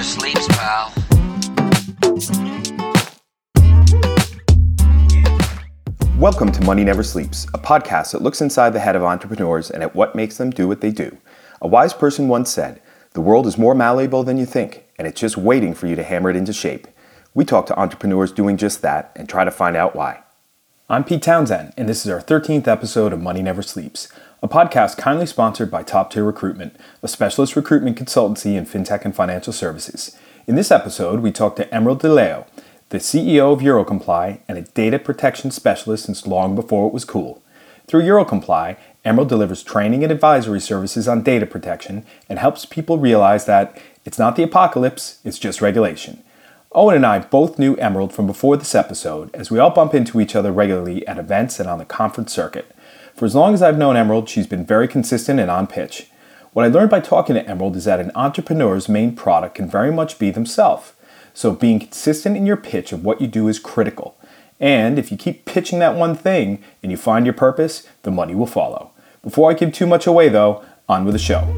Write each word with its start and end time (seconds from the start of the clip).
never 0.00 0.08
sleeps, 0.08 0.48
pal. 0.48 0.92
Welcome 6.18 6.52
to 6.52 6.64
Money 6.64 6.84
Never 6.84 7.02
Sleeps, 7.02 7.44
a 7.52 7.58
podcast 7.58 8.12
that 8.12 8.22
looks 8.22 8.40
inside 8.40 8.70
the 8.70 8.80
head 8.80 8.96
of 8.96 9.02
entrepreneurs 9.02 9.70
and 9.70 9.82
at 9.82 9.94
what 9.94 10.14
makes 10.14 10.38
them 10.38 10.50
do 10.50 10.66
what 10.66 10.80
they 10.80 10.90
do. 10.90 11.18
A 11.60 11.68
wise 11.68 11.92
person 11.92 12.28
once 12.28 12.50
said, 12.50 12.80
The 13.12 13.20
world 13.20 13.46
is 13.46 13.58
more 13.58 13.74
malleable 13.74 14.22
than 14.22 14.38
you 14.38 14.46
think, 14.46 14.84
and 14.98 15.06
it's 15.06 15.20
just 15.20 15.36
waiting 15.36 15.74
for 15.74 15.86
you 15.86 15.96
to 15.96 16.02
hammer 16.02 16.30
it 16.30 16.36
into 16.36 16.54
shape. 16.54 16.86
We 17.34 17.44
talk 17.44 17.66
to 17.66 17.78
entrepreneurs 17.78 18.32
doing 18.32 18.56
just 18.56 18.80
that 18.80 19.12
and 19.16 19.28
try 19.28 19.44
to 19.44 19.50
find 19.50 19.76
out 19.76 19.94
why. 19.94 20.22
I'm 20.88 21.04
Pete 21.04 21.22
Townsend, 21.22 21.74
and 21.76 21.88
this 21.88 22.06
is 22.06 22.10
our 22.10 22.22
13th 22.22 22.66
episode 22.66 23.12
of 23.12 23.20
Money 23.20 23.42
Never 23.42 23.62
Sleeps, 23.62 24.08
a 24.42 24.48
podcast 24.48 24.96
kindly 24.96 25.26
sponsored 25.26 25.70
by 25.70 25.82
Top 25.82 26.10
Tier 26.10 26.24
Recruitment, 26.24 26.74
a 27.02 27.08
specialist 27.08 27.56
recruitment 27.56 27.98
consultancy 27.98 28.56
in 28.56 28.64
fintech 28.64 29.04
and 29.04 29.14
financial 29.14 29.52
services. 29.52 30.16
In 30.46 30.54
this 30.54 30.70
episode, 30.70 31.20
we 31.20 31.30
talk 31.30 31.56
to 31.56 31.74
Emerald 31.74 32.00
DeLeeuw, 32.00 32.46
the 32.88 32.98
CEO 32.98 33.52
of 33.52 33.60
Eurocomply 33.60 34.40
and 34.48 34.56
a 34.56 34.62
data 34.62 34.98
protection 34.98 35.50
specialist 35.50 36.06
since 36.06 36.26
long 36.26 36.54
before 36.54 36.86
it 36.88 36.94
was 36.94 37.04
cool. 37.04 37.42
Through 37.86 38.04
Eurocomply, 38.04 38.78
Emerald 39.04 39.28
delivers 39.28 39.62
training 39.62 40.04
and 40.04 40.12
advisory 40.12 40.60
services 40.60 41.06
on 41.06 41.22
data 41.22 41.44
protection 41.44 42.06
and 42.26 42.38
helps 42.38 42.64
people 42.64 42.96
realize 42.96 43.44
that 43.44 43.76
it's 44.06 44.18
not 44.18 44.36
the 44.36 44.42
apocalypse, 44.42 45.18
it's 45.22 45.38
just 45.38 45.60
regulation. 45.60 46.22
Owen 46.72 46.96
and 46.96 47.04
I 47.04 47.18
both 47.18 47.58
knew 47.58 47.74
Emerald 47.76 48.14
from 48.14 48.26
before 48.26 48.56
this 48.56 48.74
episode, 48.74 49.34
as 49.34 49.50
we 49.50 49.58
all 49.58 49.70
bump 49.70 49.92
into 49.92 50.18
each 50.18 50.34
other 50.34 50.50
regularly 50.50 51.06
at 51.06 51.18
events 51.18 51.60
and 51.60 51.68
on 51.68 51.78
the 51.78 51.84
conference 51.84 52.32
circuit. 52.32 52.74
For 53.20 53.26
as 53.26 53.34
long 53.34 53.52
as 53.52 53.60
I've 53.60 53.76
known 53.76 53.98
Emerald, 53.98 54.30
she's 54.30 54.46
been 54.46 54.64
very 54.64 54.88
consistent 54.88 55.38
and 55.38 55.50
on 55.50 55.66
pitch. 55.66 56.06
What 56.54 56.64
I 56.64 56.68
learned 56.68 56.88
by 56.88 57.00
talking 57.00 57.34
to 57.34 57.46
Emerald 57.46 57.76
is 57.76 57.84
that 57.84 58.00
an 58.00 58.12
entrepreneur's 58.14 58.88
main 58.88 59.14
product 59.14 59.56
can 59.56 59.68
very 59.68 59.92
much 59.92 60.18
be 60.18 60.30
themselves. 60.30 60.94
So 61.34 61.52
being 61.52 61.80
consistent 61.80 62.34
in 62.34 62.46
your 62.46 62.56
pitch 62.56 62.92
of 62.92 63.04
what 63.04 63.20
you 63.20 63.26
do 63.26 63.46
is 63.46 63.58
critical. 63.58 64.16
And 64.58 64.98
if 64.98 65.12
you 65.12 65.18
keep 65.18 65.44
pitching 65.44 65.80
that 65.80 65.96
one 65.96 66.14
thing 66.14 66.62
and 66.82 66.90
you 66.90 66.96
find 66.96 67.26
your 67.26 67.34
purpose, 67.34 67.86
the 68.04 68.10
money 68.10 68.34
will 68.34 68.46
follow. 68.46 68.90
Before 69.22 69.50
I 69.50 69.52
give 69.52 69.74
too 69.74 69.86
much 69.86 70.06
away 70.06 70.30
though, 70.30 70.64
on 70.88 71.04
with 71.04 71.12
the 71.12 71.18
show. 71.18 71.54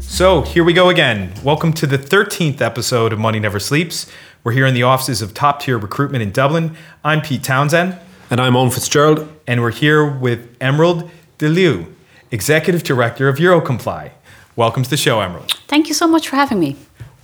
So 0.00 0.40
here 0.40 0.64
we 0.64 0.72
go 0.72 0.88
again. 0.88 1.30
Welcome 1.44 1.74
to 1.74 1.86
the 1.86 1.98
13th 1.98 2.62
episode 2.62 3.12
of 3.12 3.18
Money 3.18 3.38
Never 3.38 3.60
Sleeps. 3.60 4.10
We're 4.42 4.52
here 4.52 4.64
in 4.64 4.72
the 4.72 4.84
offices 4.84 5.20
of 5.20 5.34
Top 5.34 5.60
Tier 5.60 5.76
Recruitment 5.76 6.22
in 6.22 6.30
Dublin. 6.30 6.74
I'm 7.04 7.20
Pete 7.20 7.42
Townsend. 7.42 7.98
And 8.28 8.40
I'm 8.40 8.56
Owen 8.56 8.70
Fitzgerald. 8.70 9.28
And 9.46 9.62
we're 9.62 9.70
here 9.70 10.04
with 10.04 10.56
Emerald 10.60 11.08
DeLeeuw, 11.38 11.92
Executive 12.32 12.82
Director 12.82 13.28
of 13.28 13.36
Eurocomply. 13.36 14.10
Welcome 14.56 14.82
to 14.82 14.90
the 14.90 14.96
show, 14.96 15.20
Emerald. 15.20 15.52
Thank 15.68 15.86
you 15.86 15.94
so 15.94 16.08
much 16.08 16.28
for 16.28 16.34
having 16.34 16.58
me. 16.58 16.76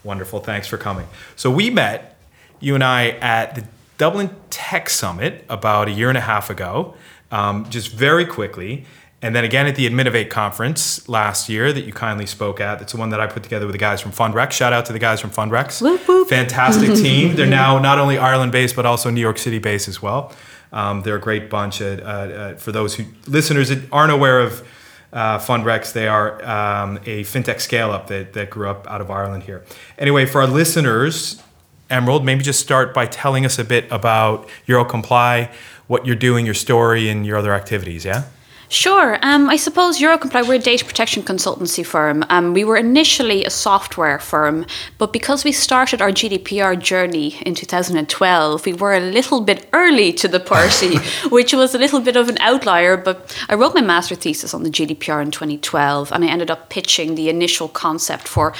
Wonderful. 0.04 0.38
Thanks 0.38 0.68
for 0.68 0.76
coming. 0.78 1.08
So, 1.34 1.50
we 1.50 1.70
met, 1.70 2.16
you 2.60 2.76
and 2.76 2.84
I, 2.84 3.10
at 3.20 3.56
the 3.56 3.64
Dublin 3.98 4.30
Tech 4.50 4.88
Summit 4.88 5.44
about 5.48 5.88
a 5.88 5.90
year 5.90 6.08
and 6.08 6.18
a 6.18 6.22
half 6.22 6.50
ago, 6.50 6.94
um, 7.32 7.68
just 7.68 7.90
very 7.92 8.24
quickly. 8.24 8.84
And 9.22 9.34
then 9.36 9.44
again 9.44 9.66
at 9.66 9.76
the 9.76 9.88
Adminovate 9.88 10.30
conference 10.30 11.08
last 11.08 11.48
year 11.48 11.72
that 11.72 11.82
you 11.84 11.92
kindly 11.92 12.26
spoke 12.26 12.60
at. 12.60 12.80
That's 12.80 12.92
the 12.92 12.98
one 12.98 13.10
that 13.10 13.20
I 13.20 13.28
put 13.28 13.44
together 13.44 13.66
with 13.66 13.72
the 13.74 13.78
guys 13.78 14.00
from 14.00 14.10
Fundrecs. 14.10 14.50
Shout 14.52 14.72
out 14.72 14.86
to 14.86 14.92
the 14.92 14.98
guys 14.98 15.20
from 15.20 15.30
Fundrecs. 15.30 15.80
Whoop, 15.80 16.06
whoop. 16.08 16.28
Fantastic 16.28 16.94
team. 16.96 17.36
They're 17.36 17.46
now 17.46 17.78
not 17.78 17.98
only 18.00 18.18
Ireland 18.18 18.50
based, 18.50 18.74
but 18.74 18.84
also 18.84 19.10
New 19.10 19.20
York 19.20 19.38
City 19.38 19.60
based 19.60 19.86
as 19.86 20.02
well. 20.02 20.32
Um, 20.72 21.02
they're 21.02 21.16
a 21.16 21.20
great 21.20 21.50
bunch. 21.50 21.82
Uh, 21.82 22.54
for 22.54 22.72
those 22.72 22.94
who 22.94 23.04
listeners 23.26 23.68
that 23.68 23.80
aren't 23.92 24.12
aware 24.12 24.40
of 24.40 24.66
uh, 25.12 25.38
Fundrecs, 25.38 25.92
they 25.92 26.08
are 26.08 26.42
um, 26.44 26.96
a 27.04 27.22
fintech 27.24 27.60
scale 27.60 27.90
up 27.90 28.06
that, 28.06 28.32
that 28.32 28.50
grew 28.50 28.68
up 28.68 28.86
out 28.90 29.00
of 29.00 29.10
Ireland 29.10 29.42
here. 29.42 29.64
Anyway, 29.98 30.24
for 30.24 30.40
our 30.40 30.46
listeners, 30.46 31.42
Emerald, 31.90 32.24
maybe 32.24 32.42
just 32.42 32.60
start 32.60 32.94
by 32.94 33.06
telling 33.06 33.44
us 33.44 33.58
a 33.58 33.64
bit 33.64 33.84
about 33.90 34.48
Eurocomply, 34.66 35.52
what 35.86 36.06
you're 36.06 36.16
doing, 36.16 36.46
your 36.46 36.54
story, 36.54 37.10
and 37.10 37.26
your 37.26 37.36
other 37.36 37.52
activities. 37.52 38.04
Yeah. 38.06 38.24
Sure. 38.72 39.18
Um, 39.20 39.50
I 39.50 39.56
suppose 39.56 40.00
Eurocomply, 40.00 40.48
we're 40.48 40.54
a 40.54 40.58
data 40.58 40.82
protection 40.82 41.22
consultancy 41.22 41.84
firm. 41.84 42.24
Um, 42.30 42.54
we 42.54 42.64
were 42.64 42.78
initially 42.78 43.44
a 43.44 43.50
software 43.50 44.18
firm, 44.18 44.64
but 44.96 45.12
because 45.12 45.44
we 45.44 45.52
started 45.52 46.00
our 46.00 46.10
GDPR 46.10 46.80
journey 46.80 47.36
in 47.44 47.54
2012, 47.54 48.64
we 48.64 48.72
were 48.72 48.94
a 48.94 49.00
little 49.00 49.42
bit 49.42 49.68
early 49.74 50.10
to 50.14 50.26
the 50.26 50.40
party, 50.40 50.96
which 51.28 51.52
was 51.52 51.74
a 51.74 51.78
little 51.78 52.00
bit 52.00 52.16
of 52.16 52.30
an 52.30 52.38
outlier. 52.40 52.96
But 52.96 53.38
I 53.50 53.56
wrote 53.56 53.74
my 53.74 53.82
master 53.82 54.14
thesis 54.14 54.54
on 54.54 54.62
the 54.62 54.70
GDPR 54.70 55.20
in 55.20 55.30
2012, 55.30 56.10
and 56.10 56.24
I 56.24 56.28
ended 56.28 56.50
up 56.50 56.70
pitching 56.70 57.14
the 57.14 57.28
initial 57.28 57.68
concept 57.68 58.26
for 58.26 58.54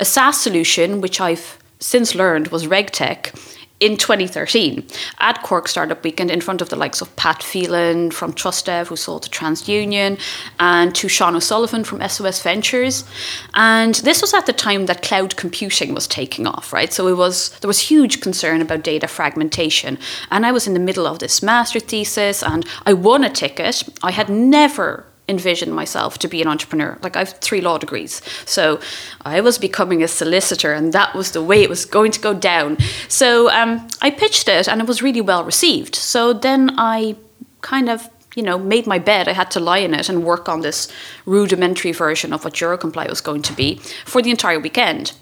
a 0.00 0.06
SaaS 0.06 0.40
solution, 0.40 1.02
which 1.02 1.20
I've 1.20 1.58
since 1.78 2.14
learned 2.14 2.48
was 2.48 2.66
RegTech 2.66 3.57
in 3.80 3.96
2013 3.96 4.84
at 5.18 5.42
Cork 5.42 5.68
Startup 5.68 6.02
Weekend 6.02 6.30
in 6.30 6.40
front 6.40 6.60
of 6.60 6.68
the 6.68 6.76
likes 6.76 7.00
of 7.00 7.14
Pat 7.16 7.42
Phelan 7.42 8.10
from 8.10 8.32
Trustev, 8.32 8.88
who 8.88 8.96
sold 8.96 9.22
to 9.22 9.30
TransUnion, 9.30 10.20
and 10.58 10.94
to 10.94 11.08
Sean 11.08 11.36
O'Sullivan 11.36 11.84
from 11.84 12.06
SOS 12.06 12.42
Ventures. 12.42 13.04
And 13.54 13.94
this 13.96 14.20
was 14.20 14.34
at 14.34 14.46
the 14.46 14.52
time 14.52 14.86
that 14.86 15.02
cloud 15.02 15.36
computing 15.36 15.94
was 15.94 16.06
taking 16.06 16.46
off, 16.46 16.72
right? 16.72 16.92
So 16.92 17.06
it 17.08 17.16
was 17.16 17.50
there 17.60 17.68
was 17.68 17.80
huge 17.80 18.20
concern 18.20 18.60
about 18.60 18.82
data 18.82 19.06
fragmentation. 19.06 19.98
And 20.30 20.44
I 20.44 20.52
was 20.52 20.66
in 20.66 20.74
the 20.74 20.80
middle 20.80 21.06
of 21.06 21.18
this 21.18 21.42
master 21.42 21.80
thesis 21.80 22.42
and 22.42 22.66
I 22.86 22.92
won 22.92 23.24
a 23.24 23.30
ticket. 23.30 23.84
I 24.02 24.10
had 24.10 24.28
never 24.28 25.04
envision 25.28 25.70
myself 25.72 26.18
to 26.18 26.28
be 26.28 26.40
an 26.42 26.48
entrepreneur. 26.48 26.98
Like 27.02 27.16
I 27.16 27.20
have 27.20 27.38
three 27.40 27.60
law 27.60 27.78
degrees. 27.78 28.22
So 28.46 28.80
I 29.24 29.40
was 29.40 29.58
becoming 29.58 30.02
a 30.02 30.08
solicitor 30.08 30.72
and 30.72 30.92
that 30.92 31.14
was 31.14 31.32
the 31.32 31.42
way 31.42 31.62
it 31.62 31.68
was 31.68 31.84
going 31.84 32.12
to 32.12 32.20
go 32.20 32.34
down. 32.34 32.78
So 33.08 33.50
um, 33.50 33.86
I 34.00 34.10
pitched 34.10 34.48
it 34.48 34.68
and 34.68 34.80
it 34.80 34.86
was 34.86 35.02
really 35.02 35.20
well 35.20 35.44
received. 35.44 35.94
So 35.94 36.32
then 36.32 36.74
I 36.78 37.16
kind 37.60 37.88
of 37.88 38.08
you 38.34 38.42
know, 38.42 38.58
made 38.58 38.86
my 38.86 39.00
bed. 39.00 39.26
I 39.26 39.32
had 39.32 39.50
to 39.52 39.60
lie 39.60 39.78
in 39.78 39.94
it 39.94 40.08
and 40.08 40.22
work 40.22 40.48
on 40.48 40.60
this 40.60 40.86
rudimentary 41.26 41.90
version 41.90 42.32
of 42.32 42.44
what 42.44 42.54
Eurocomply 42.54 43.08
was 43.08 43.20
going 43.20 43.42
to 43.42 43.52
be 43.52 43.80
for 44.04 44.22
the 44.22 44.30
entire 44.30 44.60
weekend. 44.60 45.12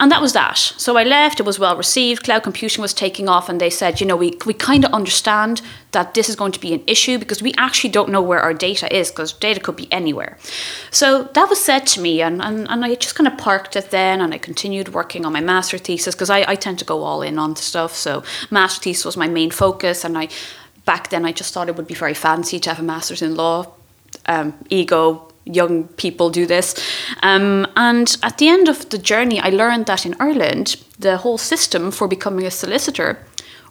And 0.00 0.10
that 0.10 0.22
was 0.22 0.32
that. 0.32 0.56
So 0.56 0.96
I 0.96 1.04
left, 1.04 1.40
it 1.40 1.46
was 1.46 1.58
well 1.58 1.76
received, 1.76 2.24
cloud 2.24 2.42
computing 2.42 2.80
was 2.80 2.94
taking 2.94 3.28
off, 3.28 3.50
and 3.50 3.60
they 3.60 3.68
said, 3.68 4.00
you 4.00 4.06
know, 4.06 4.16
we, 4.16 4.38
we 4.46 4.54
kind 4.54 4.86
of 4.86 4.92
understand 4.92 5.60
that 5.92 6.14
this 6.14 6.30
is 6.30 6.36
going 6.36 6.52
to 6.52 6.60
be 6.60 6.72
an 6.72 6.82
issue 6.86 7.18
because 7.18 7.42
we 7.42 7.52
actually 7.58 7.90
don't 7.90 8.08
know 8.08 8.22
where 8.22 8.40
our 8.40 8.54
data 8.54 8.92
is 8.96 9.10
because 9.10 9.34
data 9.34 9.60
could 9.60 9.76
be 9.76 9.92
anywhere. 9.92 10.38
So 10.90 11.24
that 11.34 11.50
was 11.50 11.62
said 11.62 11.86
to 11.88 12.00
me, 12.00 12.22
and, 12.22 12.40
and, 12.40 12.66
and 12.70 12.82
I 12.82 12.94
just 12.94 13.14
kind 13.14 13.28
of 13.28 13.36
parked 13.36 13.76
it 13.76 13.90
then, 13.90 14.22
and 14.22 14.32
I 14.32 14.38
continued 14.38 14.94
working 14.94 15.26
on 15.26 15.34
my 15.34 15.40
master 15.42 15.76
thesis 15.76 16.14
because 16.14 16.30
I, 16.30 16.44
I 16.48 16.54
tend 16.54 16.78
to 16.78 16.86
go 16.86 17.02
all 17.02 17.20
in 17.20 17.38
on 17.38 17.54
stuff. 17.56 17.94
So 17.94 18.22
master 18.50 18.80
thesis 18.80 19.04
was 19.04 19.18
my 19.18 19.28
main 19.28 19.50
focus, 19.50 20.02
and 20.02 20.16
I 20.16 20.28
back 20.86 21.10
then 21.10 21.26
I 21.26 21.32
just 21.32 21.52
thought 21.52 21.68
it 21.68 21.76
would 21.76 21.86
be 21.86 21.94
very 21.94 22.14
fancy 22.14 22.58
to 22.60 22.70
have 22.70 22.78
a 22.78 22.82
master's 22.82 23.20
in 23.20 23.34
law. 23.34 23.74
Um, 24.24 24.54
ego 24.70 25.29
young 25.44 25.84
people 25.96 26.30
do 26.30 26.46
this. 26.46 26.74
Um, 27.22 27.66
and 27.76 28.16
at 28.22 28.38
the 28.38 28.48
end 28.48 28.68
of 28.68 28.88
the 28.90 28.98
journey, 28.98 29.40
I 29.40 29.50
learned 29.50 29.86
that 29.86 30.06
in 30.06 30.14
Ireland, 30.20 30.76
the 30.98 31.18
whole 31.18 31.38
system 31.38 31.90
for 31.90 32.08
becoming 32.08 32.46
a 32.46 32.50
solicitor 32.50 33.18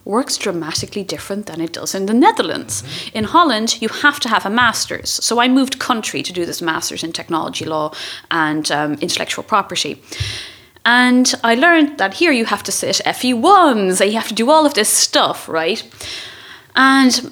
works 0.06 0.38
dramatically 0.38 1.04
different 1.04 1.46
than 1.46 1.62
it 1.62 1.74
does 1.74 1.94
in 1.94 2.06
the 2.06 2.14
Netherlands. 2.14 2.82
Mm-hmm. 2.82 3.18
In 3.18 3.24
Holland, 3.26 3.82
you 3.82 3.90
have 3.90 4.20
to 4.22 4.30
have 4.30 4.46
a 4.46 4.50
master's. 4.50 5.10
So 5.10 5.40
I 5.40 5.48
moved 5.48 5.80
country 5.80 6.24
to 6.24 6.34
do 6.34 6.46
this 6.46 6.62
master's 6.62 7.04
in 7.04 7.12
technology 7.12 7.66
law 7.66 7.94
and 8.32 8.72
um, 8.72 8.94
intellectual 9.02 9.44
property. 9.44 10.02
And 10.86 11.32
I 11.44 11.56
learned 11.56 11.98
that 11.98 12.16
here 12.16 12.32
you 12.32 12.46
have 12.46 12.64
to 12.64 12.72
sit 12.72 13.02
FE1s, 13.06 14.02
and 14.02 14.12
you 14.12 14.18
have 14.18 14.30
to 14.30 14.34
do 14.34 14.50
all 14.50 14.66
of 14.66 14.74
this 14.74 14.90
stuff, 14.90 15.48
right? 15.48 15.84
And 16.76 17.32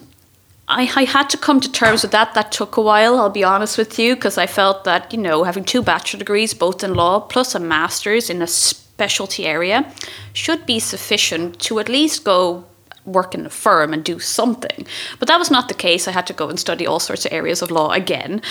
I, 0.67 0.91
I 0.95 1.03
had 1.03 1.29
to 1.29 1.37
come 1.37 1.59
to 1.61 1.71
terms 1.71 2.01
with 2.01 2.11
that. 2.11 2.33
That 2.33 2.51
took 2.51 2.77
a 2.77 2.81
while, 2.81 3.17
I'll 3.17 3.29
be 3.29 3.43
honest 3.43 3.77
with 3.77 3.97
you, 3.97 4.15
because 4.15 4.37
I 4.37 4.47
felt 4.47 4.83
that, 4.83 5.13
you 5.13 5.19
know, 5.19 5.43
having 5.43 5.63
two 5.63 5.81
bachelor 5.81 6.19
degrees, 6.19 6.53
both 6.53 6.83
in 6.83 6.93
law, 6.93 7.19
plus 7.21 7.55
a 7.55 7.59
master's 7.59 8.29
in 8.29 8.41
a 8.41 8.47
specialty 8.47 9.45
area, 9.45 9.91
should 10.33 10.65
be 10.65 10.79
sufficient 10.79 11.59
to 11.61 11.79
at 11.79 11.87
least 11.87 12.23
go 12.23 12.65
work 13.05 13.33
in 13.33 13.45
a 13.45 13.49
firm 13.49 13.93
and 13.93 14.03
do 14.03 14.19
something. 14.19 14.85
But 15.19 15.29
that 15.29 15.39
was 15.39 15.49
not 15.49 15.69
the 15.69 15.73
case. 15.73 16.07
I 16.07 16.11
had 16.11 16.27
to 16.27 16.33
go 16.33 16.49
and 16.49 16.59
study 16.59 16.85
all 16.85 16.99
sorts 16.99 17.25
of 17.25 17.31
areas 17.31 17.61
of 17.61 17.71
law 17.71 17.91
again. 17.91 18.41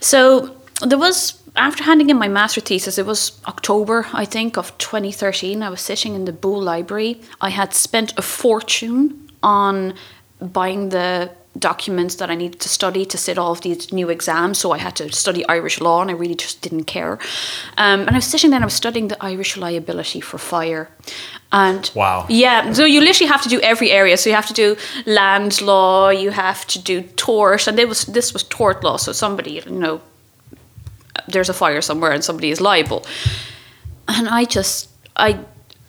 So 0.00 0.56
there 0.80 0.98
was 0.98 1.42
after 1.56 1.84
handing 1.84 2.10
in 2.10 2.18
my 2.18 2.28
master 2.28 2.60
thesis, 2.60 2.98
it 2.98 3.06
was 3.06 3.40
October, 3.46 4.06
I 4.12 4.24
think, 4.24 4.56
of 4.56 4.76
2013. 4.78 5.62
I 5.62 5.70
was 5.70 5.80
sitting 5.80 6.14
in 6.14 6.26
the 6.26 6.32
Boole 6.32 6.62
Library. 6.62 7.20
I 7.40 7.50
had 7.50 7.72
spent 7.72 8.18
a 8.18 8.22
fortune 8.22 9.30
on 9.42 9.94
buying 10.40 10.90
the 10.90 11.30
documents 11.58 12.16
that 12.16 12.30
I 12.30 12.34
needed 12.34 12.60
to 12.60 12.68
study 12.68 13.04
to 13.06 13.18
sit 13.18 13.38
all 13.38 13.52
of 13.52 13.60
these 13.60 13.92
new 13.92 14.08
exams. 14.08 14.58
So 14.58 14.72
I 14.72 14.78
had 14.78 14.96
to 14.96 15.12
study 15.12 15.46
Irish 15.48 15.80
law, 15.80 16.00
and 16.02 16.10
I 16.10 16.14
really 16.14 16.34
just 16.34 16.62
didn't 16.62 16.84
care. 16.84 17.18
Um, 17.76 18.00
and 18.00 18.10
I 18.10 18.14
was 18.14 18.26
sitting 18.26 18.50
there 18.50 18.58
and 18.58 18.64
I 18.64 18.66
was 18.66 18.74
studying 18.74 19.08
the 19.08 19.24
Irish 19.24 19.56
liability 19.56 20.20
for 20.20 20.38
fire. 20.38 20.88
And 21.52 21.90
wow, 21.94 22.26
yeah. 22.28 22.72
So 22.72 22.84
you 22.84 23.00
literally 23.00 23.30
have 23.30 23.42
to 23.42 23.48
do 23.48 23.60
every 23.60 23.90
area. 23.90 24.16
So 24.16 24.30
you 24.30 24.36
have 24.36 24.48
to 24.48 24.52
do 24.52 24.76
land 25.06 25.60
law, 25.62 26.10
you 26.10 26.30
have 26.30 26.66
to 26.66 26.78
do 26.82 27.02
tort, 27.02 27.66
and 27.68 27.78
was 27.88 28.04
this 28.06 28.32
was 28.32 28.42
tort 28.42 28.82
law. 28.82 28.96
So 28.96 29.12
somebody, 29.12 29.62
you 29.64 29.70
know, 29.70 30.00
there's 31.28 31.48
a 31.48 31.54
fire 31.54 31.80
somewhere 31.80 32.12
and 32.12 32.24
somebody 32.24 32.50
is 32.50 32.60
liable. 32.60 33.04
And 34.08 34.28
I 34.28 34.44
just, 34.44 34.88
I, 35.16 35.38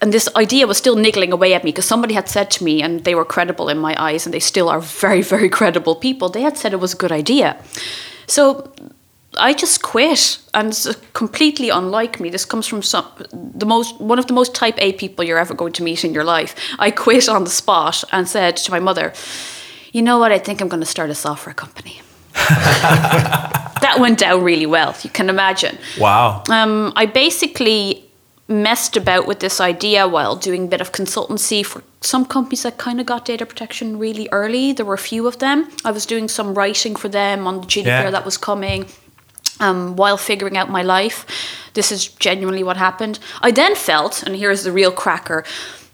and 0.02 0.14
this 0.14 0.30
idea 0.36 0.68
was 0.68 0.78
still 0.78 0.96
niggling 0.96 1.32
away 1.32 1.54
at 1.54 1.64
me 1.64 1.72
because 1.72 1.86
somebody 1.86 2.14
had 2.14 2.30
said 2.30 2.52
to 2.52 2.64
me, 2.64 2.84
and 2.84 3.04
they 3.04 3.16
were 3.16 3.26
credible 3.26 3.70
in 3.70 3.78
my 3.78 3.96
eyes, 3.98 4.26
and 4.26 4.34
they 4.34 4.40
still 4.40 4.70
are 4.70 4.80
very, 4.80 5.22
very 5.36 5.50
credible 5.50 5.96
people. 5.96 6.30
They 6.30 6.42
had 6.42 6.58
said 6.58 6.74
it 6.74 6.80
was 6.80 6.94
a 6.94 6.98
good 6.98 7.12
idea. 7.12 7.58
So 8.28 8.72
I 9.38 9.54
just 9.54 9.82
quit, 9.82 10.40
and 10.54 10.70
it's 10.70 10.88
completely 11.14 11.70
unlike 11.70 12.20
me. 12.20 12.30
This 12.30 12.46
comes 12.46 12.68
from 12.68 12.82
some 12.82 13.06
the 13.32 13.66
most 13.66 14.00
one 14.00 14.20
of 14.20 14.28
the 14.28 14.34
most 14.34 14.54
Type 14.54 14.76
A 14.78 14.94
people 14.94 15.26
you're 15.26 15.40
ever 15.40 15.54
going 15.54 15.74
to 15.74 15.84
meet 15.84 16.04
in 16.04 16.14
your 16.14 16.24
life. 16.24 16.56
I 16.80 16.92
quit 16.92 17.28
on 17.30 17.44
the 17.44 17.50
spot 17.50 18.04
and 18.12 18.28
said 18.28 18.58
to 18.58 18.72
my 18.72 18.80
mother, 18.80 19.14
"You 19.94 20.02
know 20.02 20.20
what? 20.20 20.32
I 20.32 20.40
think 20.40 20.62
I'm 20.62 20.68
going 20.68 20.84
to 20.84 20.90
start 20.90 21.10
a 21.10 21.16
software 21.16 21.56
company." 21.56 22.02
that 22.38 23.98
went 24.00 24.20
down 24.20 24.44
really 24.44 24.68
well. 24.68 24.96
You 25.02 25.10
can 25.10 25.30
imagine. 25.30 25.78
Wow. 26.00 26.44
Um, 26.50 26.94
I 26.96 27.06
basically 27.08 27.97
messed 28.48 28.96
about 28.96 29.28
with 29.28 29.40
this 29.40 29.60
idea 29.60 30.08
while 30.08 30.36
doing 30.36 30.66
a 30.66 30.68
bit 30.68 30.82
of 30.82 30.92
consultancy 30.92 31.66
for 31.66 31.84
some 32.02 32.26
companies 32.26 32.64
that 32.64 32.78
kind 32.78 33.00
of 33.00 33.06
got 33.06 33.26
data 33.26 33.46
protection 33.46 34.00
really 34.00 34.30
early. 34.32 34.72
There 34.72 34.86
were 34.86 34.94
a 34.94 34.98
few 34.98 35.28
of 35.28 35.40
them. 35.40 35.70
I 35.84 35.92
was 35.92 36.06
doing 36.06 36.28
some 36.30 36.54
writing 36.54 36.96
for 36.96 37.10
them 37.10 37.46
on 37.48 37.62
the 37.62 37.68
GDPR 37.68 37.86
Yeah. 37.86 38.12
that 38.12 38.26
was 38.26 38.38
coming 38.38 38.86
um, 39.60 39.96
while 39.96 40.18
figuring 40.18 40.56
out 40.56 40.70
my 40.70 40.82
life. 40.84 41.26
This 41.74 41.92
is 41.92 42.08
genuinely 42.08 42.64
what 42.64 42.78
happened. 42.78 43.20
I 43.42 43.52
then 43.52 43.76
felt, 43.76 44.24
and 44.24 44.36
here's 44.36 44.64
the 44.64 44.72
real 44.72 44.92
cracker, 44.92 45.44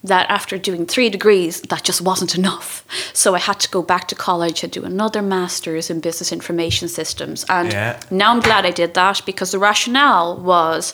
that 0.03 0.29
after 0.29 0.57
doing 0.57 0.85
three 0.85 1.09
degrees, 1.09 1.61
that 1.61 1.83
just 1.83 2.01
wasn't 2.01 2.35
enough. 2.35 2.83
So 3.13 3.33
I 3.35 3.39
had 3.39 3.59
to 3.61 3.69
go 3.69 3.81
back 3.81 4.07
to 4.09 4.15
college 4.15 4.61
and 4.61 4.71
do 4.71 4.83
another 4.83 5.21
master's 5.21 5.89
in 5.89 6.01
business 6.01 6.31
information 6.33 6.89
systems. 6.89 7.45
And 7.47 7.71
Yeah. 7.71 7.99
now 8.11 8.31
I'm 8.31 8.41
glad 8.41 8.65
I 8.65 8.71
did 8.71 8.93
that 8.95 9.21
because 9.25 9.51
the 9.51 9.59
rationale 9.59 10.35
was 10.37 10.93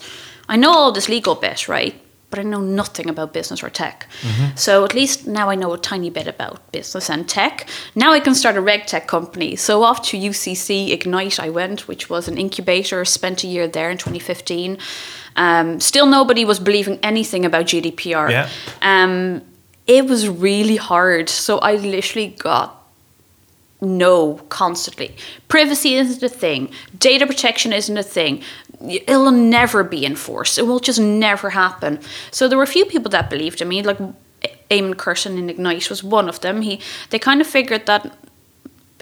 I 0.49 0.57
know 0.57 0.73
all 0.73 0.91
this 0.91 1.07
legal 1.07 1.35
bit, 1.35 1.67
right? 1.69 1.95
But 2.31 2.39
I 2.39 2.43
know 2.43 2.61
nothing 2.61 3.09
about 3.09 3.33
business 3.33 3.63
or 3.63 3.69
tech. 3.69 4.07
So 4.55 4.83
at 4.83 4.93
least 4.93 5.25
now 5.25 5.49
I 5.49 5.55
know 5.55 5.73
a 5.73 5.77
tiny 5.79 6.09
bit 6.11 6.27
about 6.27 6.71
business 6.71 7.09
and 7.09 7.27
tech. 7.27 7.67
Now 7.95 8.11
I 8.11 8.19
can 8.19 8.35
start 8.35 8.55
a 8.55 8.61
reg 8.61 8.85
tech 8.85 9.07
company. 9.07 9.55
So 9.55 9.83
off 9.83 10.03
to 10.09 10.17
UCC 10.17 10.91
Ignite 10.91 11.39
I 11.39 11.49
went, 11.49 11.87
which 11.87 12.09
was 12.09 12.27
an 12.27 12.37
incubator, 12.37 13.03
spent 13.05 13.43
a 13.43 13.47
year 13.47 13.67
there 13.67 13.89
in 13.89 13.97
2015. 13.97 14.77
Um, 15.37 15.79
still 15.79 16.05
nobody 16.05 16.45
was 16.45 16.59
believing 16.59 16.99
anything 17.01 17.45
about 17.45 17.65
GDPR. 17.65 18.29
Yeah. 18.29 18.49
Um, 18.81 19.41
it 19.87 20.05
was 20.05 20.29
really 20.29 20.75
hard. 20.75 21.29
So 21.29 21.57
I 21.59 21.77
literally 21.77 22.27
got 22.27 22.79
no 23.81 24.35
constantly. 24.49 25.15
Privacy 25.47 25.95
isn't 25.95 26.21
a 26.21 26.29
thing. 26.29 26.69
Data 26.97 27.25
protection 27.25 27.73
isn't 27.73 27.97
a 27.97 28.03
thing. 28.03 28.43
It'll 28.87 29.31
never 29.31 29.83
be 29.83 30.05
enforced. 30.05 30.57
It 30.57 30.67
will 30.67 30.79
just 30.79 30.99
never 30.99 31.49
happen. 31.49 31.99
So 32.31 32.47
there 32.47 32.57
were 32.57 32.63
a 32.63 32.67
few 32.67 32.85
people 32.85 33.09
that 33.11 33.29
believed 33.29 33.61
in 33.61 33.67
me, 33.67 33.83
like 33.83 33.99
Eamon 34.71 34.97
Curtin 34.97 35.37
in 35.37 35.49
Ignite 35.49 35.89
was 35.89 36.03
one 36.03 36.29
of 36.29 36.39
them. 36.39 36.61
He 36.61 36.79
they 37.09 37.19
kind 37.19 37.41
of 37.41 37.47
figured 37.47 37.85
that 37.85 38.17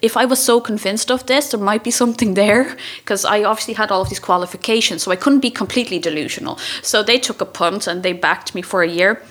if 0.02 0.16
I 0.16 0.26
was 0.26 0.40
so 0.44 0.62
convinced 0.62 1.12
of 1.12 1.26
this, 1.26 1.50
there 1.50 1.60
might 1.60 1.84
be 1.84 1.92
something 1.92 2.36
there 2.36 2.76
because 2.98 3.26
I 3.26 3.44
obviously 3.44 3.74
had 3.74 3.92
all 3.92 4.02
of 4.02 4.10
these 4.10 4.20
qualifications, 4.20 5.04
so 5.04 5.12
I 5.12 5.16
couldn't 5.16 5.40
be 5.40 5.50
completely 5.50 6.00
delusional. 6.00 6.60
So 6.82 7.04
they 7.04 7.18
took 7.20 7.42
a 7.42 7.46
punt 7.46 7.88
and 7.88 8.04
they 8.04 8.14
backed 8.14 8.54
me 8.54 8.62
for 8.62 8.84
a 8.84 8.90
year, 8.90 9.22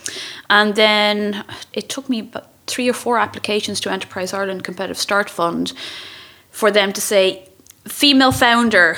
and 0.51 0.75
then 0.75 1.45
it 1.73 1.89
took 1.89 2.09
me 2.09 2.21
about 2.21 2.49
three 2.67 2.89
or 2.89 2.95
four 2.95 3.19
applications 3.19 3.81
to 3.81 3.91
Enterprise 3.91 4.33
Ireland 4.33 4.65
Competitive 4.65 4.99
Start 4.99 5.31
Fund 5.31 5.73
for 6.51 6.71
them 6.71 6.93
to 6.93 7.01
say, 7.01 7.49
female 7.89 8.33
founder, 8.33 8.97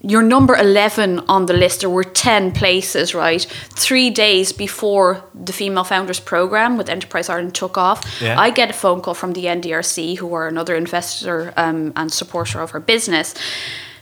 you're 0.00 0.22
number 0.22 0.56
11 0.56 1.20
on 1.28 1.46
the 1.46 1.52
list. 1.52 1.80
There 1.80 1.90
were 1.90 2.04
10 2.04 2.52
places, 2.52 3.14
right? 3.14 3.42
Three 3.74 4.10
days 4.10 4.52
before 4.52 5.24
the 5.34 5.52
Female 5.52 5.84
Founders 5.84 6.20
Program 6.20 6.76
with 6.76 6.88
Enterprise 6.88 7.28
Ireland 7.28 7.54
took 7.54 7.78
off, 7.78 8.00
Yeah. 8.20 8.38
I 8.38 8.50
get 8.50 8.70
a 8.70 8.72
phone 8.72 9.00
call 9.00 9.14
from 9.14 9.32
the 9.32 9.44
NDRC, 9.46 10.18
who 10.18 10.34
are 10.34 10.48
another 10.48 10.74
investor 10.74 11.52
um, 11.56 11.92
and 11.96 12.12
supporter 12.12 12.60
of 12.60 12.74
our 12.74 12.80
business, 12.80 13.34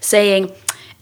saying, 0.00 0.52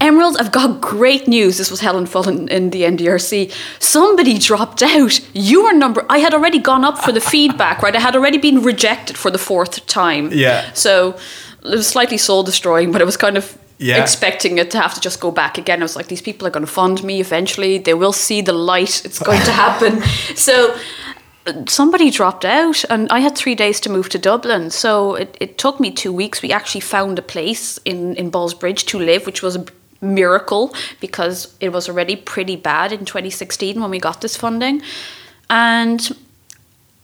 Emerald, 0.01 0.37
I've 0.41 0.51
got 0.51 0.81
great 0.81 1.29
news. 1.29 1.57
This 1.57 1.71
was 1.71 1.81
Helen 1.81 2.07
Fullen 2.07 2.49
in 2.49 2.71
the 2.71 2.83
NDRC. 2.83 3.53
Somebody 3.79 4.39
dropped 4.39 4.83
out. 4.83 5.21
You 5.35 5.65
were 5.65 5.73
number. 5.73 6.05
I 6.11 6.19
had 6.19 6.35
already 6.35 6.59
gone 6.59 6.85
up 6.85 6.99
for 6.99 7.13
the 7.13 7.21
feedback, 7.21 7.81
right? 7.81 7.95
I 7.95 8.01
had 8.01 8.17
already 8.17 8.39
been 8.39 8.63
rejected 8.63 9.17
for 9.17 9.31
the 9.31 9.39
fourth 9.39 9.87
time. 9.87 10.31
Yeah. 10.33 10.73
So 10.75 11.17
it 11.65 11.77
was 11.77 11.87
slightly 11.87 12.19
soul 12.19 12.43
destroying, 12.43 12.93
but 12.93 13.01
I 13.01 13.05
was 13.05 13.17
kind 13.17 13.37
of 13.37 13.57
Yeah. 13.79 14.01
expecting 14.03 14.59
it 14.59 14.71
to 14.71 14.79
have 14.79 14.95
to 14.95 15.01
just 15.01 15.21
go 15.21 15.31
back 15.31 15.59
again. 15.59 15.81
I 15.81 15.85
was 15.85 15.97
like, 15.97 16.09
these 16.09 16.23
people 16.23 16.47
are 16.47 16.51
going 16.51 16.67
to 16.67 16.73
fund 16.73 17.03
me 17.03 17.21
eventually. 17.21 17.79
They 17.79 17.95
will 17.95 18.13
see 18.13 18.43
the 18.43 18.53
light. 18.53 19.05
It's 19.05 19.19
going 19.19 19.43
to 19.43 19.53
happen. 19.53 20.03
so 20.37 20.75
somebody 21.67 22.11
dropped 22.11 22.45
out, 22.45 22.85
and 22.91 23.11
I 23.11 23.21
had 23.21 23.37
three 23.37 23.55
days 23.55 23.81
to 23.81 23.91
move 23.91 24.09
to 24.11 24.19
Dublin. 24.19 24.71
So 24.71 25.15
it, 25.17 25.37
it 25.41 25.59
took 25.59 25.81
me 25.81 25.91
two 25.91 26.13
weeks. 26.13 26.43
We 26.43 26.53
actually 26.53 26.81
found 26.83 27.19
a 27.19 27.23
place 27.23 27.79
in, 27.85 28.15
in 28.17 28.31
Ballsbridge 28.31 28.87
to 28.87 28.99
live, 28.99 29.27
which 29.27 29.43
was 29.43 29.57
a 29.57 29.65
miracle 30.01 30.75
because 31.01 31.55
it 31.61 31.71
was 31.73 31.89
already 31.89 32.17
pretty 32.17 32.57
bad 32.57 32.93
in 32.93 33.05
2016 33.05 33.81
when 33.81 33.91
we 33.91 33.99
got 33.99 34.21
this 34.21 34.37
funding. 34.37 34.83
And 35.51 36.01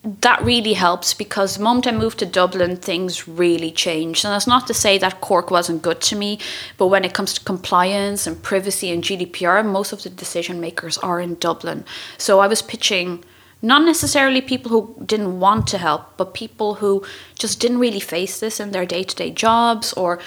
that 0.03 0.43
really 0.43 0.73
helps 0.73 1.13
because 1.13 1.57
the 1.57 1.63
moment 1.63 1.87
I 1.87 1.93
moved 1.93 2.19
to 2.21 2.27
Dublin, 2.27 2.77
things 2.77 3.29
really 3.29 3.71
changed. 3.71 4.25
And 4.25 4.33
that's 4.33 4.47
not 4.47 4.67
to 4.69 4.75
say 4.75 4.97
that 4.97 5.21
Cork 5.21 5.51
wasn't 5.51 5.83
good 5.83 6.01
to 6.03 6.17
me, 6.17 6.39
but 6.79 6.87
when 6.87 7.05
it 7.05 7.13
comes 7.13 7.35
to 7.35 7.45
compliance 7.45 8.27
and 8.27 8.43
privacy 8.43 8.91
and 8.91 9.05
GDPR, 9.05 9.65
most 9.65 9.93
of 9.93 10.03
the 10.03 10.09
decision 10.09 10.59
makers 10.59 10.97
are 10.99 11.21
in 11.21 11.35
Dublin. 11.35 11.85
So 12.17 12.41
I 12.41 12.47
was 12.47 12.63
pitching 12.63 13.23
not 13.61 13.83
necessarily 13.83 14.41
people 14.41 14.71
who 14.71 15.05
didn't 15.05 15.39
want 15.39 15.67
to 15.67 15.77
help, 15.79 16.17
but 16.17 16.33
people 16.33 16.77
who 16.77 17.05
just 17.39 17.61
didn't 17.61 17.79
really 17.79 18.01
face 18.01 18.41
this 18.41 18.59
in 18.59 18.71
their 18.71 18.87
day 18.87 19.03
to 19.03 19.15
day 19.15 19.31
jobs 19.31 19.93
or 19.93 20.19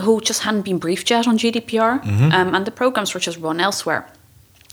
who 0.00 0.20
just 0.20 0.42
hadn't 0.42 0.62
been 0.62 0.78
briefed 0.78 1.10
yet 1.10 1.26
on 1.26 1.36
GDPR. 1.38 2.04
Um, 2.32 2.54
and 2.54 2.64
the 2.64 2.70
programs 2.70 3.14
were 3.14 3.20
just 3.20 3.38
run 3.38 3.58
elsewhere. 3.58 4.08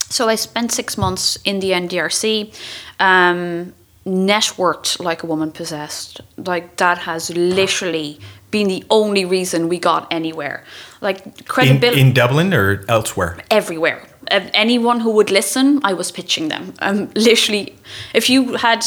So 0.08 0.28
I 0.28 0.36
spent 0.36 0.70
six 0.70 0.96
months 0.96 1.36
in 1.44 1.58
the 1.58 1.72
NDRC, 1.72 2.54
um, 3.00 3.74
networked 4.06 5.00
like 5.00 5.22
a 5.22 5.26
woman 5.26 5.50
possessed. 5.50 6.20
Like 6.36 6.76
that 6.76 6.98
has 6.98 7.30
literally 7.30 8.20
been 8.50 8.68
the 8.68 8.84
only 8.88 9.24
reason 9.24 9.68
we 9.68 9.78
got 9.78 10.06
anywhere. 10.10 10.64
Like 11.00 11.46
credibility 11.46 12.00
in 12.00 12.12
Dublin 12.14 12.54
or 12.54 12.84
elsewhere? 12.88 13.38
everywhere. 13.50 14.02
Uh, 14.30 14.40
anyone 14.54 15.00
who 15.00 15.10
would 15.10 15.30
listen, 15.30 15.80
I 15.84 15.92
was 15.92 16.10
pitching 16.10 16.48
them. 16.48 16.74
Um, 16.80 17.10
literally, 17.14 17.76
if 18.14 18.30
you 18.30 18.54
had, 18.54 18.84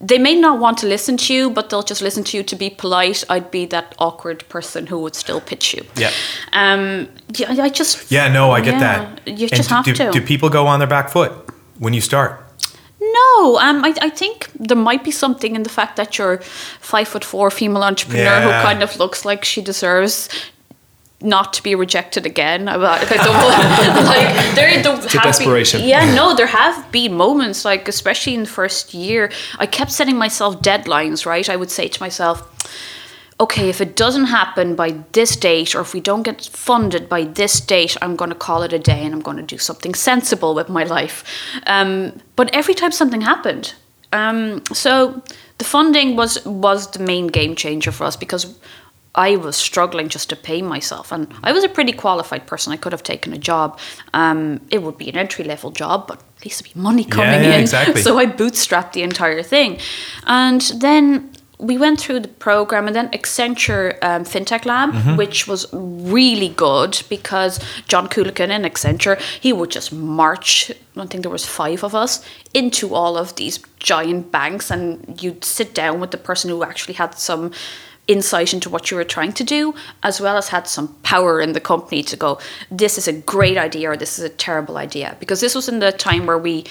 they 0.00 0.18
may 0.18 0.34
not 0.34 0.60
want 0.60 0.78
to 0.78 0.86
listen 0.86 1.16
to 1.18 1.34
you, 1.34 1.50
but 1.50 1.68
they'll 1.68 1.82
just 1.82 2.00
listen 2.00 2.24
to 2.24 2.36
you 2.36 2.42
to 2.44 2.56
be 2.56 2.70
polite. 2.70 3.24
I'd 3.28 3.50
be 3.50 3.66
that 3.66 3.94
awkward 3.98 4.48
person 4.48 4.86
who 4.86 4.98
would 5.00 5.14
still 5.14 5.40
pitch 5.40 5.74
you. 5.74 5.84
Yeah. 5.96 6.10
Um. 6.52 7.08
Yeah. 7.34 7.62
I 7.62 7.68
just. 7.68 8.10
Yeah, 8.10 8.28
no, 8.28 8.50
I 8.50 8.60
get 8.60 8.74
yeah, 8.74 8.80
that. 8.80 9.28
You 9.28 9.48
And 9.50 9.56
just 9.56 9.68
do, 9.68 9.74
have 9.74 9.84
to. 9.84 10.20
do 10.20 10.26
people 10.26 10.48
go 10.48 10.66
on 10.66 10.78
their 10.78 10.88
back 10.88 11.10
foot 11.10 11.32
when 11.78 11.92
you 11.92 12.00
start? 12.00 12.45
No, 13.00 13.58
um, 13.58 13.84
I, 13.84 13.94
I 14.00 14.10
think 14.10 14.50
there 14.58 14.76
might 14.76 15.04
be 15.04 15.10
something 15.10 15.54
in 15.54 15.62
the 15.62 15.68
fact 15.70 15.96
that 15.96 16.16
you're 16.18 16.38
five 16.80 17.08
foot 17.08 17.24
four 17.24 17.50
female 17.50 17.82
entrepreneur 17.82 18.24
Yeah. 18.24 18.42
who 18.44 18.66
kind 18.66 18.82
of 18.82 18.96
looks 18.98 19.24
like 19.24 19.44
she 19.44 19.60
deserves 19.62 20.28
not 21.20 21.52
to 21.54 21.62
be 21.62 21.74
rejected 21.74 22.26
again. 22.26 22.68
I, 22.68 22.74
I 22.74 23.04
don't 23.04 24.06
like 24.06 24.54
there. 24.54 24.82
there 24.82 24.82
have 25.02 25.22
desperation. 25.22 25.80
Been, 25.80 25.88
yeah, 25.88 26.14
no, 26.14 26.34
there 26.34 26.46
have 26.46 26.90
been 26.92 27.14
moments 27.14 27.64
like, 27.64 27.88
especially 27.88 28.34
in 28.34 28.40
the 28.44 28.48
first 28.48 28.94
year, 28.94 29.30
I 29.58 29.66
kept 29.66 29.92
setting 29.92 30.16
myself 30.16 30.60
deadlines. 30.60 31.26
Right, 31.26 31.48
I 31.48 31.56
would 31.56 31.70
say 31.70 31.88
to 31.88 32.02
myself. 32.02 32.42
Okay, 33.38 33.68
if 33.68 33.82
it 33.82 33.96
doesn't 33.96 34.26
happen 34.26 34.74
by 34.74 34.96
this 35.12 35.36
date, 35.36 35.74
or 35.74 35.82
if 35.82 35.92
we 35.92 36.00
don't 36.00 36.22
get 36.22 36.42
funded 36.46 37.06
by 37.06 37.24
this 37.24 37.60
date, 37.60 37.94
I'm 38.00 38.16
going 38.16 38.30
to 38.30 38.36
call 38.36 38.62
it 38.62 38.72
a 38.72 38.78
day 38.78 39.04
and 39.04 39.14
I'm 39.14 39.20
going 39.20 39.36
to 39.36 39.42
do 39.42 39.58
something 39.58 39.94
sensible 39.94 40.54
with 40.54 40.70
my 40.70 40.84
life. 40.84 41.22
Um, 41.66 42.18
but 42.34 42.48
every 42.54 42.72
time 42.72 42.92
something 42.92 43.20
happened, 43.20 43.74
um, 44.12 44.62
so 44.72 45.22
the 45.58 45.64
funding 45.64 46.16
was 46.16 46.44
was 46.46 46.90
the 46.92 47.00
main 47.00 47.26
game 47.26 47.54
changer 47.54 47.92
for 47.92 48.04
us 48.04 48.16
because 48.16 48.58
I 49.14 49.36
was 49.36 49.56
struggling 49.56 50.08
just 50.08 50.28
to 50.30 50.36
pay 50.36 50.62
myself, 50.62 51.10
and 51.10 51.26
I 51.42 51.52
was 51.52 51.64
a 51.64 51.68
pretty 51.68 51.92
qualified 51.92 52.46
person. 52.46 52.72
I 52.72 52.76
could 52.76 52.92
have 52.92 53.02
taken 53.02 53.32
a 53.32 53.38
job. 53.38 53.78
Um, 54.12 54.60
it 54.70 54.82
would 54.82 54.98
be 54.98 55.08
an 55.08 55.16
entry 55.16 55.44
level 55.44 55.70
job, 55.70 56.06
but 56.06 56.18
at 56.38 56.44
least 56.44 56.62
there'd 56.62 56.74
be 56.74 56.80
money 56.80 57.04
coming 57.04 57.42
yeah, 57.42 57.54
in. 57.54 57.60
exactly. 57.60 58.02
So 58.06 58.18
I 58.18 58.26
bootstrapped 58.26 58.92
the 58.92 59.02
entire 59.02 59.42
thing, 59.42 59.78
and 60.26 60.60
then 60.76 61.30
we 61.58 61.78
went 61.78 62.00
through 62.00 62.20
the 62.20 62.28
program, 62.28 62.86
and 62.86 62.94
then 62.94 63.08
Accenture 63.10 63.96
um, 64.02 64.24
FinTech 64.24 64.64
Lab, 64.66 64.92
Mm-hmm. 64.92 65.16
which 65.16 65.46
was 65.48 65.66
really 65.72 66.50
good 66.50 67.02
because 67.08 67.58
John 67.88 68.08
Coolican 68.08 68.50
in 68.50 68.62
Accenture, 68.62 69.18
he 69.40 69.52
would 69.52 69.70
just 69.70 69.92
march. 69.92 70.70
I 70.96 71.06
think 71.06 71.22
there 71.22 71.30
was 71.30 71.46
five 71.46 71.82
of 71.82 71.94
us 71.94 72.24
into 72.52 72.94
all 72.94 73.16
of 73.16 73.34
these 73.36 73.58
giant 73.78 74.30
banks, 74.30 74.70
and 74.70 75.20
you'd 75.22 75.44
sit 75.44 75.74
down 75.74 76.00
with 76.00 76.10
the 76.10 76.18
person 76.18 76.50
who 76.50 76.62
actually 76.62 76.94
had 76.94 77.18
some 77.18 77.52
insight 78.06 78.54
into 78.54 78.70
what 78.70 78.90
you 78.90 78.96
were 78.96 79.04
trying 79.04 79.32
to 79.32 79.42
do, 79.42 79.74
as 80.02 80.20
well 80.20 80.36
as 80.36 80.48
had 80.48 80.68
some 80.68 80.88
power 81.02 81.40
in 81.40 81.54
the 81.54 81.60
company 81.60 82.02
to 82.04 82.16
go, 82.16 82.38
this 82.70 82.98
is 82.98 83.08
a 83.08 83.12
great 83.12 83.58
idea 83.58 83.90
or 83.90 83.96
this 83.96 84.16
is 84.18 84.24
a 84.24 84.28
terrible 84.28 84.76
idea. 84.76 85.16
Because 85.18 85.40
this 85.40 85.54
was 85.56 85.68
in 85.68 85.80
the 85.80 85.90
time 85.90 86.24
where 86.24 86.38
we 86.38 86.64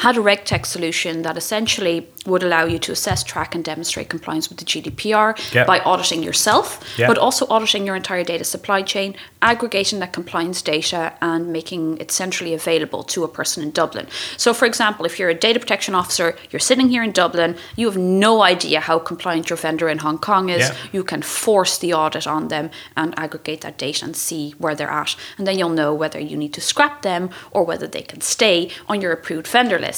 had 0.00 0.16
a 0.16 0.20
RegTech 0.20 0.64
solution 0.64 1.22
that 1.22 1.36
essentially 1.36 2.08
would 2.26 2.42
allow 2.42 2.64
you 2.64 2.78
to 2.78 2.92
assess, 2.92 3.22
track, 3.22 3.54
and 3.54 3.62
demonstrate 3.64 4.08
compliance 4.08 4.48
with 4.48 4.58
the 4.58 4.64
GDPR 4.64 5.34
Yep. 5.54 5.66
by 5.66 5.80
auditing 5.80 6.22
yourself, 6.22 6.82
Yep. 6.96 7.08
but 7.08 7.18
also 7.18 7.46
auditing 7.50 7.86
your 7.86 7.96
entire 7.96 8.24
data 8.24 8.44
supply 8.44 8.80
chain, 8.82 9.14
aggregating 9.42 9.98
that 10.00 10.12
compliance 10.12 10.62
data, 10.62 11.12
and 11.20 11.52
making 11.52 11.98
it 11.98 12.10
centrally 12.10 12.54
available 12.54 13.02
to 13.04 13.24
a 13.24 13.28
person 13.28 13.62
in 13.62 13.70
Dublin. 13.72 14.06
So, 14.38 14.52
for 14.54 14.64
example, 14.66 15.04
if 15.04 15.18
you're 15.18 15.28
a 15.30 15.34
data 15.34 15.58
protection 15.60 15.94
officer, 15.94 16.36
you're 16.50 16.60
sitting 16.60 16.88
here 16.88 17.02
in 17.02 17.12
Dublin, 17.12 17.56
you 17.76 17.86
have 17.86 17.98
no 17.98 18.42
idea 18.42 18.80
how 18.80 18.98
compliant 18.98 19.50
your 19.50 19.56
vendor 19.58 19.88
in 19.90 19.98
Hong 19.98 20.18
Kong 20.18 20.48
is, 20.48 20.60
Yeah. 20.68 20.74
you 20.92 21.04
can 21.04 21.20
force 21.22 21.76
the 21.78 21.92
audit 21.92 22.26
on 22.26 22.48
them 22.48 22.70
and 22.96 23.12
aggregate 23.18 23.60
that 23.62 23.76
data 23.76 24.04
and 24.06 24.16
see 24.16 24.54
where 24.58 24.74
they're 24.74 24.90
at. 25.02 25.14
And 25.36 25.46
then 25.46 25.58
you'll 25.58 25.68
know 25.82 25.92
whether 25.92 26.18
you 26.20 26.36
need 26.38 26.54
to 26.54 26.60
scrap 26.62 27.02
them 27.02 27.28
or 27.50 27.64
whether 27.64 27.86
they 27.86 28.02
can 28.02 28.20
stay 28.22 28.70
on 28.88 29.00
your 29.02 29.12
approved 29.12 29.46
vendor 29.46 29.78
list. 29.78 29.89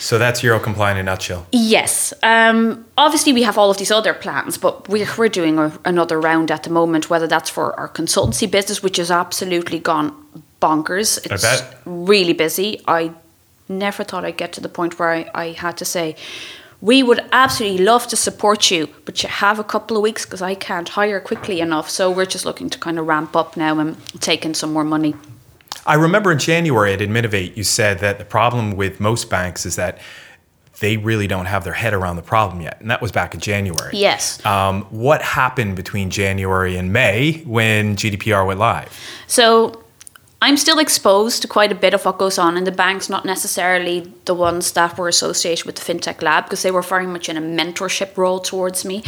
So 0.00 0.18
that's 0.18 0.42
Euro 0.42 0.58
compliant 0.58 0.98
in 0.98 1.06
a 1.06 1.10
nutshell. 1.10 1.46
Yes. 1.52 2.12
Um, 2.22 2.84
obviously, 2.96 3.32
we 3.32 3.42
have 3.42 3.58
all 3.58 3.70
of 3.70 3.78
these 3.78 3.90
other 3.90 4.14
plans, 4.14 4.58
but 4.58 4.88
we're, 4.88 5.08
we're 5.16 5.28
doing 5.28 5.58
a, 5.58 5.72
another 5.84 6.20
round 6.20 6.50
at 6.50 6.62
the 6.62 6.70
moment, 6.70 7.10
whether 7.10 7.26
that's 7.26 7.50
for 7.50 7.78
our 7.78 7.88
consultancy 7.88 8.50
business, 8.50 8.82
which 8.82 8.96
has 8.96 9.10
absolutely 9.10 9.78
gone 9.78 10.12
bonkers. 10.60 11.18
It's 11.30 11.42
bet. 11.42 11.80
really 11.84 12.32
busy. 12.32 12.80
I 12.86 13.12
never 13.68 14.04
thought 14.04 14.24
I'd 14.24 14.36
get 14.36 14.52
to 14.54 14.60
the 14.60 14.68
point 14.68 14.98
where 14.98 15.10
I, 15.10 15.30
I 15.34 15.52
had 15.52 15.76
to 15.78 15.84
say, 15.84 16.16
we 16.80 17.02
would 17.02 17.20
absolutely 17.32 17.82
love 17.82 18.06
to 18.08 18.16
support 18.16 18.70
you, 18.70 18.88
but 19.06 19.22
you 19.22 19.28
have 19.28 19.58
a 19.58 19.64
couple 19.64 19.96
of 19.96 20.02
weeks 20.02 20.26
because 20.26 20.42
I 20.42 20.54
can't 20.54 20.88
hire 20.90 21.18
quickly 21.18 21.60
enough. 21.60 21.88
So 21.88 22.10
we're 22.10 22.26
just 22.26 22.44
looking 22.44 22.68
to 22.68 22.78
kind 22.78 22.98
of 22.98 23.06
ramp 23.06 23.34
up 23.34 23.56
now 23.56 23.78
and 23.78 23.96
take 24.20 24.44
in 24.44 24.52
some 24.52 24.72
more 24.72 24.84
money. 24.84 25.14
I 25.86 25.94
remember 25.94 26.32
in 26.32 26.38
January 26.38 26.92
at 26.92 27.00
Adminovate, 27.00 27.56
you 27.56 27.64
said 27.64 27.98
that 27.98 28.18
the 28.18 28.24
problem 28.24 28.76
with 28.76 29.00
most 29.00 29.30
banks 29.30 29.66
is 29.66 29.76
that 29.76 29.98
they 30.80 30.96
really 30.96 31.26
don't 31.26 31.46
have 31.46 31.64
their 31.64 31.72
head 31.72 31.94
around 31.94 32.16
the 32.16 32.22
problem 32.22 32.60
yet. 32.60 32.80
And 32.80 32.90
that 32.90 33.00
was 33.00 33.12
back 33.12 33.34
in 33.34 33.40
January. 33.40 33.96
Yes. 33.96 34.44
Um, 34.44 34.82
what 34.90 35.22
happened 35.22 35.76
between 35.76 36.10
January 36.10 36.76
and 36.76 36.92
May 36.92 37.42
when 37.46 37.96
GDPR 37.96 38.46
went 38.46 38.58
live? 38.58 38.98
So 39.26 39.83
I'm 40.44 40.58
still 40.58 40.78
exposed 40.78 41.40
to 41.40 41.48
quite 41.48 41.72
a 41.72 41.74
bit 41.74 41.94
of 41.94 42.04
what 42.04 42.18
goes 42.18 42.36
on 42.38 42.58
in 42.58 42.64
the 42.64 42.70
banks, 42.70 43.08
not 43.08 43.24
necessarily 43.24 44.12
the 44.26 44.34
ones 44.34 44.72
that 44.72 44.98
were 44.98 45.08
associated 45.08 45.64
with 45.64 45.76
the 45.76 45.80
FinTech 45.80 46.20
Lab, 46.20 46.44
because 46.44 46.62
they 46.62 46.70
were 46.70 46.82
very 46.82 47.06
much 47.06 47.30
in 47.30 47.38
a 47.38 47.40
mentorship 47.40 48.14
role 48.18 48.40
towards 48.40 48.84
me. 48.84 49.02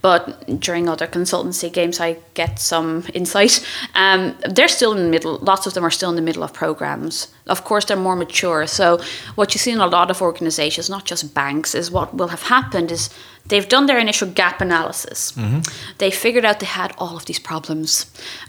But 0.00 0.60
during 0.60 0.88
other 0.88 1.08
consultancy 1.08 1.72
games, 1.72 1.98
I 1.98 2.18
get 2.34 2.60
some 2.60 3.04
insight. 3.14 3.66
Um, 3.96 4.38
they're 4.48 4.68
still 4.68 4.92
in 4.92 5.02
the 5.02 5.10
middle, 5.10 5.38
lots 5.38 5.66
of 5.66 5.74
them 5.74 5.84
are 5.84 5.90
still 5.90 6.10
in 6.10 6.14
the 6.14 6.22
middle 6.22 6.44
of 6.44 6.52
programs. 6.52 7.34
Of 7.46 7.64
course, 7.64 7.84
they're 7.84 7.96
more 7.96 8.16
mature. 8.16 8.66
So, 8.66 9.00
what 9.36 9.54
you 9.54 9.58
see 9.58 9.70
in 9.70 9.80
a 9.80 9.86
lot 9.86 10.10
of 10.10 10.20
organizations, 10.20 10.90
not 10.90 11.04
just 11.04 11.32
banks, 11.32 11.74
is 11.74 11.90
what 11.90 12.14
will 12.14 12.28
have 12.28 12.42
happened 12.42 12.90
is 12.90 13.08
they've 13.46 13.68
done 13.68 13.86
their 13.86 13.98
initial 13.98 14.28
gap 14.28 14.60
analysis. 14.60 15.32
Mm-hmm. 15.32 15.60
They 15.98 16.10
figured 16.10 16.44
out 16.44 16.58
they 16.58 16.66
had 16.66 16.92
all 16.98 17.16
of 17.16 17.26
these 17.26 17.38
problems. 17.38 18.06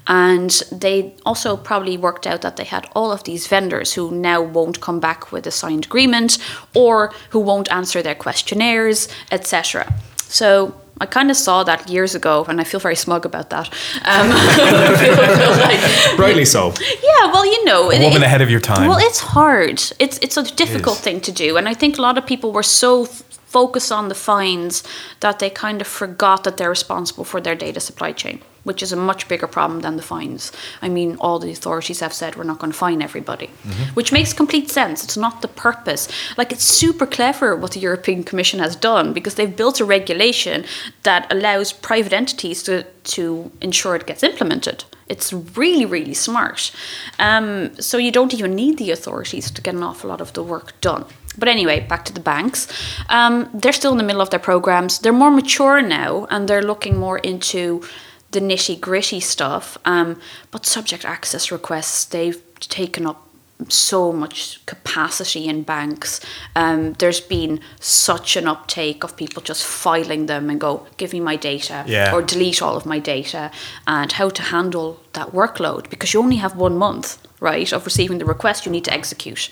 And 0.07 0.49
they 0.71 1.13
also 1.25 1.57
probably 1.57 1.97
worked 1.97 2.25
out 2.25 2.41
that 2.41 2.55
they 2.57 2.63
had 2.63 2.87
all 2.95 3.11
of 3.11 3.23
these 3.23 3.45
vendors 3.47 3.93
who 3.93 4.09
now 4.11 4.41
won't 4.41 4.81
come 4.81 4.99
back 4.99 5.31
with 5.31 5.45
a 5.45 5.51
signed 5.51 5.85
agreement 5.85 6.39
or 6.73 7.13
who 7.29 7.39
won't 7.39 7.71
answer 7.71 8.01
their 8.01 8.15
questionnaires, 8.15 9.07
etc. 9.31 9.93
So 10.17 10.73
I 10.99 11.05
kind 11.05 11.29
of 11.29 11.37
saw 11.37 11.63
that 11.63 11.89
years 11.89 12.15
ago, 12.15 12.45
and 12.47 12.59
I 12.59 12.63
feel 12.63 12.79
very 12.79 12.95
smug 12.95 13.25
about 13.25 13.49
that. 13.49 13.69
Um, 14.05 14.29
like- 15.59 16.19
Rightly 16.19 16.45
so. 16.45 16.73
yeah, 16.79 17.31
well, 17.31 17.45
you 17.45 17.65
know, 17.65 17.91
A 17.91 18.03
woman 18.03 18.23
ahead 18.23 18.41
of 18.41 18.49
your 18.49 18.59
time. 18.59 18.87
Well, 18.89 18.99
it's 18.99 19.19
hard. 19.19 19.81
It's 19.99 20.17
it's 20.21 20.37
a 20.37 20.43
difficult 20.43 20.97
is. 20.97 21.03
thing 21.03 21.21
to 21.21 21.31
do, 21.31 21.57
and 21.57 21.67
I 21.69 21.73
think 21.73 21.97
a 21.97 22.01
lot 22.01 22.17
of 22.17 22.25
people 22.25 22.51
were 22.51 22.63
so 22.63 23.07
f- 23.47 23.57
focused 23.57 23.91
on 23.91 24.07
the 24.09 24.15
fines 24.15 24.83
that 25.19 25.39
they 25.39 25.49
kind 25.49 25.81
of 25.81 25.87
forgot 25.87 26.43
that 26.43 26.57
they're 26.57 26.69
responsible 26.69 27.23
for 27.23 27.41
their 27.41 27.55
data 27.55 27.79
supply 27.79 28.11
chain, 28.11 28.39
which 28.63 28.83
is 28.83 28.91
a 28.91 28.95
much 28.95 29.27
bigger 29.27 29.47
problem 29.47 29.81
than 29.81 29.97
the 29.97 30.03
fines. 30.03 30.51
I 30.81 30.89
mean, 30.89 31.15
all 31.19 31.39
the 31.39 31.51
authorities 31.51 31.99
have 31.99 32.13
said 32.13 32.35
we're 32.35 32.43
not 32.43 32.59
going 32.59 32.71
to 32.71 32.77
fine 32.77 33.01
everybody, 33.01 33.47
which 33.95 34.11
makes 34.11 34.33
complete 34.33 34.69
sense. 34.69 35.03
It's 35.03 35.17
not 35.17 35.41
the 35.41 35.47
purpose. 35.47 36.07
Like 36.37 36.51
it's 36.51 36.63
super 36.63 37.05
clever 37.05 37.55
what 37.55 37.71
the 37.71 37.79
European 37.79 38.23
Commission 38.23 38.59
has 38.59 38.75
done 38.75 39.13
because 39.13 39.35
they've 39.35 39.55
built 39.55 39.79
a 39.79 39.85
regulation 39.85 40.65
that 41.03 41.31
allows 41.31 41.73
private 41.73 42.13
entities 42.13 42.63
to 42.63 42.83
to 43.15 43.51
ensure 43.61 43.95
it 43.95 44.05
gets 44.07 44.23
implemented. 44.23 44.83
It's 45.09 45.31
really, 45.57 45.85
really 45.85 46.13
smart. 46.13 46.71
Um, 47.19 47.71
so 47.79 47.97
you 47.97 48.11
don't 48.11 48.33
even 48.33 48.55
need 48.55 48.77
the 48.77 48.91
authorities 48.91 49.51
to 49.51 49.61
get 49.61 49.73
an 49.75 49.83
awful 49.83 50.09
lot 50.09 50.21
of 50.21 50.31
the 50.33 50.43
work 50.43 50.73
done. 50.81 51.05
But 51.37 51.47
anyway, 51.47 51.79
back 51.81 52.03
to 52.05 52.13
the 52.13 52.19
banks. 52.19 52.67
Um, 53.09 53.49
they're 53.53 53.73
still 53.73 53.91
in 53.91 53.97
the 53.97 54.03
middle 54.03 54.21
of 54.21 54.29
their 54.29 54.39
programs. 54.39 54.99
They're 54.99 55.13
more 55.13 55.31
mature 55.31 55.81
now 55.81 56.25
and 56.29 56.47
they're 56.47 56.63
looking 56.63 56.97
more 56.97 57.19
into 57.19 57.83
the 58.31 58.39
nitty 58.39 58.79
gritty 58.79 59.19
stuff. 59.19 59.77
Um, 59.85 60.19
but 60.51 60.65
subject 60.65 61.05
access 61.05 61.51
requests, 61.51 62.05
they've 62.05 62.41
taken 62.59 63.05
up 63.05 63.23
so 63.69 64.11
much 64.11 64.63
capacity 64.67 65.47
in 65.47 65.63
banks. 65.63 66.19
Um, 66.55 66.93
there's 66.93 67.19
been 67.21 67.59
such 67.79 68.35
an 68.35 68.47
uptake 68.47 69.03
of 69.03 69.17
people 69.17 69.41
just 69.41 69.63
filing 69.65 70.27
them 70.27 70.49
and 70.51 70.59
go, 70.59 70.85
give 70.97 71.11
me 71.13 71.19
my 71.19 71.35
data 71.37 71.83
Yeah. 71.87 72.13
or 72.13 72.21
delete 72.21 72.61
all 72.61 72.75
of 72.77 72.85
my 72.85 72.99
data 72.99 73.49
and 73.87 74.11
how 74.11 74.29
to 74.29 74.41
handle 74.43 74.99
that 75.13 75.29
workload 75.31 75.89
because 75.89 76.13
you 76.13 76.19
only 76.21 76.35
have 76.35 76.55
one 76.55 76.77
month, 76.77 77.17
right, 77.39 77.71
of 77.73 77.85
receiving 77.85 78.19
the 78.19 78.25
request 78.25 78.65
you 78.65 78.71
need 78.71 78.85
to 78.85 78.93
execute. 78.93 79.49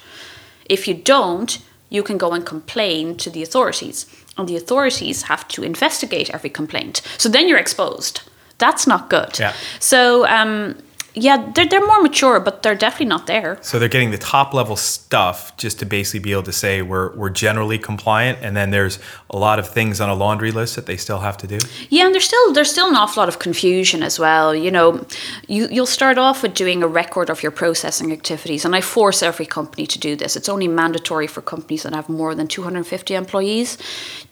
If 0.69 0.87
you 0.87 0.93
don't, 0.93 1.57
you 1.95 2.03
can 2.03 2.17
go 2.17 2.33
and 2.33 2.45
complain 2.45 3.15
to 3.17 3.29
the 3.29 3.41
authorities, 3.41 4.05
and 4.37 4.47
the 4.47 4.57
authorities 4.57 5.23
have 5.23 5.47
to 5.47 5.63
investigate 5.63 6.29
every 6.33 6.49
complaint. 6.49 7.01
So 7.17 7.29
then 7.29 7.47
you're 7.47 7.57
exposed. 7.57 8.21
That's 8.57 8.85
not 8.87 9.09
good. 9.09 9.39
Yeah. 9.39 9.53
So, 9.79 10.25
um, 10.27 10.77
yeah, 11.15 11.51
they're, 11.55 11.65
they're 11.65 11.85
more 11.85 12.01
mature, 12.01 12.39
but 12.39 12.61
they're 12.61 12.75
definitely 12.75 13.07
not 13.07 13.25
there. 13.25 13.57
So 13.61 13.79
they're 13.79 13.87
getting 13.89 14.11
the 14.11 14.17
top 14.17 14.53
level 14.53 14.75
stuff 14.75 15.55
just 15.55 15.79
to 15.79 15.85
basically 15.85 16.19
be 16.19 16.33
able 16.33 16.43
to 16.43 16.51
say 16.51 16.81
we're, 16.81 17.15
we're 17.15 17.29
generally 17.29 17.79
compliant. 17.79 18.39
And 18.41 18.55
then 18.55 18.71
there's 18.71 18.99
a 19.29 19.37
lot 19.37 19.57
of 19.57 19.67
things 19.67 20.01
on 20.01 20.09
a 20.09 20.13
laundry 20.13 20.51
list 20.51 20.75
that 20.75 20.87
they 20.87 20.97
still 20.97 21.19
have 21.19 21.37
to 21.37 21.47
do. 21.47 21.57
Yeah, 21.89 22.05
and 22.05 22.13
there's 22.13 22.25
still 22.25 22.53
there's 22.53 22.71
still 22.71 22.89
an 22.89 22.95
awful 22.95 23.21
lot 23.21 23.29
of 23.29 23.39
confusion 23.39 24.03
as 24.03 24.19
well. 24.19 24.53
You 24.53 24.71
know, 24.71 25.05
you 25.47 25.67
you'll 25.71 25.85
start 25.85 26.17
off 26.17 26.43
with 26.43 26.53
doing 26.53 26.83
a 26.83 26.87
record 26.87 27.29
of 27.29 27.41
your 27.41 27.51
processing 27.51 28.11
activities, 28.11 28.65
and 28.65 28.75
I 28.75 28.81
force 28.81 29.23
every 29.23 29.45
company 29.45 29.87
to 29.87 29.99
do 29.99 30.15
this. 30.15 30.35
It's 30.35 30.49
only 30.49 30.67
mandatory 30.67 31.27
for 31.27 31.41
companies 31.41 31.83
that 31.83 31.93
have 31.93 32.09
more 32.09 32.35
than 32.35 32.47
250 32.47 33.13
employees. 33.13 33.77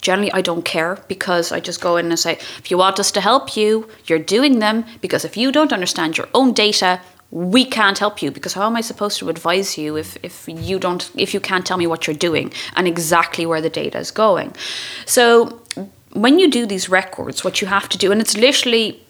Generally, 0.01 0.33
I 0.33 0.41
don't 0.41 0.65
care 0.65 0.99
because 1.07 1.51
I 1.51 1.59
just 1.61 1.79
go 1.79 1.95
in 1.95 2.07
and 2.07 2.19
say, 2.19 2.33
if 2.33 2.69
you 2.69 2.77
want 2.77 2.99
us 2.99 3.11
to 3.11 3.21
help 3.21 3.55
you, 3.55 3.87
you're 4.05 4.19
doing 4.19 4.59
them. 4.59 4.83
Because 4.99 5.23
if 5.23 5.37
you 5.37 5.51
don't 5.51 5.71
understand 5.71 6.17
your 6.17 6.27
own 6.33 6.51
data, 6.51 6.72
we 7.31 7.65
can't 7.65 7.97
help 7.97 8.21
you 8.21 8.29
because 8.29 8.53
how 8.53 8.67
am 8.67 8.75
I 8.75 8.81
supposed 8.81 9.17
to 9.19 9.29
advise 9.29 9.75
you 9.75 9.97
if, 9.97 10.17
if 10.21 10.47
you 10.47 10.77
don't 10.77 11.09
if 11.17 11.33
you 11.33 11.39
can't 11.39 11.65
tell 11.65 11.77
me 11.77 11.87
what 11.87 12.05
you're 12.05 12.15
doing 12.15 12.53
and 12.75 12.87
exactly 12.87 13.45
where 13.47 13.59
the 13.59 13.71
data 13.71 13.97
is 13.97 14.11
going. 14.11 14.53
So 15.05 15.61
when 16.13 16.37
you 16.37 16.49
do 16.51 16.67
these 16.67 16.89
records, 16.89 17.43
what 17.43 17.59
you 17.59 17.67
have 17.67 17.89
to 17.89 17.97
do, 17.97 18.11
and 18.11 18.21
it's 18.21 18.37
literally 18.37 19.03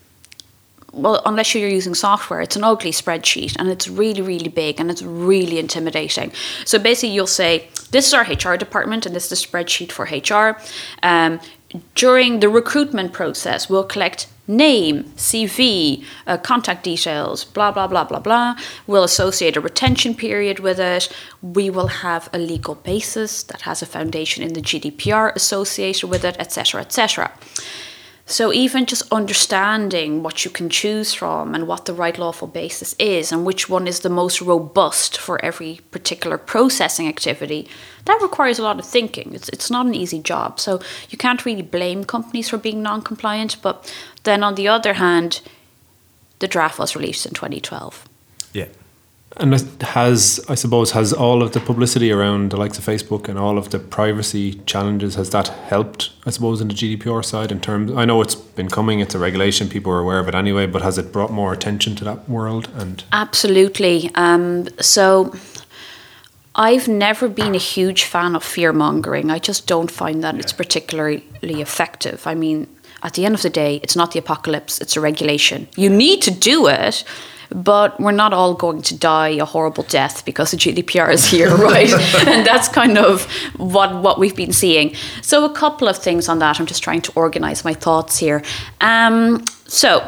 well, 0.94 1.24
unless 1.26 1.56
you're 1.56 1.68
using 1.68 1.96
software, 1.96 2.40
it's 2.40 2.56
an 2.56 2.64
ugly 2.64 2.92
spreadsheet 2.92 3.56
and 3.58 3.68
it's 3.68 3.88
really, 3.88 4.22
really 4.22 4.48
big 4.48 4.80
and 4.80 4.92
it's 4.92 5.02
really 5.02 5.58
intimidating. 5.58 6.32
So 6.66 6.78
basically, 6.78 7.16
you'll 7.16 7.26
say, 7.26 7.68
This 7.90 8.08
is 8.08 8.14
our 8.14 8.24
HR 8.24 8.58
department 8.58 9.06
and 9.06 9.16
this 9.16 9.32
is 9.32 9.42
the 9.42 9.48
spreadsheet 9.48 9.92
for 9.92 10.06
HR. 10.06 10.62
Um, 11.02 11.40
during 11.96 12.40
the 12.42 12.50
recruitment 12.50 13.12
process, 13.12 13.68
we'll 13.68 13.84
collect 13.84 14.28
name, 14.48 15.04
CV, 15.16 16.04
uh, 16.28 16.38
contact 16.38 16.84
details, 16.84 17.46
blah, 17.46 17.72
blah, 17.72 17.88
blah, 17.88 18.04
blah, 18.04 18.20
blah. 18.20 18.56
We'll 18.88 19.04
associate 19.04 19.56
a 19.56 19.62
retention 19.62 20.16
period 20.16 20.60
with 20.60 20.80
it. 20.80 21.10
We 21.42 21.70
will 21.70 21.88
have 21.88 22.30
a 22.34 22.38
legal 22.38 22.76
basis 22.76 23.44
that 23.44 23.62
has 23.62 23.82
a 23.82 23.86
foundation 23.86 24.44
in 24.44 24.54
the 24.54 24.62
GDPR 24.62 25.34
associated 25.36 26.10
with 26.10 26.26
it, 26.26 26.36
etc., 26.40 26.82
etc. 26.82 27.32
So 28.26 28.54
even 28.54 28.86
just 28.86 29.12
understanding 29.12 30.24
what 30.24 30.46
you 30.46 30.52
can 30.52 30.70
choose 30.70 31.14
from 31.14 31.54
and 31.54 31.68
what 31.68 31.86
the 31.86 31.94
right 31.94 32.18
lawful 32.18 32.48
basis 32.48 32.96
is 32.98 33.32
and 33.32 33.46
which 33.46 33.68
one 33.68 33.86
is 33.86 34.00
the 34.00 34.10
most 34.10 34.42
robust 34.42 35.18
for 35.18 35.44
every 35.44 35.82
particular 35.92 36.38
processing 36.38 37.08
activity, 37.08 37.68
that 38.06 38.22
requires 38.22 38.60
a 38.60 38.64
lot 38.64 38.80
of 38.80 38.86
thinking. 38.86 39.34
It's 39.34 39.50
it's 39.50 39.70
not 39.70 39.86
an 39.86 39.94
easy 39.94 40.20
job. 40.20 40.60
So 40.60 40.80
you 41.10 41.18
can't 41.18 41.46
really 41.46 41.62
blame 41.62 42.06
companies 42.06 42.50
for 42.50 42.58
being 42.58 42.82
non-compliant, 42.82 43.62
but 43.62 43.94
then 44.24 44.42
on 44.44 44.56
the 44.56 44.70
other 44.70 44.94
hand, 44.94 45.42
the 46.40 46.48
draft 46.48 46.80
was 46.80 46.96
released 46.96 47.26
in 47.26 47.34
2012. 47.34 48.08
Yeah. 48.54 48.68
And 49.38 49.54
it 49.54 49.82
has, 49.82 50.44
I 50.48 50.56
suppose, 50.56 50.92
has 50.92 51.12
all 51.12 51.42
of 51.42 51.54
the 51.54 51.60
publicity 51.60 52.12
around 52.12 52.52
the 52.52 52.58
likes 52.58 52.78
of 52.78 52.86
Facebook 52.86 53.28
and 53.28 53.40
all 53.40 53.58
of 53.58 53.72
the 53.72 53.80
privacy 53.80 54.62
challenges, 54.66 55.16
has 55.16 55.32
that 55.32 55.48
helped, 55.48 56.12
I 56.26 56.30
suppose, 56.30 56.62
in 56.62 56.68
the 56.68 56.74
GDPR 56.74 57.26
side 57.26 57.52
in 57.52 57.60
terms, 57.60 57.92
I 57.92 58.06
know 58.06 58.22
it's 58.22 58.36
been 58.36 58.70
coming, 58.70 59.00
it's 59.00 59.16
a 59.16 59.20
regulation, 59.20 59.70
people 59.70 59.92
are 59.92 60.00
aware 60.00 60.20
of 60.20 60.28
it 60.28 60.36
anyway, 60.36 60.68
but 60.68 60.84
has 60.84 60.98
it 60.98 61.12
brought 61.12 61.32
more 61.32 61.52
attention 61.52 61.96
to 61.96 62.04
that 62.04 62.30
world? 62.30 62.70
And 62.76 63.04
Absolutely. 63.12 64.12
Um, 64.14 64.68
so 64.80 65.34
I've 66.56 66.88
never 66.88 67.28
been 67.28 67.56
a 67.56 67.60
huge 67.60 68.04
fan 68.04 68.36
of 68.36 68.44
fear 68.44 68.72
mongering. 68.72 69.32
I 69.32 69.40
just 69.40 69.66
don't 69.66 69.90
find 69.90 70.24
that 70.24 70.36
it's 70.36 70.54
particularly 70.54 71.24
effective. 71.42 72.28
I 72.28 72.36
mean, 72.36 72.68
at 73.04 73.14
the 73.14 73.26
end 73.26 73.36
of 73.36 73.42
the 73.42 73.50
day, 73.50 73.80
it's 73.84 73.96
not 73.96 74.12
the 74.12 74.20
apocalypse, 74.20 74.80
it's 74.80 74.96
a 74.96 75.02
regulation. 75.02 75.68
You 75.76 75.90
need 75.90 76.22
to 76.24 76.32
do 76.32 76.68
it. 76.68 77.04
But 77.50 78.00
we're 78.00 78.14
not 78.14 78.34
all 78.34 78.56
going 78.56 78.82
to 78.84 78.98
die 78.98 79.28
a 79.28 79.46
horrible 79.46 79.84
death 79.84 80.26
because 80.26 80.50
the 80.50 80.58
GDPR 80.58 81.14
is 81.14 81.26
here, 81.30 81.56
right? 81.70 81.92
and 82.28 82.48
that's 82.48 82.68
kind 82.68 82.98
of 82.98 83.26
what 83.58 84.02
what 84.02 84.18
we've 84.18 84.36
been 84.36 84.54
seeing. 84.54 84.96
So 85.22 85.46
a 85.46 85.54
couple 85.54 85.88
of 85.88 85.98
things 85.98 86.28
on 86.28 86.40
that. 86.40 86.60
I'm 86.60 86.66
just 86.66 86.82
trying 86.82 87.02
to 87.02 87.12
organize 87.14 87.64
my 87.64 87.76
thoughts 87.76 88.18
here. 88.18 88.42
Um, 88.82 89.46
so 89.68 90.02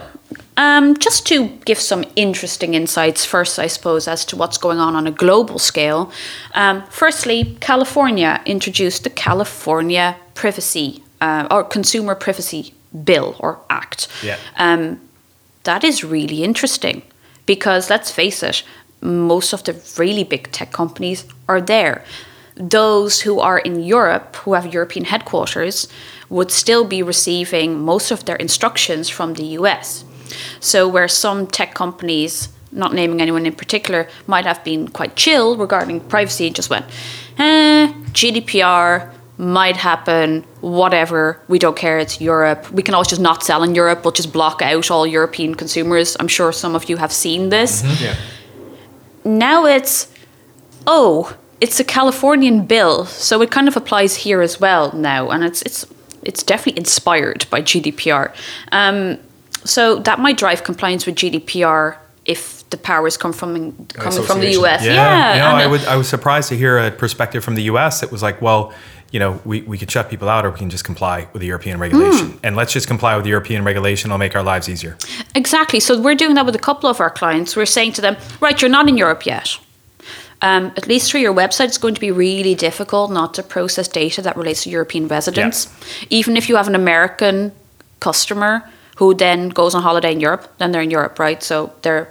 um, 0.57 0.97
just 0.97 1.27
to 1.27 1.49
give 1.65 1.79
some 1.79 2.05
interesting 2.15 2.73
insights 2.73 3.25
first, 3.25 3.59
I 3.59 3.67
suppose, 3.67 4.07
as 4.07 4.25
to 4.25 4.35
what's 4.35 4.57
going 4.57 4.79
on 4.79 4.95
on 4.95 5.05
a 5.05 5.11
global 5.11 5.59
scale. 5.59 6.11
Um, 6.53 6.83
firstly, 6.89 7.57
California 7.59 8.41
introduced 8.45 9.03
the 9.03 9.09
California 9.09 10.15
Privacy 10.33 11.03
uh, 11.21 11.47
or 11.51 11.63
Consumer 11.63 12.15
Privacy 12.15 12.73
Bill 13.03 13.35
or 13.39 13.59
Act. 13.69 14.07
Yeah. 14.23 14.37
Um, 14.57 15.01
that 15.63 15.83
is 15.83 16.03
really 16.03 16.43
interesting 16.43 17.01
because 17.45 17.89
let's 17.89 18.11
face 18.11 18.43
it, 18.43 18.63
most 19.01 19.53
of 19.53 19.63
the 19.63 19.73
really 19.97 20.23
big 20.23 20.51
tech 20.51 20.71
companies 20.71 21.25
are 21.47 21.61
there. 21.61 22.03
Those 22.55 23.21
who 23.21 23.39
are 23.39 23.59
in 23.59 23.83
Europe, 23.83 24.37
who 24.37 24.53
have 24.53 24.73
European 24.73 25.05
headquarters, 25.05 25.87
would 26.29 26.51
still 26.51 26.85
be 26.85 27.03
receiving 27.03 27.79
most 27.79 28.11
of 28.11 28.25
their 28.25 28.37
instructions 28.37 29.09
from 29.09 29.33
the 29.33 29.43
US. 29.59 30.05
So, 30.59 30.87
where 30.87 31.07
some 31.07 31.47
tech 31.47 31.73
companies, 31.73 32.49
not 32.71 32.93
naming 32.93 33.21
anyone 33.21 33.45
in 33.45 33.53
particular, 33.53 34.07
might 34.25 34.45
have 34.45 34.63
been 34.63 34.87
quite 34.87 35.15
chill 35.15 35.55
regarding 35.57 35.99
privacy, 35.99 36.49
just 36.49 36.69
went, 36.69 36.85
eh, 37.37 37.93
GDPR 38.13 39.11
might 39.37 39.75
happen, 39.77 40.43
whatever, 40.61 41.39
we 41.47 41.59
don't 41.59 41.75
care, 41.75 41.99
it's 41.99 42.21
Europe. 42.21 42.71
We 42.71 42.81
can 42.81 42.93
always 42.93 43.09
just 43.09 43.21
not 43.21 43.43
sell 43.43 43.63
in 43.63 43.75
Europe, 43.75 44.03
we'll 44.05 44.11
just 44.13 44.31
block 44.31 44.61
out 44.61 44.89
all 44.89 45.05
European 45.05 45.55
consumers. 45.55 46.15
I'm 46.19 46.27
sure 46.29 46.51
some 46.53 46.73
of 46.75 46.89
you 46.89 46.97
have 46.97 47.11
seen 47.11 47.49
this. 47.49 47.83
yeah. 48.01 48.15
Now 49.23 49.65
it's, 49.65 50.07
oh, 50.87 51.35
it's 51.61 51.79
a 51.79 51.83
Californian 51.83 52.65
bill, 52.65 53.05
so 53.05 53.41
it 53.41 53.51
kind 53.51 53.67
of 53.67 53.75
applies 53.75 54.15
here 54.17 54.41
as 54.41 54.59
well 54.59 54.91
now, 54.93 55.29
and 55.31 55.43
it's 55.43 55.61
it's 55.63 55.85
it's 56.23 56.43
definitely 56.43 56.79
inspired 56.79 57.45
by 57.49 57.61
GDPR. 57.61 58.33
Um, 58.71 59.17
so 59.63 59.95
that 59.99 60.19
might 60.19 60.37
drive 60.37 60.63
compliance 60.63 61.05
with 61.05 61.15
GDPR 61.15 61.97
if 62.25 62.67
the 62.71 62.77
powers 62.77 63.17
come 63.17 63.31
from 63.33 63.53
coming 63.87 64.23
from 64.23 64.39
the 64.41 64.51
US. 64.59 64.83
Yeah, 64.83 64.93
Yeah, 64.93 65.33
you 65.33 65.39
know, 65.39 65.45
and 65.47 65.57
I 65.57 65.63
it- 65.65 65.69
would. 65.69 65.85
I 65.85 65.95
was 65.95 66.07
surprised 66.07 66.49
to 66.49 66.57
hear 66.57 66.77
a 66.77 66.91
perspective 66.91 67.43
from 67.43 67.55
the 67.55 67.63
U.S. 67.63 68.01
that 68.01 68.11
was 68.11 68.21
like, 68.21 68.41
well, 68.41 68.73
you 69.11 69.19
know, 69.19 69.39
we, 69.45 69.61
we 69.61 69.77
could 69.77 69.89
shut 69.89 70.09
people 70.09 70.27
out, 70.27 70.45
or 70.45 70.51
we 70.51 70.57
can 70.57 70.69
just 70.69 70.83
comply 70.83 71.27
with 71.31 71.39
the 71.41 71.47
European 71.47 71.79
regulation, 71.79 72.31
Hmm. 72.31 72.37
and 72.43 72.55
let's 72.55 72.73
just 72.73 72.87
comply 72.87 73.15
with 73.15 73.23
the 73.23 73.29
European 73.29 73.63
regulation. 73.63 74.09
It'll 74.09 74.17
make 74.17 74.35
our 74.35 74.43
lives 74.43 74.67
easier. 74.67 74.97
Exactly. 75.33 75.79
So 75.79 75.99
we're 76.01 76.15
doing 76.15 76.35
that 76.35 76.45
with 76.45 76.55
a 76.55 76.59
couple 76.59 76.89
of 76.89 76.99
our 76.99 77.09
clients. 77.09 77.55
We're 77.55 77.65
saying 77.65 77.93
to 77.93 78.01
them, 78.01 78.17
right, 78.41 78.61
you're 78.61 78.71
not 78.71 78.89
in 78.89 78.97
Europe 78.97 79.25
yet. 79.25 79.57
Um, 80.41 80.73
at 80.75 80.85
least 80.87 81.09
through 81.09 81.21
your 81.21 81.33
website, 81.33 81.67
it's 81.67 81.77
going 81.77 81.95
to 81.95 82.01
be 82.01 82.11
really 82.11 82.55
difficult 82.55 83.09
not 83.11 83.33
to 83.35 83.43
process 83.43 83.87
data 83.87 84.21
that 84.21 84.35
relates 84.35 84.63
to 84.63 84.69
European 84.69 85.07
residents. 85.07 85.69
Even 86.09 86.35
if 86.35 86.49
you 86.49 86.57
have 86.57 86.67
an 86.67 86.75
American 86.75 87.51
customer 87.99 88.69
who 88.97 89.13
then 89.13 89.49
goes 89.49 89.73
on 89.73 89.81
holiday 89.81 90.11
in 90.11 90.19
Europe, 90.19 90.53
then 90.57 90.71
they're 90.71 90.81
in 90.81 90.91
Europe, 90.91 91.19
right? 91.19 91.41
So 91.41 91.71
they're 91.81 92.09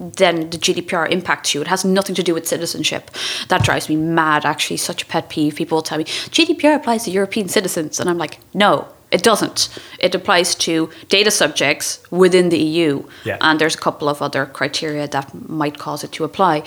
then 0.00 0.48
the 0.50 0.56
GDPR 0.56 1.10
impacts 1.10 1.54
you. 1.54 1.60
It 1.60 1.66
has 1.66 1.84
nothing 1.84 2.14
to 2.14 2.22
do 2.22 2.32
with 2.34 2.48
citizenship. 2.48 3.10
That 3.48 3.62
drives 3.62 3.88
me 3.88 3.96
mad, 3.96 4.46
actually. 4.46 4.78
Such 4.78 5.02
a 5.02 5.06
pet 5.06 5.28
peeve. 5.28 5.56
People 5.56 5.76
will 5.76 5.82
tell 5.82 5.98
me 5.98 6.04
GDPR 6.04 6.74
applies 6.74 7.04
to 7.04 7.10
European 7.10 7.48
citizens. 7.48 8.00
And 8.00 8.08
I'm 8.08 8.16
like, 8.16 8.38
no, 8.54 8.88
it 9.10 9.22
doesn't. 9.22 9.68
It 9.98 10.14
applies 10.14 10.54
to 10.56 10.88
data 11.08 11.30
subjects 11.30 12.00
within 12.10 12.48
the 12.48 12.58
EU. 12.58 13.04
Yeah. 13.24 13.36
And 13.40 13.60
there's 13.60 13.74
a 13.74 13.78
couple 13.78 14.08
of 14.08 14.22
other 14.22 14.46
criteria 14.46 15.06
that 15.08 15.34
might 15.48 15.78
cause 15.78 16.02
it 16.04 16.12
to 16.12 16.24
apply. 16.24 16.62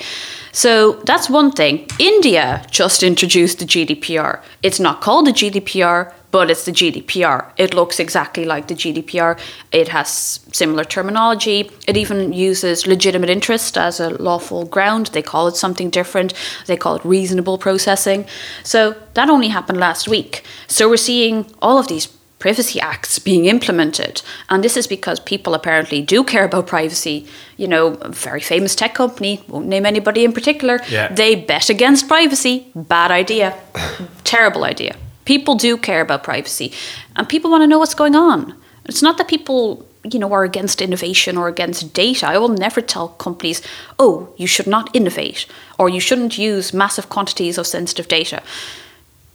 So 0.51 0.93
that's 1.05 1.29
one 1.29 1.51
thing. 1.51 1.87
India 1.99 2.65
just 2.69 3.01
introduced 3.01 3.59
the 3.59 3.65
GDPR. 3.65 4.43
It's 4.61 4.79
not 4.79 5.01
called 5.01 5.25
the 5.27 5.31
GDPR, 5.31 6.13
but 6.33 6.49
it's 6.49 6.65
the 6.65 6.71
GDPR. 6.71 7.45
It 7.57 7.75
looks 7.75 7.99
exactly 7.99 8.43
like 8.43 8.67
the 8.67 8.73
GDPR. 8.73 9.39
It 9.71 9.89
has 9.89 10.09
similar 10.51 10.83
terminology. 10.83 11.69
It 11.87 11.95
even 11.95 12.33
uses 12.33 12.87
legitimate 12.87 13.29
interest 13.29 13.77
as 13.77 13.99
a 13.99 14.09
lawful 14.09 14.65
ground. 14.65 15.05
They 15.13 15.21
call 15.21 15.47
it 15.47 15.55
something 15.55 15.91
different. 15.91 16.33
They 16.65 16.75
call 16.75 16.95
it 16.95 17.05
reasonable 17.05 17.59
processing. 17.59 18.25
So 18.63 18.95
that 19.13 19.29
only 19.29 19.49
happened 19.49 19.79
last 19.79 20.07
week. 20.07 20.43
So 20.67 20.89
we're 20.89 20.97
seeing 20.97 21.45
all 21.61 21.77
of 21.77 21.87
these 21.87 22.07
privacy 22.39 22.81
acts 22.81 23.19
being 23.19 23.45
implemented. 23.45 24.23
And 24.49 24.63
this 24.63 24.75
is 24.75 24.87
because 24.87 25.19
people 25.19 25.53
apparently 25.53 26.01
do 26.01 26.23
care 26.23 26.45
about 26.45 26.65
privacy. 26.65 27.27
You 27.57 27.67
know, 27.67 27.93
a 28.01 28.09
very 28.09 28.41
famous 28.41 28.73
tech 28.75 28.95
company, 28.95 29.43
won't 29.47 29.67
name 29.67 29.85
anybody 29.85 30.25
in 30.25 30.33
particular, 30.33 30.79
Yeah. 30.89 31.13
they 31.13 31.35
bet 31.35 31.69
against 31.69 32.07
privacy. 32.07 32.71
Bad 32.75 33.11
idea. 33.11 33.53
Terrible 34.23 34.63
idea. 34.63 34.95
People 35.25 35.55
do 35.55 35.77
care 35.77 36.01
about 36.01 36.23
privacy 36.23 36.71
and 37.15 37.27
people 37.29 37.49
want 37.51 37.63
to 37.63 37.67
know 37.67 37.79
what's 37.79 37.95
going 37.95 38.15
on. 38.15 38.55
It's 38.85 39.01
not 39.01 39.17
that 39.17 39.27
people, 39.27 39.85
you 40.03 40.19
know, 40.19 40.31
are 40.33 40.43
against 40.43 40.81
innovation 40.81 41.37
or 41.37 41.47
against 41.47 41.93
data. 41.93 42.27
I 42.27 42.37
will 42.37 42.49
never 42.49 42.81
tell 42.81 43.09
companies, 43.09 43.61
"Oh, 43.97 44.29
you 44.37 44.47
should 44.47 44.67
not 44.67 44.89
innovate 44.93 45.45
or 45.77 45.87
you 45.89 46.01
shouldn't 46.01 46.37
use 46.37 46.73
massive 46.73 47.07
quantities 47.09 47.57
of 47.57 47.67
sensitive 47.67 48.07
data." 48.07 48.41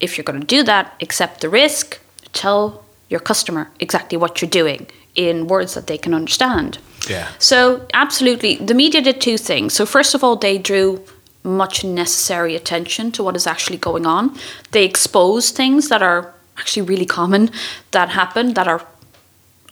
If 0.01 0.17
you're 0.17 0.31
going 0.31 0.41
to 0.41 0.57
do 0.57 0.63
that, 0.65 0.95
accept 1.01 1.41
the 1.41 1.49
risk, 1.49 1.99
tell 2.33 2.85
your 3.09 3.21
customer 3.21 3.71
exactly 3.81 4.19
what 4.19 4.41
you're 4.41 4.51
doing 4.63 4.87
in 5.15 5.49
words 5.49 5.75
that 5.75 5.87
they 5.87 5.99
can 5.99 6.15
understand. 6.15 6.79
Yeah. 7.09 7.29
So, 7.39 7.87
absolutely, 7.95 8.57
the 8.57 8.75
media 8.75 9.01
did 9.01 9.21
two 9.21 9.39
things. 9.39 9.75
So, 9.75 9.87
first 9.87 10.15
of 10.15 10.23
all, 10.23 10.37
they 10.37 10.59
drew 10.59 11.03
much 11.49 11.85
necessary 11.85 12.55
attention 12.55 13.11
to 13.13 13.23
what 13.23 13.37
is 13.37 13.47
actually 13.47 13.79
going 13.79 14.07
on. 14.07 14.37
They 14.71 14.85
expose 14.85 15.51
things 15.51 15.89
that 15.89 16.03
are 16.03 16.33
actually 16.59 16.83
really 16.83 17.07
common 17.07 17.51
that 17.91 18.11
happen 18.11 18.55
that 18.55 18.69
are 18.69 18.87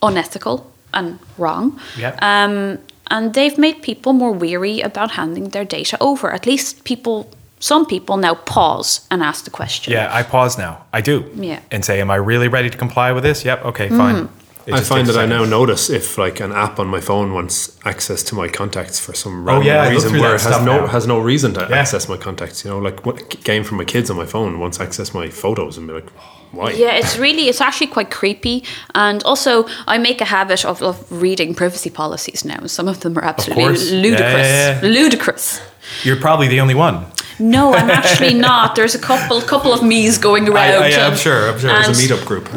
unethical 0.02 0.72
and 0.94 1.18
wrong. 1.38 1.78
Yeah. 1.98 2.16
Um, 2.22 2.78
and 3.08 3.34
they've 3.34 3.58
made 3.58 3.82
people 3.82 4.12
more 4.12 4.32
weary 4.32 4.80
about 4.80 5.12
handing 5.12 5.50
their 5.50 5.64
data 5.64 5.96
over. 6.00 6.32
At 6.32 6.46
least 6.46 6.84
people, 6.84 7.30
some 7.60 7.86
people 7.86 8.16
now 8.16 8.34
pause 8.34 9.06
and 9.10 9.22
ask 9.22 9.44
the 9.44 9.50
question. 9.50 9.92
Yeah, 9.92 10.08
I 10.12 10.22
pause 10.22 10.58
now. 10.58 10.84
I 10.92 11.00
do. 11.00 11.30
Yeah. 11.34 11.60
And 11.70 11.84
say, 11.84 12.00
am 12.00 12.10
I 12.10 12.16
really 12.16 12.48
ready 12.48 12.70
to 12.70 12.76
comply 12.76 13.12
with 13.12 13.22
this? 13.22 13.44
Yep. 13.44 13.64
Okay. 13.66 13.88
Fine. 13.88 14.16
It 14.16 14.30
I 14.74 14.80
find 14.80 15.06
takes 15.06 15.16
that 15.16 15.22
I 15.22 15.26
now 15.26 15.44
notice 15.44 15.88
if 15.90 16.18
like 16.18 16.40
an 16.40 16.52
app 16.52 16.78
on 16.80 16.88
my 16.88 17.00
phone 17.00 17.32
wants 17.32 17.76
access 17.84 18.22
to 18.24 18.34
my 18.34 18.48
contacts 18.48 18.98
for 18.98 19.14
some 19.14 19.40
Oh, 19.40 19.52
random 19.52 19.66
yeah, 19.66 19.88
reason 19.88 20.18
where 20.18 20.34
it 20.34 20.40
has 20.42 20.64
no 20.64 20.80
now. 20.80 20.86
has 20.88 21.06
no 21.06 21.18
reason 21.20 21.54
to 21.54 21.60
Yeah. 21.70 21.76
access 21.78 22.08
my 22.08 22.16
contacts. 22.16 22.64
You 22.64 22.70
know, 22.72 22.78
like 22.78 23.06
what 23.06 23.16
game 23.44 23.62
from 23.64 23.76
my 23.78 23.84
kids 23.84 24.10
on 24.10 24.16
my 24.16 24.26
phone 24.26 24.58
wants 24.58 24.80
access 24.80 25.14
my 25.14 25.28
photos 25.28 25.76
and 25.78 25.86
be 25.86 25.92
like, 25.94 26.10
why? 26.52 26.70
Yeah, 26.72 26.92
it's 26.94 27.16
really, 27.18 27.48
it's 27.48 27.60
actually 27.60 27.88
quite 27.88 28.10
creepy. 28.10 28.64
And 28.94 29.22
also, 29.24 29.66
I 29.86 29.98
make 29.98 30.20
a 30.20 30.24
habit 30.24 30.64
of, 30.64 30.82
of 30.82 30.96
reading 31.22 31.54
privacy 31.54 31.90
policies 31.90 32.44
now. 32.44 32.66
Some 32.66 32.88
of 32.88 33.00
them 33.00 33.16
are 33.18 33.24
absolutely 33.24 33.64
course. 33.64 33.90
Yeah, 33.90 34.00
ludicrous. 34.02 34.46
yeah, 34.46 34.80
yeah. 34.82 34.88
Ludicrous. 34.88 35.60
You're 36.02 36.16
probably 36.20 36.48
the 36.48 36.60
only 36.60 36.74
one. 36.74 37.06
No, 37.38 37.74
I'm 37.74 37.90
actually 37.90 38.34
not. 38.48 38.74
There's 38.74 38.94
a 38.94 38.98
couple 38.98 39.40
couple 39.42 39.72
of 39.72 39.82
me's 39.82 40.18
going 40.18 40.48
around. 40.48 40.82
I, 40.82 40.92
I, 40.92 41.06
I'm 41.06 41.16
sure. 41.16 41.50
I'm 41.50 41.58
sure. 41.58 41.70
There's 41.70 41.88
a 41.88 42.14
meetup 42.14 42.24
group. 42.26 42.48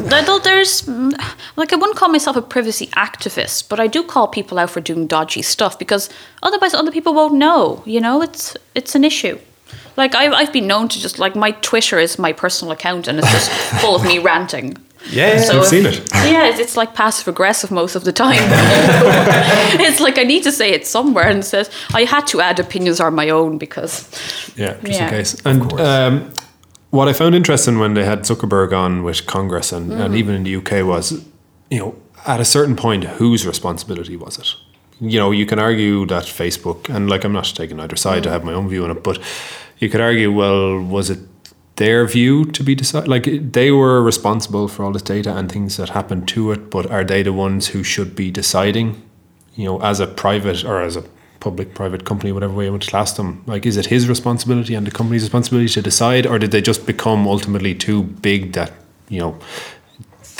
There's, 0.60 0.82
mm, 0.82 1.12
like, 1.56 1.72
I 1.72 1.76
wouldn't 1.76 1.96
call 1.96 2.08
myself 2.08 2.36
a 2.36 2.42
privacy 2.42 2.88
activist, 2.88 3.68
but 3.68 3.80
I 3.80 3.86
do 3.86 4.02
call 4.02 4.28
people 4.28 4.58
out 4.58 4.70
for 4.70 4.80
doing 4.80 5.06
dodgy 5.06 5.42
stuff 5.42 5.78
because 5.78 6.08
otherwise 6.42 6.74
other 6.74 6.90
people 6.90 7.14
won't 7.14 7.34
know. 7.34 7.82
You 7.86 8.00
know, 8.00 8.22
it's 8.22 8.56
it's 8.74 8.94
an 8.94 9.04
issue. 9.04 9.38
Like 9.96 10.14
I've 10.14 10.32
I've 10.32 10.52
been 10.52 10.66
known 10.66 10.88
to 10.88 11.00
just 11.00 11.18
like 11.18 11.36
my 11.36 11.50
Twitter 11.50 11.98
is 11.98 12.18
my 12.18 12.32
personal 12.32 12.72
account 12.72 13.08
and 13.08 13.18
it's 13.18 13.30
just 13.30 13.50
full 13.80 13.94
of 13.94 14.04
me 14.04 14.18
ranting. 14.18 14.76
Yeah. 15.10 15.38
So 15.40 15.52
I've 15.56 15.62
if- 15.62 15.68
seen 15.68 15.86
it. 15.86 15.98
Yeah, 16.14 16.48
it's, 16.48 16.58
it's 16.60 16.76
like 16.76 16.94
passive 16.94 17.26
aggressive 17.28 17.70
most 17.70 17.96
of 17.96 18.04
the 18.04 18.12
time. 18.12 18.36
it's 19.80 20.00
like 20.00 20.18
I 20.18 20.24
need 20.24 20.42
to 20.44 20.52
say 20.52 20.70
it 20.72 20.86
somewhere, 20.86 21.28
and 21.28 21.38
it 21.40 21.44
says 21.44 21.70
I 21.94 22.04
had 22.04 22.26
to 22.28 22.40
add 22.40 22.58
opinions 22.58 23.00
are 23.00 23.10
my 23.10 23.30
own 23.30 23.58
because 23.58 24.08
Yeah, 24.56 24.74
just 24.82 24.98
Yeah. 25.00 25.04
in 25.04 25.10
case. 25.10 25.36
And 25.44 25.72
um, 25.80 26.30
what 26.90 27.08
I 27.08 27.12
found 27.12 27.34
interesting 27.34 27.78
when 27.78 27.94
they 27.94 28.04
had 28.04 28.20
Zuckerberg 28.24 28.72
on 28.72 29.02
with 29.02 29.26
Congress 29.26 29.72
and, 29.72 29.90
Mm. 29.92 30.00
and 30.04 30.14
even 30.14 30.34
in 30.34 30.42
the 30.44 30.56
UK 30.56 30.82
was, 30.86 31.12
you 31.70 31.78
know, 31.78 31.94
at 32.26 32.40
a 32.40 32.44
certain 32.44 32.76
point, 32.76 33.04
whose 33.04 33.46
responsibility 33.46 34.16
was 34.16 34.38
it? 34.38 34.54
you 35.02 35.18
know, 35.18 35.30
you 35.30 35.46
can 35.46 35.58
argue 35.58 36.04
that 36.06 36.24
Facebook, 36.24 36.94
and 36.94 37.08
like 37.08 37.24
I'm 37.24 37.32
not 37.32 37.46
taking 37.56 37.80
either 37.80 37.96
side, 37.96 38.26
I 38.26 38.32
have 38.32 38.44
my 38.44 38.52
own 38.52 38.68
view 38.68 38.84
on 38.84 38.90
it, 38.90 39.02
but 39.02 39.18
you 39.78 39.88
could 39.88 40.02
argue, 40.02 40.30
well, 40.30 40.78
was 40.78 41.08
it 41.08 41.18
their 41.80 42.06
view 42.06 42.44
to 42.56 42.62
be 42.62 42.74
decided? 42.74 43.08
Like 43.08 43.26
they 43.52 43.70
were 43.70 44.02
responsible 44.02 44.68
for 44.68 44.84
all 44.84 44.92
this 44.92 45.02
data 45.02 45.36
and 45.36 45.50
things 45.50 45.76
that 45.78 45.88
happened 45.98 46.28
to 46.34 46.52
it, 46.52 46.70
but 46.70 46.84
are 46.90 47.04
they 47.04 47.22
the 47.22 47.32
ones 47.32 47.68
who 47.72 47.82
should 47.82 48.14
be 48.14 48.30
deciding, 48.30 48.88
you 49.54 49.64
know, 49.64 49.80
as 49.80 49.98
a 49.98 50.06
private 50.06 50.64
or 50.64 50.82
as 50.82 50.96
a 50.96 51.04
public 51.40 51.74
private 51.74 52.04
company, 52.04 52.32
whatever 52.32 52.54
way 52.54 52.66
you 52.66 52.70
want 52.70 52.82
to 52.82 52.90
class 52.90 53.12
them? 53.14 53.42
Like, 53.46 53.64
is 53.64 53.76
it 53.76 53.86
his 53.86 54.08
responsibility 54.08 54.74
and 54.74 54.86
the 54.86 54.90
company's 54.90 55.22
responsibility 55.22 55.72
to 55.72 55.82
decide, 55.82 56.26
or 56.26 56.38
did 56.38 56.50
they 56.50 56.60
just 56.60 56.86
become 56.86 57.26
ultimately 57.26 57.74
too 57.74 58.02
big 58.02 58.52
that, 58.52 58.72
you 59.08 59.20
know, 59.20 59.38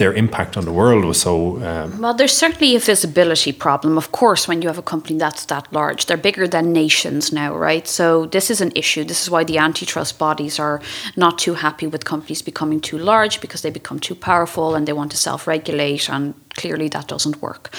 their 0.01 0.15
impact 0.15 0.57
on 0.57 0.65
the 0.65 0.73
world 0.73 1.05
was 1.05 1.21
so. 1.21 1.63
Um, 1.63 2.01
well, 2.01 2.15
there's 2.15 2.37
certainly 2.37 2.75
a 2.75 2.81
visibility 2.81 3.53
problem, 3.53 3.99
of 3.99 4.11
course, 4.11 4.49
when 4.49 4.63
you 4.63 4.69
have 4.69 4.79
a 4.79 4.89
company 4.95 5.19
that's 5.19 5.45
that 5.47 5.73
large. 5.73 6.07
They're 6.07 6.25
bigger 6.29 6.49
than 6.49 6.73
nations 6.73 7.33
now, 7.33 7.55
right? 7.55 7.87
So 7.87 8.27
this 8.27 8.51
is 8.51 8.61
an 8.61 8.73
issue. 8.75 9.05
This 9.05 9.23
is 9.23 9.31
why 9.31 9.45
the 9.45 9.59
antitrust 9.59 10.19
bodies 10.19 10.59
are 10.59 10.81
not 11.17 11.39
too 11.39 11.55
happy 11.55 11.87
with 11.87 12.05
companies 12.05 12.43
becoming 12.43 12.81
too 12.81 12.99
large 12.99 13.41
because 13.41 13.61
they 13.63 13.71
become 13.71 14.01
too 14.01 14.15
powerful 14.15 14.75
and 14.75 14.89
they 14.89 14.95
want 14.95 15.11
to 15.13 15.17
self 15.17 15.47
regulate, 15.47 16.09
and 16.09 16.35
clearly 16.55 16.89
that 16.89 17.07
doesn't 17.07 17.43
work. 17.43 17.71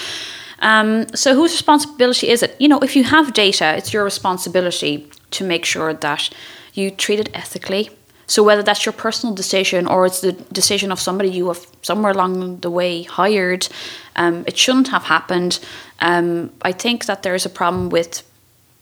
Um, 0.60 1.06
so 1.14 1.34
whose 1.34 1.52
responsibility 1.52 2.28
is 2.28 2.42
it? 2.42 2.54
You 2.60 2.68
know, 2.68 2.78
if 2.78 2.94
you 2.96 3.04
have 3.04 3.34
data, 3.34 3.76
it's 3.76 3.92
your 3.92 4.04
responsibility 4.04 5.10
to 5.32 5.44
make 5.44 5.64
sure 5.64 5.92
that 5.92 6.30
you 6.72 6.90
treat 6.90 7.18
it 7.18 7.30
ethically 7.34 7.90
so 8.32 8.42
whether 8.42 8.62
that's 8.62 8.86
your 8.86 8.94
personal 8.94 9.34
decision 9.34 9.86
or 9.86 10.06
it's 10.06 10.22
the 10.22 10.32
decision 10.32 10.90
of 10.90 10.98
somebody 10.98 11.28
you 11.28 11.48
have 11.48 11.66
somewhere 11.82 12.12
along 12.12 12.60
the 12.60 12.70
way 12.70 13.02
hired, 13.02 13.68
um, 14.16 14.44
it 14.46 14.56
shouldn't 14.56 14.88
have 14.88 15.02
happened. 15.02 15.60
Um, 15.98 16.50
I 16.62 16.72
think 16.72 17.04
that 17.04 17.22
there 17.24 17.34
is 17.34 17.44
a 17.44 17.50
problem 17.50 17.90
with 17.90 18.22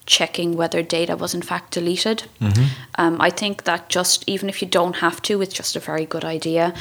checking 0.06 0.56
whether 0.56 0.82
data 0.82 1.16
was 1.16 1.34
in 1.34 1.42
fact 1.42 1.72
deleted. 1.72 2.22
Mm-hmm. 2.40 2.64
Um, 2.94 3.20
I 3.20 3.30
think 3.30 3.64
that 3.64 3.88
just 3.88 4.22
even 4.28 4.48
if 4.48 4.62
you 4.62 4.68
don't 4.68 4.96
have 4.98 5.20
to, 5.22 5.42
it's 5.42 5.54
just 5.54 5.74
a 5.74 5.80
very 5.80 6.06
good 6.06 6.24
idea. 6.24 6.72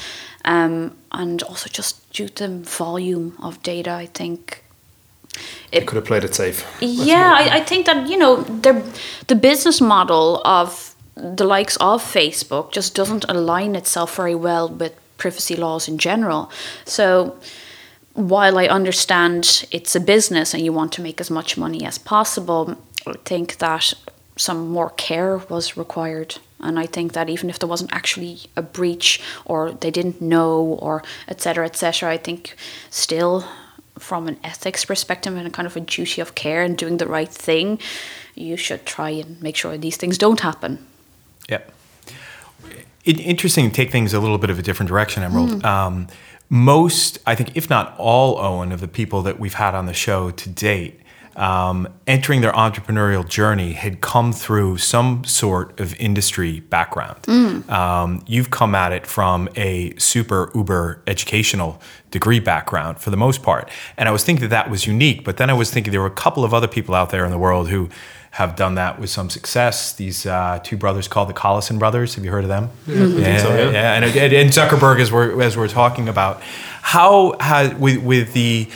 Um, 0.46 0.96
and 1.12 1.42
also 1.42 1.72
just 1.72 2.08
due 2.14 2.30
to 2.30 2.48
the 2.48 2.60
volume 2.60 3.36
of 3.42 3.64
data, 3.64 3.94
I 3.94 4.06
think 4.06 4.64
it 5.72 5.88
could 5.88 5.96
have 5.96 6.06
played 6.06 6.24
it 6.24 6.36
safe. 6.36 6.64
Yeah, 6.82 7.34
I, 7.36 7.58
I, 7.58 7.64
think 7.64 7.88
that 7.88 8.08
you 8.08 8.18
know 8.18 8.44
the 8.44 8.74
the 9.28 9.36
business 9.36 9.82
model 9.82 10.42
of 10.46 10.96
the 11.20 11.46
likes 11.46 11.76
of 11.78 12.04
Facebook 12.04 12.72
just 12.72 12.96
doesn't 12.96 13.26
align 13.28 13.76
itself 13.76 14.16
very 14.16 14.36
well 14.36 14.70
with 14.70 14.94
privacy 15.18 15.56
laws 15.56 15.88
in 15.88 15.98
general. 15.98 16.52
So 16.86 17.38
while 18.14 18.58
I 18.58 18.66
understand 18.66 19.66
it's 19.72 19.96
a 19.96 20.00
business 20.00 20.54
and 20.54 20.64
you 20.64 20.74
want 20.74 20.92
to 20.94 21.02
make 21.02 21.22
as 21.22 21.30
much 21.30 21.58
money 21.58 21.86
as 21.86 21.98
possible, 21.98 22.78
I 23.06 23.14
think 23.26 23.58
that 23.58 23.94
some 24.36 24.70
more 24.70 24.92
care 24.92 25.38
was 25.50 25.78
required. 25.78 26.38
And 26.62 26.80
I 26.80 26.86
think 26.86 27.14
that 27.14 27.30
even 27.30 27.50
if 27.50 27.60
there 27.60 27.70
wasn't 27.70 27.94
actually 27.94 28.40
a 28.56 28.62
breach 28.62 29.22
or 29.46 29.72
they 29.72 29.92
didn't 29.92 30.22
know 30.22 30.78
or 30.82 31.04
etc. 31.28 31.66
etc., 31.66 32.12
I 32.12 32.18
think 32.18 32.56
still 32.90 33.46
from 33.98 34.28
an 34.28 34.38
ethics 34.44 34.86
perspective 34.86 35.36
and 35.36 35.48
a 35.48 35.50
kind 35.50 35.66
of 35.66 35.76
a 35.76 35.82
duty 35.82 36.22
of 36.22 36.36
care 36.36 36.64
and 36.64 36.78
doing 36.78 36.98
the 36.98 37.08
right 37.08 37.30
thing, 37.30 37.80
you 38.36 38.56
should 38.58 38.86
try 38.86 39.10
and 39.10 39.42
make 39.42 39.56
sure 39.56 39.78
these 39.78 39.98
things 39.98 40.18
don't 40.18 40.40
happen. 40.40 40.86
Yeah. 41.48 41.62
It, 43.06 43.20
interesting 43.20 43.70
to 43.70 43.76
take 43.76 43.92
things 43.92 44.14
a 44.14 44.20
little 44.20 44.38
bit 44.38 44.50
of 44.50 44.60
a 44.60 44.62
different 44.62 44.90
direction, 44.90 45.24
Emerald. 45.24 45.62
Mm. 45.62 45.66
Um, 45.66 46.08
most, 46.50 47.20
I 47.26 47.36
think, 47.36 47.56
if 47.56 47.70
not 47.70 47.96
all, 47.98 48.38
Owen, 48.40 48.72
of 48.72 48.82
the 48.82 48.88
people 48.88 49.22
that 49.22 49.40
we've 49.40 49.54
had 49.54 49.76
on 49.76 49.86
the 49.86 49.94
show 49.94 50.32
to 50.32 50.50
date, 50.50 51.00
um, 51.36 51.88
entering 52.06 52.42
their 52.42 52.52
entrepreneurial 52.52 53.28
journey 53.28 53.72
had 53.72 54.02
come 54.02 54.34
through 54.34 54.78
some 54.78 55.24
sort 55.24 55.80
of 55.80 55.96
industry 56.00 56.60
background. 56.60 57.22
Mm. 57.24 57.70
Um, 57.70 58.24
you've 58.28 58.50
come 58.50 58.76
at 58.76 58.92
it 58.92 59.08
from 59.08 59.48
a 59.56 59.96
super 59.98 60.52
uber 60.54 61.02
educational 61.08 61.82
degree 62.12 62.40
background 62.40 63.00
for 63.00 63.10
the 63.10 63.18
most 63.18 63.42
part. 63.42 63.70
And 63.96 64.10
I 64.10 64.12
was 64.12 64.24
thinking 64.24 64.42
that 64.42 64.50
that 64.50 64.70
was 64.70 64.86
unique, 64.86 65.24
but 65.24 65.38
then 65.38 65.50
I 65.50 65.54
was 65.54 65.72
thinking 65.72 65.92
there 65.92 66.02
were 66.02 66.08
a 66.08 66.12
couple 66.12 66.44
of 66.44 66.54
other 66.54 66.68
people 66.68 66.94
out 66.94 67.10
there 67.10 67.24
in 67.24 67.32
the 67.32 67.38
world 67.38 67.70
who 67.70 67.90
have 68.32 68.56
done 68.56 68.76
that 68.76 69.00
with 69.00 69.10
some 69.10 69.30
success. 69.30 69.94
These 69.94 70.26
uh, 70.26 70.60
two 70.64 70.78
brothers 70.78 71.08
called 71.08 71.30
the 71.30 71.34
Collison 71.34 71.80
brothers. 71.80 72.16
Have 72.16 72.24
you 72.24 72.32
heard 72.32 72.44
of 72.44 72.50
them? 72.50 72.70
Mm-hmm. 72.86 73.20
Yeah, 73.20 73.38
so, 73.38 73.50
yeah. 73.56 73.72
yeah. 73.72 73.94
And, 73.96 74.34
and, 74.34 74.50
Zuckerberg, 74.50 75.00
as 75.00 75.12
we're 75.12 75.42
as 75.42 75.58
we're 75.58 75.68
talking 75.68 76.08
about, 76.08 76.42
how 76.82 77.36
has 77.40 77.74
with 77.76 78.04
with 78.04 78.34
the 78.34 78.70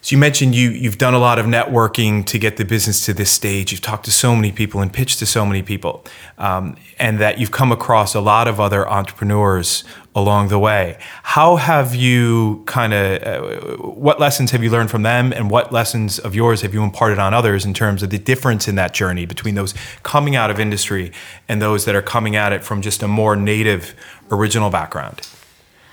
so 0.00 0.14
you 0.14 0.18
mentioned 0.18 0.54
you 0.54 0.70
you've 0.70 0.98
done 0.98 1.14
a 1.14 1.18
lot 1.18 1.38
of 1.38 1.46
networking 1.46 2.24
to 2.26 2.38
get 2.38 2.56
the 2.56 2.64
business 2.64 3.04
to 3.06 3.12
this 3.12 3.30
stage. 3.30 3.72
You've 3.72 3.80
talked 3.80 4.04
to 4.04 4.12
so 4.12 4.34
many 4.36 4.52
people 4.52 4.80
and 4.80 4.92
pitched 4.92 5.18
to 5.18 5.26
so 5.26 5.44
many 5.44 5.62
people, 5.62 6.04
um, 6.38 6.76
and 6.98 7.18
that 7.18 7.38
you've 7.38 7.50
come 7.50 7.72
across 7.72 8.14
a 8.14 8.20
lot 8.20 8.46
of 8.46 8.60
other 8.60 8.88
entrepreneurs 8.88 9.84
along 10.14 10.48
the 10.48 10.58
way. 10.58 10.98
How 11.22 11.56
have 11.56 11.94
you 11.94 12.62
kind 12.66 12.92
of 12.94 13.22
uh, 13.22 13.76
what 13.82 14.20
lessons 14.20 14.52
have 14.52 14.62
you 14.62 14.70
learned 14.70 14.90
from 14.90 15.02
them, 15.02 15.32
and 15.32 15.50
what 15.50 15.72
lessons 15.72 16.18
of 16.18 16.34
yours 16.34 16.62
have 16.62 16.72
you 16.72 16.82
imparted 16.82 17.18
on 17.18 17.34
others 17.34 17.64
in 17.64 17.74
terms 17.74 18.02
of 18.02 18.10
the 18.10 18.18
difference 18.18 18.68
in 18.68 18.76
that 18.76 18.94
journey 18.94 19.26
between 19.26 19.56
those 19.56 19.74
coming 20.02 20.36
out 20.36 20.50
of 20.50 20.60
industry 20.60 21.12
and 21.48 21.60
those 21.60 21.84
that 21.86 21.94
are 21.94 22.02
coming 22.02 22.36
at 22.36 22.52
it 22.52 22.62
from 22.62 22.82
just 22.82 23.02
a 23.02 23.08
more 23.08 23.34
native, 23.34 23.94
original 24.30 24.70
background? 24.70 25.20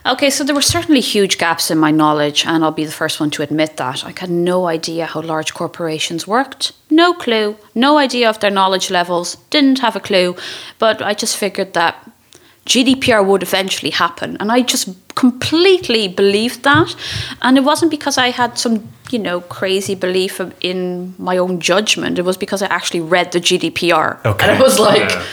Okay, 0.07 0.29
so 0.29 0.43
there 0.43 0.53
were 0.53 0.61
certainly 0.61 1.01
huge 1.01 1.39
gaps 1.39 1.71
in 1.71 1.79
my 1.79 1.89
knowledge, 1.89 2.45
and 2.45 2.63
I'll 2.63 2.71
be 2.71 2.85
the 2.85 2.91
first 2.91 3.19
one 3.19 3.31
to 3.31 3.41
admit 3.41 3.77
that. 3.77 4.05
I 4.05 4.13
had 4.15 4.29
no 4.29 4.67
idea 4.67 5.07
how 5.07 5.21
large 5.21 5.55
corporations 5.55 6.27
worked. 6.27 6.73
No 6.91 7.15
clue. 7.15 7.57
No 7.73 7.97
idea 7.97 8.29
of 8.29 8.39
their 8.39 8.51
knowledge 8.51 8.91
levels. 8.91 9.37
Didn't 9.49 9.79
have 9.79 9.95
a 9.95 9.99
clue. 9.99 10.35
But 10.77 11.01
I 11.01 11.15
just 11.15 11.37
figured 11.37 11.73
that 11.73 12.07
GDPR 12.67 13.25
would 13.25 13.41
eventually 13.41 13.89
happen. 13.89 14.37
And 14.39 14.51
I 14.51 14.61
just 14.61 14.89
completely 15.15 16.07
believed 16.07 16.61
that. 16.63 16.95
And 17.41 17.57
it 17.57 17.63
wasn't 17.63 17.89
because 17.89 18.19
I 18.19 18.29
had 18.29 18.59
some, 18.59 18.87
you 19.09 19.17
know, 19.17 19.41
crazy 19.41 19.95
belief 19.95 20.39
in 20.61 21.15
my 21.17 21.37
own 21.37 21.59
judgment. 21.59 22.19
It 22.19 22.25
was 22.25 22.37
because 22.37 22.61
I 22.61 22.67
actually 22.67 23.01
read 23.01 23.31
the 23.31 23.39
GDPR. 23.39 24.23
Okay. 24.23 24.47
And 24.47 24.59
it 24.59 24.63
was 24.63 24.79
like, 24.79 25.09
yeah. 25.09 25.25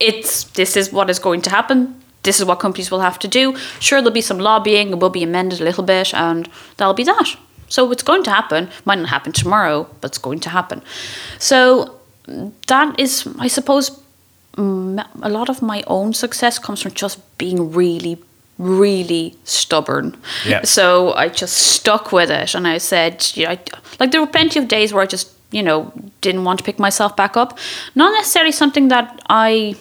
it's 0.00 0.44
this 0.44 0.78
is 0.78 0.90
what 0.92 1.10
is 1.10 1.18
going 1.18 1.42
to 1.42 1.50
happen 1.50 2.01
this 2.22 2.38
is 2.38 2.44
what 2.44 2.60
companies 2.60 2.90
will 2.90 3.00
have 3.00 3.18
to 3.20 3.28
do. 3.28 3.56
Sure, 3.80 4.00
there'll 4.00 4.12
be 4.12 4.20
some 4.20 4.38
lobbying, 4.38 4.90
it 4.90 4.98
will 4.98 5.10
be 5.10 5.22
amended 5.22 5.60
a 5.60 5.64
little 5.64 5.84
bit, 5.84 6.14
and 6.14 6.48
that'll 6.76 6.94
be 6.94 7.04
that. 7.04 7.36
So 7.68 7.90
it's 7.90 8.02
going 8.02 8.22
to 8.24 8.30
happen. 8.30 8.68
Might 8.84 8.98
not 8.98 9.08
happen 9.08 9.32
tomorrow, 9.32 9.88
but 10.00 10.10
it's 10.10 10.18
going 10.18 10.40
to 10.40 10.50
happen. 10.50 10.82
So 11.38 12.00
that 12.66 13.00
is, 13.00 13.26
I 13.38 13.48
suppose, 13.48 13.98
a 14.56 15.28
lot 15.28 15.48
of 15.48 15.62
my 15.62 15.82
own 15.86 16.12
success 16.12 16.58
comes 16.58 16.82
from 16.82 16.92
just 16.92 17.18
being 17.38 17.72
really, 17.72 18.22
really 18.58 19.34
stubborn. 19.44 20.16
Yeah. 20.46 20.62
So 20.64 21.14
I 21.14 21.28
just 21.28 21.56
stuck 21.56 22.12
with 22.12 22.30
it, 22.30 22.54
and 22.54 22.68
I 22.68 22.78
said, 22.78 23.26
you 23.34 23.46
know, 23.46 23.52
I, 23.52 23.58
like 23.98 24.10
there 24.10 24.20
were 24.20 24.26
plenty 24.26 24.58
of 24.58 24.68
days 24.68 24.92
where 24.92 25.02
I 25.02 25.06
just, 25.06 25.32
you 25.50 25.62
know, 25.62 25.92
didn't 26.20 26.44
want 26.44 26.58
to 26.58 26.64
pick 26.64 26.78
myself 26.78 27.16
back 27.16 27.36
up. 27.36 27.58
Not 27.94 28.12
necessarily 28.12 28.52
something 28.52 28.88
that 28.88 29.22
I 29.30 29.76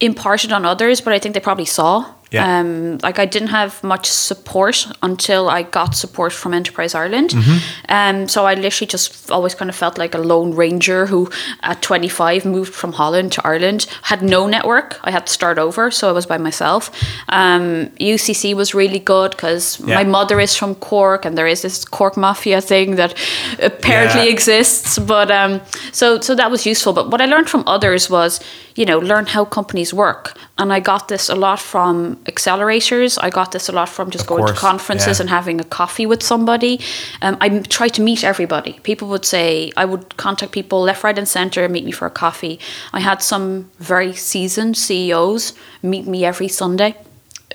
imparted 0.00 0.52
on 0.52 0.64
others, 0.64 1.00
but 1.00 1.12
I 1.12 1.18
think 1.18 1.34
they 1.34 1.40
probably 1.40 1.64
saw. 1.64 2.14
Yeah. 2.30 2.60
Um, 2.60 2.98
like 2.98 3.18
I 3.18 3.26
didn't 3.26 3.48
have 3.48 3.82
much 3.82 4.08
support 4.08 4.86
until 5.02 5.48
I 5.48 5.62
got 5.62 5.96
support 5.96 6.32
from 6.32 6.54
Enterprise 6.54 6.94
Ireland. 6.94 7.30
Mm-hmm. 7.30 7.58
Um, 7.88 8.28
so 8.28 8.46
I 8.46 8.54
literally 8.54 8.86
just 8.86 9.30
always 9.30 9.54
kind 9.54 9.68
of 9.68 9.74
felt 9.74 9.98
like 9.98 10.14
a 10.14 10.18
lone 10.18 10.54
ranger 10.54 11.06
who, 11.06 11.28
at 11.62 11.82
25, 11.82 12.44
moved 12.44 12.72
from 12.72 12.92
Holland 12.92 13.32
to 13.32 13.46
Ireland. 13.46 13.86
Had 14.02 14.22
no 14.22 14.46
network. 14.46 15.00
I 15.02 15.10
had 15.10 15.26
to 15.26 15.32
start 15.32 15.58
over, 15.58 15.90
so 15.90 16.08
I 16.08 16.12
was 16.12 16.26
by 16.26 16.38
myself. 16.38 16.90
Um, 17.28 17.86
UCC 18.00 18.54
was 18.54 18.74
really 18.74 19.00
good 19.00 19.32
because 19.32 19.80
yeah. 19.80 19.96
my 19.96 20.04
mother 20.04 20.38
is 20.38 20.54
from 20.54 20.76
Cork, 20.76 21.24
and 21.24 21.36
there 21.36 21.48
is 21.48 21.62
this 21.62 21.84
Cork 21.84 22.16
mafia 22.16 22.60
thing 22.60 22.94
that 22.94 23.14
apparently 23.60 24.26
yeah. 24.26 24.32
exists. 24.32 24.98
But 25.00 25.30
um, 25.32 25.60
so 25.90 26.20
so 26.20 26.36
that 26.36 26.50
was 26.50 26.64
useful. 26.64 26.92
But 26.92 27.10
what 27.10 27.20
I 27.20 27.26
learned 27.26 27.48
from 27.48 27.64
others 27.66 28.08
was 28.08 28.40
you 28.74 28.86
know, 28.86 28.98
learn 28.98 29.26
how 29.26 29.44
companies 29.44 29.92
work. 29.92 30.36
And 30.58 30.72
I 30.72 30.80
got 30.80 31.08
this 31.08 31.28
a 31.28 31.34
lot 31.34 31.60
from 31.60 32.19
accelerators. 32.24 33.18
I 33.20 33.30
got 33.30 33.52
this 33.52 33.68
a 33.68 33.72
lot 33.72 33.88
from 33.88 34.10
just 34.10 34.24
of 34.24 34.28
going 34.28 34.44
course, 34.44 34.52
to 34.52 34.56
conferences 34.58 35.18
yeah. 35.18 35.22
and 35.22 35.30
having 35.30 35.60
a 35.60 35.64
coffee 35.64 36.06
with 36.06 36.22
somebody. 36.22 36.80
Um, 37.22 37.36
I 37.40 37.60
try 37.60 37.88
to 37.88 38.02
meet 38.02 38.24
everybody. 38.24 38.74
People 38.82 39.08
would 39.08 39.24
say, 39.24 39.72
I 39.76 39.84
would 39.84 40.16
contact 40.16 40.52
people 40.52 40.82
left, 40.82 41.02
right, 41.04 41.16
and 41.16 41.28
center, 41.28 41.68
meet 41.68 41.84
me 41.84 41.92
for 41.92 42.06
a 42.06 42.10
coffee. 42.10 42.58
I 42.92 43.00
had 43.00 43.22
some 43.22 43.70
very 43.78 44.12
seasoned 44.14 44.76
CEOs 44.76 45.54
meet 45.82 46.06
me 46.06 46.24
every 46.24 46.48
Sunday 46.48 46.94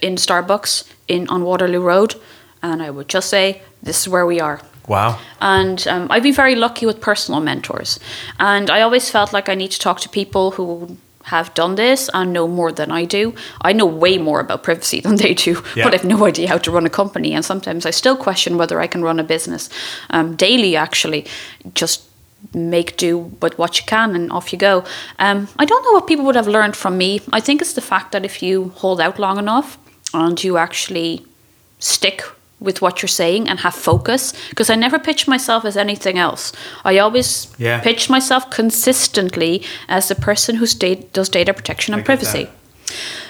in 0.02 0.16
Starbucks 0.16 0.90
in 1.08 1.28
on 1.30 1.44
Waterloo 1.44 1.82
Road. 1.82 2.16
And 2.62 2.82
I 2.82 2.90
would 2.90 3.08
just 3.08 3.30
say, 3.30 3.62
this 3.84 4.02
is 4.02 4.10
where 4.10 4.26
we 4.26 4.40
are. 4.40 4.62
Wow. 4.88 5.20
And 5.42 5.88
um, 5.88 6.08
I've 6.12 6.24
been 6.24 6.34
very 6.34 6.56
lucky 6.56 6.86
with 6.86 7.02
personal 7.02 7.42
mentors. 7.42 8.00
And 8.40 8.70
I 8.70 8.82
always 8.82 9.10
felt 9.10 9.34
like 9.34 9.50
I 9.50 9.56
need 9.56 9.72
to 9.72 9.80
talk 9.80 10.00
to 10.02 10.10
people 10.10 10.52
who 10.52 10.98
have 11.26 11.54
done 11.56 11.76
this 11.76 12.10
and 12.14 12.32
know 12.34 12.48
more 12.48 12.72
than 12.72 12.92
I 12.92 13.06
do. 13.06 13.34
I 13.62 13.74
know 13.74 13.86
way 13.86 14.18
more 14.18 14.40
about 14.40 14.64
privacy 14.64 15.00
than 15.06 15.16
they 15.16 15.34
do, 15.34 15.64
Yeah. 15.76 15.84
but 15.86 15.94
I've 15.94 16.06
no 16.06 16.26
idea 16.26 16.48
how 16.48 16.58
to 16.60 16.72
run 16.72 16.86
a 16.86 16.90
company. 16.90 17.34
And 17.34 17.44
sometimes 17.46 17.86
I 17.86 17.92
still 17.92 18.16
question 18.18 18.58
whether 18.58 18.80
I 18.80 18.88
can 18.88 19.02
run 19.04 19.20
a 19.20 19.24
business 19.24 19.70
um, 20.12 20.36
daily, 20.36 20.76
actually. 20.76 21.26
Just 21.74 22.04
make 22.54 22.96
do 22.98 23.18
with 23.42 23.58
what 23.58 23.80
you 23.80 23.86
can 23.88 24.16
and 24.16 24.32
off 24.32 24.54
you 24.54 24.60
go. 24.60 24.84
Um, 25.18 25.48
I 25.58 25.66
don't 25.66 25.84
know 25.84 25.94
what 25.94 26.06
people 26.08 26.26
would 26.26 26.36
have 26.36 26.48
learned 26.48 26.76
from 26.76 26.96
me. 26.98 27.22
I 27.34 27.40
think 27.42 27.62
it's 27.62 27.74
the 27.74 27.82
fact 27.82 28.12
that 28.12 28.24
if 28.24 28.44
you 28.44 28.70
hold 28.76 29.02
out 29.02 29.18
long 29.20 29.40
enough 29.40 29.78
and 30.14 30.42
you 30.44 30.58
actually 30.58 31.26
stick 31.80 32.22
with 32.60 32.82
what 32.82 33.02
you're 33.02 33.08
saying 33.08 33.50
and 33.50 33.60
have 33.60 33.76
focus, 33.76 34.34
because 34.50 34.70
I 34.70 34.76
never 34.76 34.98
pitch 34.98 35.28
myself 35.28 35.66
as 35.66 35.76
anything 35.78 36.18
else. 36.18 36.52
I 36.86 36.98
always 37.00 37.48
Yeah. 37.58 37.80
pitch 37.82 38.10
myself 38.10 38.50
consistently 38.50 39.62
as 39.90 40.08
the 40.08 40.16
person 40.16 40.56
who 40.56 40.66
sta- 40.66 41.04
does 41.14 41.30
data 41.30 41.54
protection 41.54 41.94
and 41.94 42.06
privacy. 42.06 42.44
that. 42.46 42.52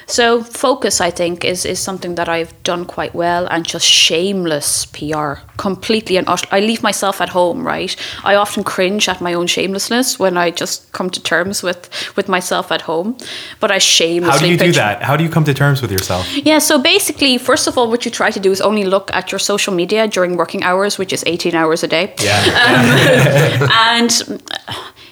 So 0.07 0.43
focus, 0.43 1.01
I 1.01 1.09
think, 1.11 1.43
is 1.43 1.65
is 1.65 1.79
something 1.79 2.15
that 2.15 2.29
I've 2.29 2.53
done 2.63 2.85
quite 2.85 3.15
well, 3.15 3.47
and 3.47 3.65
just 3.65 3.85
shameless 3.85 4.85
PR, 4.85 5.33
completely 5.57 6.17
and 6.17 6.29
utter. 6.29 6.47
I 6.51 6.59
leave 6.59 6.83
myself 6.83 7.21
at 7.21 7.29
home, 7.29 7.65
right? 7.65 7.95
I 8.23 8.35
often 8.35 8.63
cringe 8.63 9.09
at 9.09 9.19
my 9.19 9.33
own 9.33 9.47
shamelessness 9.47 10.19
when 10.19 10.37
I 10.37 10.51
just 10.51 10.91
come 10.91 11.09
to 11.09 11.21
terms 11.21 11.63
with 11.63 11.89
with 12.15 12.29
myself 12.29 12.71
at 12.71 12.81
home, 12.81 13.17
but 13.59 13.71
I 13.71 13.79
shamelessly. 13.79 14.31
How 14.31 14.45
do 14.45 14.51
you 14.51 14.57
do 14.57 14.71
that? 14.73 15.01
How 15.01 15.17
do 15.17 15.23
you 15.23 15.29
come 15.29 15.43
to 15.45 15.53
terms 15.53 15.81
with 15.81 15.91
yourself? 15.91 16.25
yeah, 16.45 16.59
so 16.59 16.77
basically, 16.77 17.39
first 17.39 17.67
of 17.67 17.77
all, 17.77 17.89
what 17.89 18.05
you 18.05 18.11
try 18.11 18.29
to 18.29 18.39
do 18.39 18.51
is 18.51 18.61
only 18.61 18.83
look 18.83 19.09
at 19.13 19.31
your 19.31 19.39
social 19.39 19.73
media 19.73 20.07
during 20.07 20.37
working 20.37 20.61
hours, 20.63 20.99
which 20.99 21.13
is 21.13 21.23
18 21.25 21.55
hours 21.55 21.83
a 21.83 21.87
day 21.87 22.13
Yeah. 22.21 22.35
Um, 22.65 23.65
and 23.71 24.41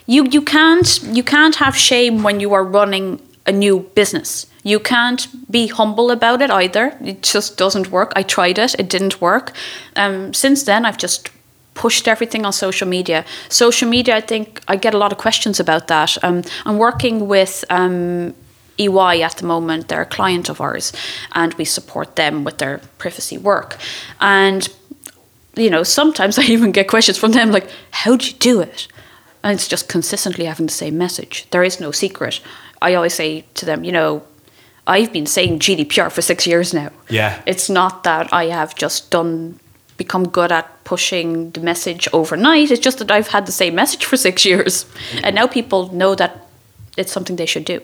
you 0.05 0.25
you 0.31 0.41
can't 0.41 1.01
you 1.03 1.23
can't 1.23 1.55
have 1.55 1.75
shame 1.75 2.23
when 2.23 2.39
you 2.39 2.53
are 2.53 2.63
running 2.63 3.19
a 3.45 3.51
new 3.51 3.79
business. 3.95 4.47
You 4.63 4.79
can't 4.79 5.27
be 5.51 5.67
humble 5.67 6.11
about 6.11 6.41
it 6.41 6.49
either. 6.49 6.97
It 7.03 7.21
just 7.21 7.57
doesn't 7.57 7.91
work. 7.91 8.13
I 8.15 8.23
tried 8.23 8.57
it; 8.57 8.75
it 8.79 8.89
didn't 8.89 9.21
work. 9.21 9.51
Um, 9.95 10.33
since 10.33 10.63
then, 10.63 10.85
I've 10.85 10.97
just 10.97 11.29
pushed 11.73 12.07
everything 12.07 12.45
on 12.45 12.53
social 12.53 12.87
media. 12.87 13.25
Social 13.49 13.89
media, 13.89 14.15
I 14.15 14.21
think 14.21 14.61
I 14.67 14.75
get 14.75 14.93
a 14.93 14.97
lot 14.97 15.11
of 15.11 15.17
questions 15.17 15.59
about 15.59 15.87
that. 15.87 16.23
Um, 16.23 16.43
I'm 16.65 16.77
working 16.77 17.27
with. 17.27 17.65
Um, 17.69 18.33
EY 18.79 19.21
at 19.21 19.37
the 19.37 19.45
moment, 19.45 19.87
they're 19.87 20.01
a 20.01 20.05
client 20.05 20.49
of 20.49 20.59
ours, 20.59 20.91
and 21.33 21.53
we 21.55 21.65
support 21.65 22.15
them 22.15 22.43
with 22.43 22.57
their 22.57 22.81
privacy 22.97 23.37
work. 23.37 23.77
And 24.19 24.67
you 25.55 25.69
know, 25.69 25.83
sometimes 25.83 26.37
I 26.39 26.43
even 26.43 26.71
get 26.71 26.87
questions 26.87 27.17
from 27.17 27.31
them 27.31 27.51
like, 27.51 27.69
"How 27.91 28.15
do 28.15 28.25
you 28.25 28.33
do 28.33 28.61
it?" 28.61 28.87
And 29.43 29.53
it's 29.53 29.67
just 29.67 29.89
consistently 29.89 30.45
having 30.45 30.67
the 30.67 30.73
same 30.73 30.97
message. 30.97 31.45
There 31.51 31.63
is 31.63 31.79
no 31.79 31.91
secret. 31.91 32.41
I 32.83 32.95
always 32.95 33.13
say 33.13 33.45
to 33.55 33.65
them, 33.65 33.83
you 33.83 33.91
know, 33.91 34.23
I've 34.85 35.13
been 35.13 35.25
saying 35.25 35.59
GDPR 35.59 36.11
for 36.11 36.21
six 36.21 36.45
years 36.45 36.73
now. 36.73 36.91
Yeah. 37.09 37.41
It's 37.45 37.69
not 37.69 38.03
that 38.03 38.33
I 38.33 38.45
have 38.47 38.75
just 38.75 39.09
done 39.09 39.59
become 39.95 40.27
good 40.27 40.51
at 40.51 40.83
pushing 40.83 41.51
the 41.51 41.61
message 41.61 42.09
overnight. 42.11 42.71
It's 42.71 42.81
just 42.81 42.97
that 42.99 43.09
I've 43.09 43.29
had 43.29 43.45
the 43.45 43.51
same 43.53 43.73
message 43.75 44.03
for 44.09 44.17
six 44.17 44.45
years, 44.45 44.85
and 45.23 45.35
now 45.35 45.47
people 45.47 45.91
know 45.93 46.13
that 46.15 46.47
it's 46.97 47.11
something 47.11 47.37
they 47.37 47.45
should 47.45 47.65
do. 47.65 47.81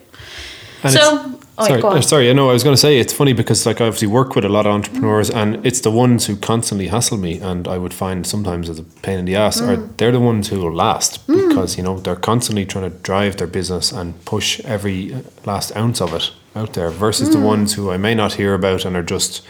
And 0.83 0.93
so, 0.93 1.39
oh, 1.57 1.65
sorry, 1.67 1.81
uh, 1.83 2.01
sorry. 2.01 2.29
I 2.29 2.33
know. 2.33 2.49
I 2.49 2.53
was 2.53 2.63
going 2.63 2.73
to 2.73 2.79
say 2.79 2.99
it's 2.99 3.11
funny 3.13 3.33
because 3.33 3.65
like 3.65 3.81
I 3.81 3.85
obviously 3.87 4.07
work 4.07 4.35
with 4.35 4.45
a 4.45 4.49
lot 4.49 4.65
of 4.65 4.71
entrepreneurs, 4.73 5.29
and 5.29 5.65
it's 5.65 5.81
the 5.81 5.91
ones 5.91 6.25
who 6.27 6.35
constantly 6.37 6.87
hassle 6.87 7.17
me, 7.17 7.39
and 7.39 7.67
I 7.67 7.77
would 7.77 7.93
find 7.93 8.25
sometimes 8.25 8.69
as 8.69 8.79
a 8.79 8.83
pain 8.83 9.19
in 9.19 9.25
the 9.25 9.35
ass, 9.35 9.59
Mm. 9.59 9.67
are 9.67 9.77
they're 9.97 10.11
the 10.13 10.19
ones 10.21 10.47
who 10.49 10.59
will 10.61 10.73
last 10.73 11.25
because 11.27 11.77
you 11.77 11.83
know 11.83 11.99
they're 11.99 12.15
constantly 12.15 12.65
trying 12.65 12.89
to 12.89 12.97
drive 12.97 13.35
their 13.37 13.47
business 13.47 13.91
and 13.91 14.13
push 14.25 14.61
every 14.61 15.13
last 15.45 15.75
ounce 15.75 15.99
of 16.01 16.13
it 16.13 16.31
out 16.55 16.73
there, 16.73 16.89
versus 16.91 17.29
Mm. 17.29 17.33
the 17.33 17.39
ones 17.39 17.73
who 17.73 17.91
I 17.91 17.97
may 17.97 18.15
not 18.15 18.33
hear 18.33 18.53
about 18.53 18.85
and 18.85 18.95
are 18.95 19.03
just 19.03 19.41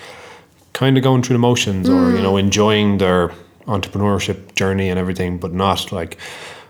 kind 0.73 0.97
of 0.97 1.03
going 1.03 1.21
through 1.21 1.35
the 1.35 1.39
motions 1.39 1.87
or 1.89 2.11
you 2.15 2.21
know 2.23 2.33
Mm. 2.33 2.39
enjoying 2.39 2.97
their 2.97 3.31
entrepreneurship 3.67 4.55
journey 4.55 4.89
and 4.89 4.97
everything, 4.99 5.37
but 5.37 5.53
not 5.53 5.91
like 5.91 6.17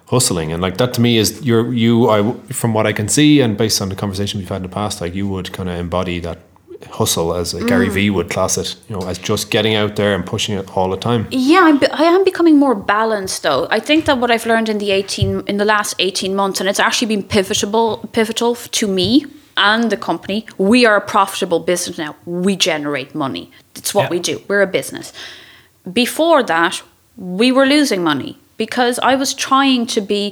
hustling 0.09 0.51
and 0.51 0.59
like 0.61 0.77
that 0.77 0.91
to 0.95 1.01
me 1.01 1.17
is 1.17 1.41
you're 1.43 1.71
you 1.71 2.09
I 2.09 2.33
from 2.61 2.73
what 2.73 2.87
I 2.87 2.93
can 2.93 3.07
see 3.07 3.41
and 3.41 3.55
based 3.55 3.79
on 3.81 3.89
the 3.89 3.95
conversation 3.95 4.39
we've 4.39 4.49
had 4.49 4.57
in 4.57 4.63
the 4.63 4.69
past 4.69 5.01
like 5.01 5.13
you 5.13 5.27
would 5.27 5.53
kind 5.53 5.69
of 5.69 5.77
embody 5.77 6.19
that 6.19 6.39
hustle 6.89 7.33
as 7.35 7.53
like 7.53 7.67
Gary 7.67 7.89
mm. 7.89 7.93
Vee 7.93 8.09
would 8.09 8.29
class 8.31 8.57
it 8.57 8.75
you 8.87 8.95
know 8.95 9.05
as 9.07 9.19
just 9.19 9.51
getting 9.51 9.75
out 9.75 9.97
there 9.97 10.15
and 10.15 10.25
pushing 10.25 10.57
it 10.57 10.65
all 10.75 10.89
the 10.89 10.97
time 10.97 11.27
Yeah, 11.29 11.63
I'm, 11.65 11.77
be- 11.77 11.91
I 11.91 12.03
am 12.03 12.23
becoming 12.23 12.57
more 12.57 12.73
balanced 12.73 13.43
though. 13.43 13.67
I 13.69 13.79
think 13.79 14.05
that 14.05 14.17
what 14.17 14.31
I've 14.31 14.47
learned 14.47 14.69
in 14.69 14.79
the 14.79 14.89
18 14.91 15.43
in 15.47 15.57
the 15.57 15.65
last 15.65 15.93
18 15.99 16.35
months 16.35 16.59
and 16.59 16.67
it's 16.67 16.79
actually 16.79 17.09
been 17.15 17.23
pivotal 17.23 18.09
pivotal 18.11 18.55
to 18.55 18.87
me 18.87 19.25
and 19.57 19.91
the 19.91 19.97
company. 19.97 20.47
We 20.57 20.85
are 20.87 20.95
a 20.95 21.01
profitable 21.01 21.59
business 21.59 21.97
now. 21.97 22.15
We 22.25 22.55
generate 22.55 23.13
money. 23.13 23.51
It's 23.75 23.93
what 23.93 24.03
Yeah. 24.03 24.09
we 24.09 24.19
do. 24.19 24.41
We're 24.47 24.61
a 24.63 24.67
business. 24.79 25.13
Before 25.91 26.41
that, 26.43 26.81
we 27.17 27.51
were 27.51 27.67
losing 27.67 28.01
money 28.03 28.37
because 28.59 28.95
I 29.11 29.15
was 29.15 29.33
trying 29.33 29.87
to 29.95 30.01
be 30.01 30.23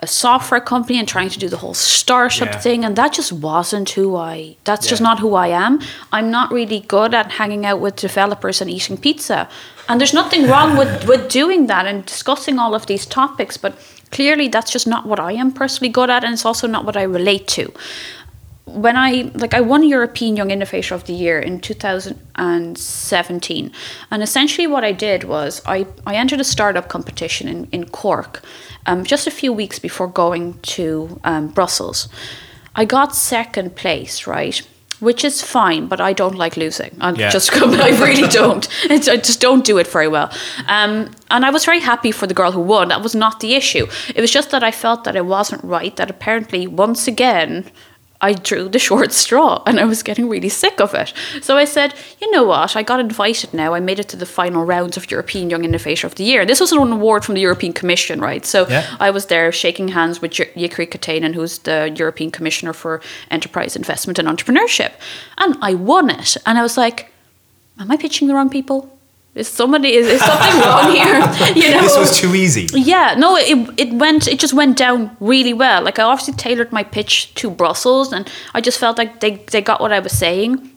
a 0.00 0.06
software 0.06 0.60
company 0.72 0.98
and 0.98 1.06
trying 1.08 1.30
to 1.30 1.38
do 1.44 1.48
the 1.54 1.60
whole 1.62 1.74
startup 1.74 2.48
Yeah. 2.52 2.58
thing 2.66 2.84
and 2.84 2.96
that 3.00 3.12
just 3.18 3.32
wasn't 3.32 3.88
who 3.96 4.16
I 4.34 4.56
that's 4.68 4.86
just 4.92 5.02
not 5.08 5.16
who 5.24 5.30
I 5.46 5.48
am. 5.66 5.72
I'm 6.16 6.28
not 6.38 6.46
really 6.58 6.80
good 6.96 7.12
at 7.20 7.26
hanging 7.40 7.64
out 7.70 7.78
with 7.84 7.94
developers 8.08 8.60
and 8.62 8.68
eating 8.70 8.96
pizza. 9.06 9.38
And 9.88 9.94
there's 10.00 10.14
nothing 10.22 10.42
wrong 10.50 10.70
with, 10.80 10.92
with 11.10 11.22
doing 11.40 11.68
that 11.72 11.84
and 11.90 12.04
discussing 12.14 12.58
all 12.58 12.74
of 12.74 12.84
these 12.86 13.04
topics, 13.20 13.56
but 13.64 13.72
clearly 14.16 14.48
that's 14.54 14.70
just 14.76 14.86
not 14.94 15.02
what 15.10 15.20
I 15.30 15.32
am 15.42 15.50
personally 15.52 15.92
good 15.98 16.10
at 16.10 16.24
and 16.24 16.32
it's 16.34 16.44
also 16.50 16.66
not 16.74 16.84
what 16.84 16.96
I 16.96 17.04
relate 17.18 17.46
to 17.58 17.64
when 18.66 18.96
I 18.96 19.30
like 19.34 19.52
I 19.54 19.60
won 19.60 19.82
European 19.82 20.36
Young 20.36 20.50
Innovator 20.50 20.94
of 20.94 21.04
the 21.04 21.12
Year 21.12 21.38
in 21.38 21.60
2017, 21.60 23.70
and 24.10 24.22
essentially 24.22 24.66
what 24.66 24.84
I 24.84 24.92
did 24.92 25.24
was 25.24 25.60
I, 25.66 25.86
I 26.06 26.14
entered 26.16 26.40
a 26.40 26.44
startup 26.44 26.88
competition 26.88 27.48
in 27.48 27.68
in 27.72 27.88
Cork, 27.90 28.42
um, 28.86 29.04
just 29.04 29.26
a 29.26 29.30
few 29.30 29.52
weeks 29.52 29.78
before 29.78 30.08
going 30.08 30.54
to 30.62 31.20
um, 31.24 31.48
Brussels. 31.48 32.08
I 32.76 32.84
got 32.84 33.14
second 33.14 33.76
place, 33.76 34.26
right, 34.26 34.60
which 35.00 35.24
is 35.24 35.42
fine, 35.42 35.86
but 35.86 36.00
I 36.00 36.12
don't 36.12 36.34
like 36.34 36.56
losing. 36.56 36.90
I 37.00 37.12
Yeah. 37.12 37.30
just 37.30 37.52
I 37.52 37.90
really 38.04 38.28
don't. 38.28 38.68
It's, 38.90 39.08
I 39.08 39.16
just 39.16 39.40
don't 39.40 39.64
do 39.64 39.78
it 39.78 39.86
very 39.86 40.08
well. 40.08 40.30
Um, 40.66 41.10
and 41.30 41.44
I 41.44 41.50
was 41.50 41.64
very 41.64 41.80
happy 41.80 42.10
for 42.12 42.26
the 42.26 42.34
girl 42.34 42.50
who 42.52 42.60
won. 42.60 42.88
That 42.88 43.02
was 43.02 43.14
not 43.14 43.40
the 43.40 43.54
issue. 43.54 43.86
It 44.14 44.20
was 44.20 44.30
just 44.32 44.50
that 44.50 44.64
I 44.64 44.70
felt 44.72 45.04
that 45.04 45.14
it 45.16 45.26
wasn't 45.26 45.62
right. 45.64 45.94
That 45.96 46.10
apparently 46.10 46.66
once 46.66 47.06
again. 47.08 47.64
I 48.24 48.32
drew 48.32 48.68
the 48.68 48.78
short 48.88 49.12
straw 49.12 49.62
and 49.66 49.78
I 49.78 49.84
was 49.84 50.02
getting 50.02 50.28
really 50.28 50.48
sick 50.48 50.80
of 50.80 50.94
it. 50.94 51.12
So 51.42 51.56
I 51.56 51.66
said, 51.66 51.94
you 52.20 52.30
know 52.30 52.44
what? 52.44 52.74
I 52.76 52.82
got 52.82 53.00
invited 53.00 53.52
now. 53.52 53.74
I 53.74 53.80
made 53.80 53.98
it 53.98 54.08
to 54.08 54.16
the 54.16 54.26
final 54.26 54.64
rounds 54.64 54.96
of 54.96 55.10
European 55.10 55.50
Young 55.50 55.64
Innovator 55.64 56.06
of 56.06 56.14
the 56.14 56.24
Year. 56.24 56.46
This 56.46 56.60
was 56.60 56.72
an 56.72 56.78
award 56.78 57.24
from 57.24 57.34
the 57.34 57.42
European 57.42 57.72
Commission, 57.72 58.20
right? 58.20 58.44
So 58.46 58.66
Yeah. 58.68 58.96
I 58.98 59.10
was 59.10 59.26
there 59.26 59.52
shaking 59.52 59.88
hands 59.88 60.22
with 60.22 60.32
Jyrki 60.32 60.86
Katainen, 60.92 61.34
who's 61.34 61.58
the 61.58 61.94
European 61.96 62.30
Commissioner 62.30 62.72
for 62.72 63.00
Enterprise 63.30 63.76
Investment 63.76 64.18
and 64.18 64.26
Entrepreneurship. 64.28 64.92
And 65.38 65.56
I 65.60 65.74
won 65.74 66.08
it. 66.08 66.36
And 66.46 66.58
I 66.58 66.62
was 66.62 66.76
like, 66.76 67.12
am 67.78 67.90
I 67.90 67.96
pitching 67.96 68.28
the 68.28 68.34
wrong 68.34 68.48
people? 68.48 68.93
Is 69.34 69.48
somebody 69.48 69.94
is, 69.94 70.06
is 70.06 70.20
something 70.20 70.60
wrong 70.60 70.92
here? 70.92 71.20
You 71.56 71.70
know, 71.74 71.82
This 71.82 71.96
was 71.98 72.20
too 72.20 72.34
easy. 72.34 72.68
yeah, 72.72 73.14
no, 73.18 73.36
it 73.36 73.58
it 73.76 73.92
went 73.92 74.28
it 74.28 74.38
just 74.38 74.54
went 74.54 74.76
down 74.76 75.16
really 75.20 75.52
well. 75.52 75.82
Like 75.82 75.98
I 75.98 76.04
obviously 76.04 76.34
tailored 76.34 76.70
my 76.72 76.84
pitch 76.84 77.34
to 77.34 77.50
Brussels, 77.50 78.12
and 78.12 78.30
I 78.54 78.60
just 78.60 78.78
felt 78.78 78.96
like 78.96 79.18
they 79.20 79.42
they 79.50 79.60
got 79.60 79.80
what 79.80 79.92
I 79.92 79.98
was 80.00 80.12
saying. 80.12 80.70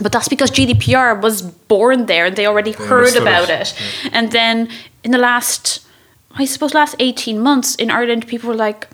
But 0.00 0.12
that's 0.12 0.28
because 0.28 0.50
GDPR 0.50 1.20
was 1.22 1.42
born 1.42 2.06
there, 2.06 2.26
and 2.26 2.36
they 2.36 2.46
already 2.46 2.72
heard 2.72 3.16
about 3.16 3.48
it. 3.50 3.74
it. 4.04 4.10
And 4.12 4.30
then 4.32 4.68
in 5.04 5.10
the 5.12 5.18
last, 5.18 5.80
I 6.38 6.44
suppose, 6.46 6.74
last 6.74 6.94
eighteen 6.98 7.38
months 7.40 7.74
in 7.76 7.90
Ireland, 7.90 8.26
people 8.28 8.48
were 8.48 8.56
like. 8.68 8.86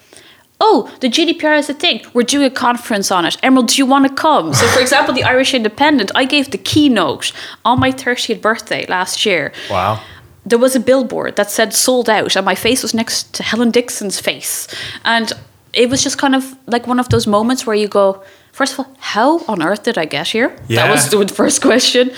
Oh, 0.63 0.95
the 1.01 1.09
GDPR 1.09 1.59
is 1.59 1.71
a 1.71 1.75
thing. 1.75 2.03
We're 2.13 2.23
doing 2.23 2.47
a 2.47 2.51
conference 2.51 3.11
on 3.11 3.25
it. 3.25 3.37
Emerald, 3.43 3.69
do 3.69 3.77
you 3.77 3.87
want 3.87 4.07
to 4.09 4.15
come? 4.15 4.53
So, 4.53 4.67
for 4.69 4.81
example, 4.81 5.15
the 5.15 5.25
Irish 5.25 5.55
Independent, 5.55 6.11
I 6.15 6.25
gave 6.25 6.51
the 6.51 6.59
keynote 6.59 7.33
on 7.65 7.81
my 7.81 7.91
30th 7.93 8.41
birthday 8.43 8.85
last 8.87 9.25
year 9.25 9.53
Wow. 9.71 10.01
there 10.45 10.59
was 10.59 10.77
a 10.77 10.81
billboard 10.81 11.37
that 11.37 11.51
said 11.51 11.73
sold 11.73 12.09
out 12.09 12.37
and 12.37 12.45
my 12.45 12.55
face 12.55 12.83
was 12.83 12.93
next 12.95 13.33
to 13.35 13.43
Helen 13.43 13.71
Dixon's 13.71 14.21
face 14.21 14.67
and 15.05 15.33
it 15.73 15.89
was 15.89 16.03
just 16.03 16.19
kind 16.19 16.35
of 16.35 16.57
like 16.67 16.87
one 16.87 16.99
of 17.01 17.09
those 17.09 17.27
moments 17.27 17.67
where 17.67 17.77
you 17.77 17.89
go 17.89 18.23
first 18.53 18.73
of 18.73 18.81
all 18.81 18.89
how 18.99 19.39
on 19.47 19.63
earth 19.63 19.83
did 19.85 19.97
I 19.99 20.07
get 20.07 20.29
here 20.29 20.49
Yeah. 20.69 20.87
that 20.87 20.91
was 20.91 21.09
the 21.11 21.35
first 21.35 21.61
question 21.63 22.11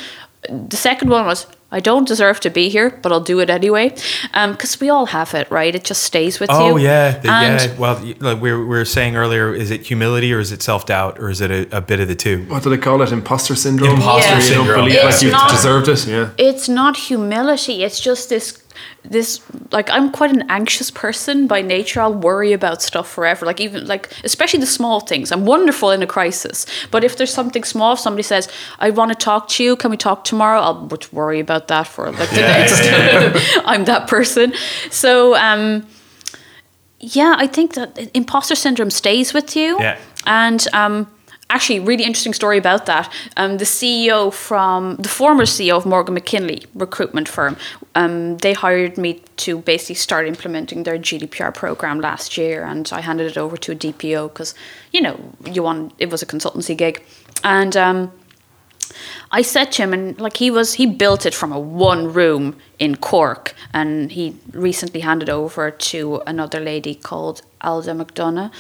the 0.49 0.77
second 0.77 1.11
one 1.11 1.27
was 1.27 1.47
I 1.73 1.81
don't 1.81 2.07
deserve 2.07 2.39
to 2.41 2.51
be 2.51 2.69
here 2.69 2.91
but 3.03 3.13
I'll 3.13 3.21
do 3.21 3.41
it 3.41 3.51
anyway. 3.51 3.95
Um, 4.35 4.53
because 4.53 4.81
we 4.81 4.89
all 4.89 5.07
have 5.07 5.35
it 5.35 5.51
right? 5.51 5.75
It 5.75 5.85
just 5.85 6.03
stays 6.03 6.39
with 6.41 6.51
oh, 6.53 6.69
you. 6.69 6.73
Oh 6.73 6.77
yeah, 6.77 7.19
the- 7.19 7.31
and 7.31 7.61
yeah. 7.61 7.79
Well, 7.79 8.15
like 8.21 8.41
we 8.41 8.53
were, 8.53 8.61
we 8.61 8.77
were 8.79 8.85
saying 8.85 9.17
earlier, 9.17 9.55
is 9.55 9.71
it 9.71 9.83
humility 9.83 10.33
or 10.33 10.41
is 10.41 10.53
it 10.53 10.63
self 10.63 10.87
doubt 10.87 11.19
or 11.19 11.31
is 11.31 11.41
it 11.41 11.51
a, 11.51 11.79
a 11.79 11.81
bit 11.81 12.01
of 12.01 12.09
the 12.09 12.15
two? 12.15 12.45
what 12.45 12.63
do 12.63 12.71
they 12.71 12.79
call 12.79 13.03
it? 13.03 13.13
Imposter 13.13 13.55
syndrome? 13.55 13.97
Imposter 13.97 14.31
Where 14.31 14.41
you 14.43 14.55
don't 14.55 14.67
syndrome. 14.67 14.85
believe 14.85 14.95
It's 14.95 15.05
like 15.05 15.23
you've 15.23 15.33
not- 15.33 15.51
deserved 15.51 15.89
it? 15.89 16.07
Yeah. 16.07 16.31
It's 16.39 16.69
not 16.69 16.97
humility. 16.97 17.83
It's 17.83 18.01
just 18.01 18.29
this 18.29 18.62
this 19.05 19.41
like 19.71 19.91
I'm 19.91 20.11
quite 20.11 20.31
an 20.31 20.45
anxious 20.49 20.91
person 20.91 21.47
by 21.47 21.63
nature. 21.63 22.01
I'll 22.01 22.15
worry 22.15 22.53
about 22.53 22.83
stuff 22.83 23.11
forever. 23.11 23.47
Like 23.47 23.61
even 23.61 23.87
like 23.87 24.13
especially 24.25 24.61
the 24.61 24.67
small 24.67 25.01
things. 25.01 25.33
I'm 25.33 25.45
wonderful 25.45 25.91
in 25.91 26.03
a 26.03 26.07
crisis, 26.07 26.67
but 26.91 27.05
if 27.05 27.17
there's 27.17 27.33
something 27.33 27.65
small, 27.65 27.95
if 27.95 27.99
somebody 27.99 28.23
says 28.23 28.49
I 28.79 28.91
want 28.91 29.11
to 29.11 29.17
talk 29.17 29.49
to 29.51 29.65
you, 29.65 29.77
can 29.77 29.91
we 29.91 29.97
talk 29.97 30.25
tomorrow? 30.25 30.61
I'll 30.61 30.89
worry 31.13 31.41
about 31.41 31.69
that 31.69 31.87
for 31.87 32.11
like 32.11 32.31
the 32.31 32.37
next. 32.37 32.81
I'm 33.65 33.85
that 33.85 34.09
person. 34.09 34.53
So 34.91 35.35
um, 35.37 35.87
yeah, 37.01 37.35
I 37.37 37.47
think 37.47 37.75
that 37.75 38.11
imposter 38.15 38.55
syndrome 38.55 38.91
stays 38.91 39.35
with 39.35 39.57
you. 39.57 39.79
Yeah. 39.81 39.99
And 40.25 40.67
um, 40.73 41.09
actually, 41.53 41.81
really 41.81 42.05
interesting 42.05 42.33
story 42.33 42.59
about 42.59 42.87
that. 42.87 43.13
Um, 43.37 43.59
the 43.59 43.65
CEO 43.65 44.33
from 44.33 44.97
the 44.97 45.09
former 45.09 45.45
CEO 45.45 45.77
of 45.77 45.85
Morgan 45.85 46.15
McKinley 46.15 46.65
recruitment 46.75 47.29
firm, 47.29 47.57
um, 47.95 48.39
they 48.39 48.55
hired 48.55 48.97
me 48.97 49.21
to 49.37 49.59
basically 49.59 49.97
start 49.97 50.27
implementing 50.27 50.83
their 50.85 50.99
GDPR 50.99 51.55
program 51.55 52.01
last 52.01 52.39
year, 52.39 52.65
and 52.65 52.89
I 52.93 53.01
handed 53.03 53.31
it 53.31 53.37
over 53.37 53.57
to 53.59 53.73
a 53.73 53.75
DPO 53.75 54.33
because 54.33 54.55
you 54.93 55.01
know 55.01 55.17
you 55.45 55.63
want 55.63 55.93
it 55.99 56.11
was 56.11 56.23
a 56.23 56.27
consultancy 56.27 56.77
gig, 56.77 57.03
and. 57.45 57.77
Um, 57.77 58.13
I 59.31 59.41
said 59.41 59.73
to 59.73 59.83
him, 59.83 59.95
and 59.95 60.21
like 60.21 60.37
he 60.37 60.51
was, 60.51 60.75
he 60.75 60.85
built 60.85 61.25
it 61.25 61.35
from 61.35 61.51
a 61.51 61.59
one 61.59 62.13
room 62.13 62.57
in 62.79 62.97
Cork, 62.97 63.55
and 63.73 64.13
he 64.13 64.37
recently 64.53 65.01
handed 65.01 65.31
over 65.31 65.71
to 65.71 66.23
another 66.27 66.61
lady 66.61 66.95
called 66.95 67.41
Alda 67.63 67.93
McDonough, 67.93 68.53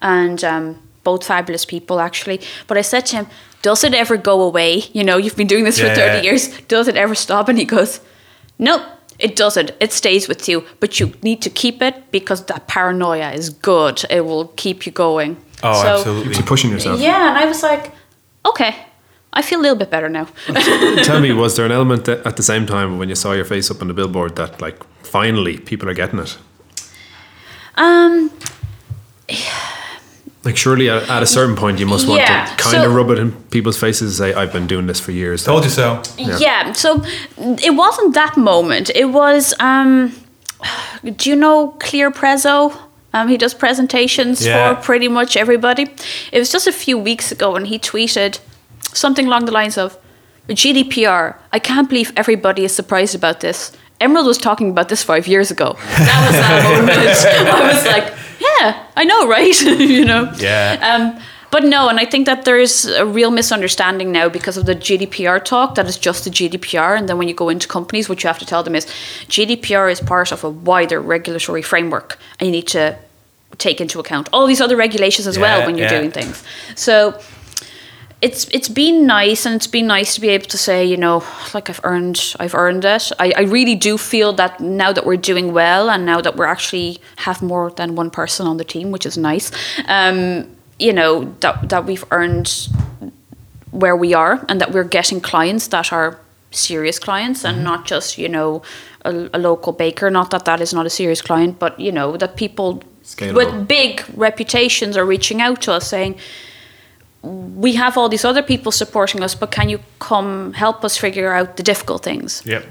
and 0.00 0.44
um, 0.44 0.78
both 1.04 1.24
fabulous 1.26 1.64
people 1.64 2.00
actually. 2.00 2.40
But 2.66 2.76
I 2.78 2.82
said 2.82 3.06
to 3.06 3.16
him, 3.16 3.26
"Does 3.62 3.84
it 3.84 3.94
ever 3.94 4.16
go 4.16 4.40
away? 4.42 4.84
You 4.92 5.04
know, 5.04 5.16
you've 5.18 5.36
been 5.36 5.46
doing 5.48 5.64
this 5.64 5.78
Yeah, 5.78 5.88
for 5.88 5.94
thirty 5.94 6.16
yeah. 6.18 6.22
years. 6.32 6.48
Does 6.68 6.88
it 6.88 6.96
ever 6.96 7.14
stop?" 7.14 7.48
And 7.48 7.58
he 7.58 7.64
goes, 7.64 8.00
"Nope." 8.58 8.82
It 9.22 9.36
doesn't. 9.36 9.72
It 9.80 9.92
stays 9.92 10.28
with 10.28 10.48
you, 10.48 10.64
but 10.80 10.98
you 10.98 11.12
need 11.22 11.42
to 11.42 11.50
keep 11.50 11.82
it 11.82 11.94
because 12.10 12.46
that 12.46 12.66
paranoia 12.68 13.32
is 13.32 13.50
good. 13.50 14.02
It 14.08 14.24
will 14.24 14.46
keep 14.56 14.86
you 14.86 14.92
going. 14.92 15.36
Oh, 15.62 15.82
So- 15.82 15.88
absolutely. 15.98 16.34
Keep 16.34 16.46
pushing 16.46 16.70
yourself. 16.70 16.98
Yeah, 17.00 17.28
and 17.28 17.36
I 17.38 17.44
was 17.44 17.62
like, 17.62 17.92
okay, 18.46 18.74
I 19.34 19.42
feel 19.42 19.60
a 19.60 19.62
little 19.62 19.76
bit 19.76 19.90
better 19.90 20.08
now. 20.08 20.26
Tell 21.04 21.20
me, 21.26 21.32
was 21.32 21.54
there 21.56 21.66
an 21.66 21.72
element 21.72 22.06
that 22.06 22.26
at 22.26 22.36
the 22.36 22.42
same 22.42 22.64
time 22.64 22.98
when 22.98 23.10
you 23.10 23.14
saw 23.14 23.32
your 23.34 23.44
face 23.44 23.70
up 23.70 23.82
on 23.82 23.88
the 23.88 23.94
billboard 23.94 24.36
that 24.36 24.58
like 24.62 24.78
finally 25.04 25.58
people 25.58 25.86
are 25.90 25.94
getting 25.94 26.18
it? 26.20 26.38
um, 27.76 28.30
Like 30.42 30.56
surely 30.56 30.88
at, 30.88 31.08
at 31.10 31.22
a 31.22 31.26
certain 31.26 31.54
point 31.54 31.78
you 31.78 31.86
must 31.86 32.08
want 32.08 32.20
Yeah, 32.22 32.46
to 32.46 32.56
kind 32.56 32.76
so- 32.76 32.86
of 32.86 32.94
rub 32.94 33.10
it 33.10 33.18
in 33.18 33.32
people's 33.50 33.78
faces 33.78 34.18
and 34.20 34.32
say 34.32 34.34
I've 34.40 34.52
been 34.52 34.66
doing 34.66 34.86
this 34.86 34.98
for 34.98 35.12
years. 35.12 35.44
Told 35.44 35.64
you 35.64 35.70
so. 35.70 36.02
yeah. 36.16 36.72
So 36.72 37.02
it 37.38 37.74
wasn't 37.76 38.14
that 38.14 38.36
moment. 38.36 38.90
It 38.94 39.06
was. 39.06 39.52
Um, 39.60 40.12
do 41.04 41.28
you 41.30 41.36
know 41.36 41.68
Clear 41.78 42.10
Prezzo? 42.10 42.74
Um, 43.12 43.28
he 43.28 43.36
does 43.36 43.54
presentations 43.54 44.46
Yeah. 44.46 44.74
for 44.74 44.80
pretty 44.82 45.08
much 45.08 45.36
everybody. 45.36 45.88
It 46.32 46.38
was 46.38 46.50
just 46.52 46.66
a 46.66 46.72
few 46.72 46.96
weeks 46.96 47.32
ago, 47.32 47.56
and 47.56 47.66
he 47.66 47.78
tweeted 47.78 48.38
something 48.94 49.26
along 49.26 49.44
the 49.46 49.52
lines 49.52 49.76
of 49.76 49.98
GDPR. 50.48 51.34
I 51.52 51.58
can't 51.58 51.88
believe 51.88 52.12
everybody 52.16 52.64
is 52.64 52.74
surprised 52.74 53.14
about 53.14 53.40
this. 53.40 53.72
Emerald 54.00 54.26
was 54.26 54.38
talking 54.38 54.70
about 54.70 54.88
this 54.88 55.02
five 55.02 55.26
years 55.26 55.50
ago. 55.50 55.76
That 55.78 56.26
was 56.26 56.36
that 56.36 56.62
moment. 56.78 56.98
I 57.48 57.74
was 57.74 57.84
like, 57.86 58.14
yeah, 58.60 58.86
I 58.96 59.04
know, 59.04 59.28
right? 59.28 59.60
you 59.62 60.04
know. 60.04 60.32
Yeah. 60.38 60.78
Um, 61.14 61.22
but 61.50 61.64
no, 61.64 61.88
and 61.88 61.98
I 61.98 62.04
think 62.04 62.26
that 62.26 62.44
there's 62.44 62.84
a 62.84 63.04
real 63.04 63.32
misunderstanding 63.32 64.12
now 64.12 64.28
because 64.28 64.56
of 64.56 64.66
the 64.66 64.76
GDPR 64.76 65.44
talk 65.44 65.74
that 65.74 65.86
is 65.86 65.98
just 65.98 66.24
the 66.24 66.30
GDPR. 66.30 66.96
And 66.96 67.08
then 67.08 67.18
when 67.18 67.26
you 67.26 67.34
go 67.34 67.48
into 67.48 67.66
companies, 67.66 68.08
what 68.08 68.22
you 68.22 68.28
have 68.28 68.38
to 68.38 68.46
tell 68.46 68.62
them 68.62 68.76
is 68.76 68.86
GDPR 69.26 69.90
is 69.90 70.00
part 70.00 70.30
of 70.30 70.44
a 70.44 70.50
wider 70.50 71.00
regulatory 71.00 71.62
framework 71.62 72.18
and 72.38 72.46
you 72.46 72.52
need 72.52 72.68
to 72.68 72.96
take 73.58 73.80
into 73.80 73.98
account 73.98 74.28
all 74.32 74.46
these 74.46 74.60
other 74.60 74.76
regulations 74.76 75.26
as 75.26 75.38
well 75.38 75.66
when 75.66 75.76
you're 75.76 75.90
yeah. 75.90 75.98
doing 75.98 76.12
things. 76.12 76.44
So 76.76 77.20
it's 78.22 78.46
it's 78.48 78.68
been 78.68 79.06
nice 79.06 79.46
and 79.46 79.54
it's 79.54 79.66
been 79.66 79.86
nice 79.86 80.14
to 80.14 80.20
be 80.20 80.28
able 80.28 80.46
to 80.46 80.58
say 80.58 80.84
you 80.84 80.96
know 80.96 81.24
like 81.54 81.70
i've 81.70 81.80
earned 81.84 82.34
i've 82.38 82.54
earned 82.54 82.84
it. 82.84 83.10
I, 83.18 83.32
I 83.36 83.40
really 83.42 83.74
do 83.74 83.96
feel 83.96 84.32
that 84.34 84.60
now 84.60 84.92
that 84.92 85.06
we're 85.06 85.16
doing 85.16 85.52
well 85.52 85.88
and 85.88 86.04
now 86.04 86.20
that 86.20 86.36
we're 86.36 86.46
actually 86.46 86.98
have 87.16 87.40
more 87.40 87.70
than 87.70 87.94
one 87.94 88.10
person 88.10 88.46
on 88.46 88.58
the 88.58 88.64
team 88.64 88.90
which 88.90 89.06
is 89.06 89.16
nice 89.16 89.50
um, 89.86 90.46
you 90.78 90.92
know 90.92 91.34
that, 91.40 91.68
that 91.68 91.86
we've 91.86 92.04
earned 92.10 92.68
where 93.70 93.96
we 93.96 94.14
are 94.14 94.44
and 94.48 94.60
that 94.60 94.72
we're 94.72 94.84
getting 94.84 95.20
clients 95.20 95.68
that 95.68 95.92
are 95.92 96.18
serious 96.50 96.98
clients 96.98 97.44
and 97.44 97.62
not 97.62 97.86
just 97.86 98.18
you 98.18 98.28
know 98.28 98.62
a, 99.04 99.30
a 99.32 99.38
local 99.38 99.72
baker. 99.72 100.10
Not 100.10 100.30
that 100.30 100.44
that 100.44 100.60
is 100.60 100.74
not 100.74 100.86
a 100.86 100.90
serious 100.90 101.22
client 101.22 101.58
but 101.58 101.78
you 101.78 101.92
know 101.92 102.16
that 102.16 102.36
people 102.36 102.82
Scalable. 103.04 103.34
with 103.34 103.68
big 103.68 104.04
reputations 104.14 104.96
are 104.96 105.06
reaching 105.06 105.40
out 105.40 105.62
to 105.62 105.72
us 105.72 105.88
saying 105.88 106.18
we 107.22 107.74
have 107.74 107.98
all 107.98 108.08
these 108.08 108.24
other 108.24 108.42
people 108.42 108.72
supporting 108.72 109.22
us 109.22 109.34
but 109.34 109.50
can 109.50 109.68
you 109.68 109.78
come 109.98 110.52
help 110.54 110.84
us 110.84 110.96
figure 110.96 111.32
out 111.34 111.56
the 111.56 111.62
difficult 111.62 112.02
things 112.02 112.42
Yep. 112.46 112.64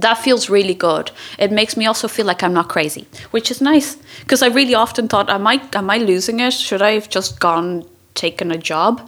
that 0.00 0.14
feels 0.14 0.48
really 0.48 0.74
good. 0.74 1.10
It 1.38 1.52
makes 1.52 1.76
me 1.76 1.84
also 1.86 2.08
feel 2.08 2.24
like 2.26 2.42
I'm 2.42 2.54
not 2.54 2.68
crazy, 2.68 3.04
which 3.32 3.50
is 3.50 3.60
nice 3.60 3.96
because 4.20 4.42
I 4.42 4.48
really 4.48 4.74
often 4.74 5.06
thought, 5.08 5.28
am 5.28 5.46
I 5.46 5.60
am 5.74 5.90
I 5.90 5.98
losing 5.98 6.40
it? 6.40 6.52
Should 6.54 6.80
I 6.80 6.92
have 6.94 7.08
just 7.10 7.38
gone 7.40 7.84
taken 8.14 8.50
a 8.50 8.56
job? 8.56 9.00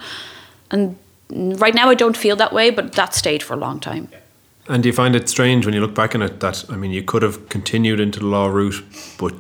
And 0.71 0.97
right 1.61 1.75
now 1.75 1.89
I 1.91 1.95
don't 1.95 2.17
feel 2.17 2.37
that 2.37 2.53
way, 2.53 2.71
but 2.71 2.93
that 2.93 3.15
stayed 3.15 3.43
for 3.43 3.55
a 3.55 3.57
long 3.57 3.81
time. 3.81 4.09
And 4.69 4.83
do 4.83 4.89
you 4.89 4.93
find 4.93 5.17
it 5.17 5.29
strange 5.29 5.65
when 5.65 5.75
you 5.75 5.81
look 5.81 5.95
back 5.95 6.15
on 6.15 6.23
it 6.23 6.41
that 6.41 6.65
I 6.69 6.77
mean 6.77 6.91
you 6.93 7.03
could 7.03 7.23
have 7.23 7.49
continued 7.49 7.99
into 8.01 8.19
the 8.21 8.27
law 8.27 8.49
route, 8.49 8.83
but 9.19 9.33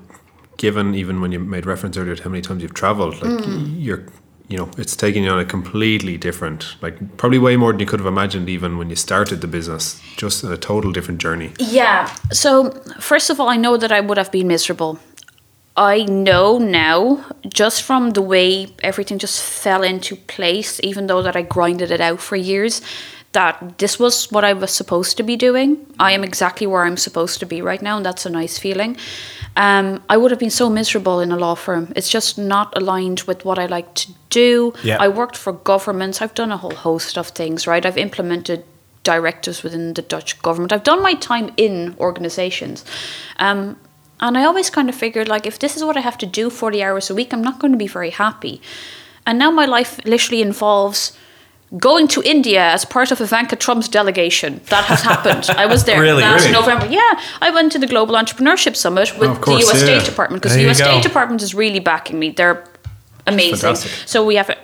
given 0.57 0.94
even 0.94 1.20
when 1.20 1.33
you 1.33 1.40
made 1.40 1.66
reference 1.66 1.98
earlier 1.98 2.16
to 2.16 2.22
how 2.22 2.30
many 2.30 2.40
times 2.42 2.62
you've 2.62 2.74
travelled, 2.74 3.14
like 3.22 3.44
Mm. 3.44 3.74
you're 3.85 4.04
you 4.48 4.59
know, 4.59 4.70
it's 4.76 4.94
taking 4.94 5.24
you 5.24 5.30
on 5.30 5.38
a 5.38 5.44
completely 5.44 6.18
different 6.18 6.76
like 6.83 7.16
probably 7.16 7.38
way 7.38 7.57
more 7.57 7.72
than 7.72 7.80
you 7.80 7.87
could 7.87 8.00
have 8.00 8.07
imagined 8.07 8.48
even 8.48 8.76
when 8.76 8.90
you 8.90 8.96
started 8.96 9.40
the 9.40 9.46
business. 9.46 10.00
Just 10.16 10.44
a 10.44 10.57
total 10.57 10.92
different 10.92 11.20
journey. 11.20 11.52
Yeah. 11.59 12.14
So 12.33 12.70
first 13.00 13.30
of 13.30 13.40
all, 13.40 13.48
I 13.48 13.57
know 13.57 13.76
that 13.76 13.90
I 13.90 14.00
would 14.00 14.18
have 14.18 14.30
been 14.30 14.48
miserable. 14.48 14.98
I 15.76 16.04
know 16.04 16.59
now, 16.59 17.24
just 17.48 17.83
from 17.83 18.11
the 18.11 18.22
way 18.22 18.68
everything 18.85 19.18
just 19.18 19.42
fell 19.42 19.83
into 19.83 20.14
place, 20.14 20.78
even 20.85 21.09
though 21.09 21.20
that 21.22 21.35
I 21.35 21.42
grinded 21.42 21.90
it 21.90 22.00
out 22.00 22.20
for 22.20 22.37
years, 22.37 22.80
that 23.35 23.79
this 23.79 23.99
was 23.99 24.33
what 24.33 24.44
I 24.44 24.53
was 24.53 24.73
supposed 24.73 25.16
to 25.18 25.23
be 25.23 25.37
doing. 25.37 25.87
I 25.99 26.12
am 26.12 26.25
exactly 26.25 26.66
where 26.66 26.85
I'm 26.85 26.97
supposed 26.97 27.38
to 27.40 27.47
be 27.47 27.61
right 27.61 27.83
now, 27.83 27.97
and 27.97 28.07
that's 28.07 28.25
a 28.25 28.31
nice 28.31 28.59
feeling. 28.59 28.97
Um, 29.57 30.03
I 30.09 30.16
would 30.16 30.31
have 30.31 30.40
been 30.40 30.51
so 30.51 30.70
miserable 30.70 31.20
in 31.20 31.31
a 31.31 31.37
law 31.37 31.55
firm. 31.55 31.92
It's 31.94 32.09
just 32.09 32.38
not 32.38 32.77
aligned 32.77 33.23
with 33.23 33.44
what 33.44 33.59
I 33.59 33.66
like 33.66 33.94
to 33.94 34.12
do. 34.31 34.73
Yeah. 34.83 34.97
I 34.99 35.09
worked 35.09 35.37
for 35.37 35.53
governments. 35.53 36.23
I've 36.23 36.35
done 36.35 36.51
a 36.51 36.57
whole 36.57 36.75
host 36.75 37.18
of 37.18 37.29
things, 37.29 37.66
right? 37.66 37.85
I've 37.85 37.99
implemented 37.99 38.64
directives 39.03 39.62
within 39.62 39.94
the 39.94 40.03
Dutch 40.03 40.40
government. 40.42 40.73
I've 40.73 40.85
done 40.85 41.03
my 41.03 41.14
time 41.14 41.53
in 41.57 41.94
organizations. 41.99 42.85
Um, 43.38 43.79
and 44.20 44.38
I 44.38 44.44
always 44.44 44.70
kind 44.70 44.88
of 44.88 44.94
figured, 44.94 45.29
like, 45.29 45.47
if 45.47 45.59
this 45.59 45.77
is 45.77 45.85
what 45.85 45.97
I 45.97 46.01
have 46.01 46.18
to 46.18 46.27
do 46.27 46.51
40 46.51 46.83
hours 46.83 47.11
a 47.11 47.14
week, 47.14 47.33
I'm 47.33 47.42
not 47.42 47.59
going 47.59 47.73
to 47.73 47.79
be 47.79 47.88
very 47.88 48.11
happy. 48.11 48.61
And 49.27 49.38
now 49.38 49.51
my 49.51 49.66
life 49.66 50.01
literally 50.05 50.40
involves 50.40 51.16
going 51.77 52.07
to 52.09 52.23
India 52.23 52.63
as 52.63 52.85
part 52.85 53.11
of 53.11 53.21
Ivanka 53.21 53.57
Trump's 53.57 53.89
delegation. 53.89 54.61
That 54.67 54.85
has 54.85 55.03
happened. 55.03 55.51
I 55.51 55.67
was 55.67 55.85
there 55.85 56.01
Really? 56.01 56.23
last 56.23 56.43
Really? 56.43 56.53
November. 56.53 56.87
Yeah, 56.87 57.21
I 57.41 57.51
went 57.51 57.73
to 57.73 57.79
the 57.79 57.87
Global 57.87 58.15
Entrepreneurship 58.15 58.77
Summit 58.77 59.19
with 59.19 59.31
of 59.31 59.41
course, 59.41 59.65
the 59.65 59.71
US 59.71 59.81
yeah. 59.81 59.99
State 59.99 60.05
Department 60.11 60.43
because 60.43 60.57
the 60.57 60.69
US 60.71 60.79
go. 60.79 60.85
State 60.87 61.03
Department 61.03 61.43
is 61.43 61.55
really 61.55 61.81
backing 61.81 62.19
me. 62.19 62.31
They're 62.31 62.65
amazing. 63.27 63.57
Fantastic. 63.59 64.09
So 64.09 64.25
we 64.25 64.37
have 64.37 64.57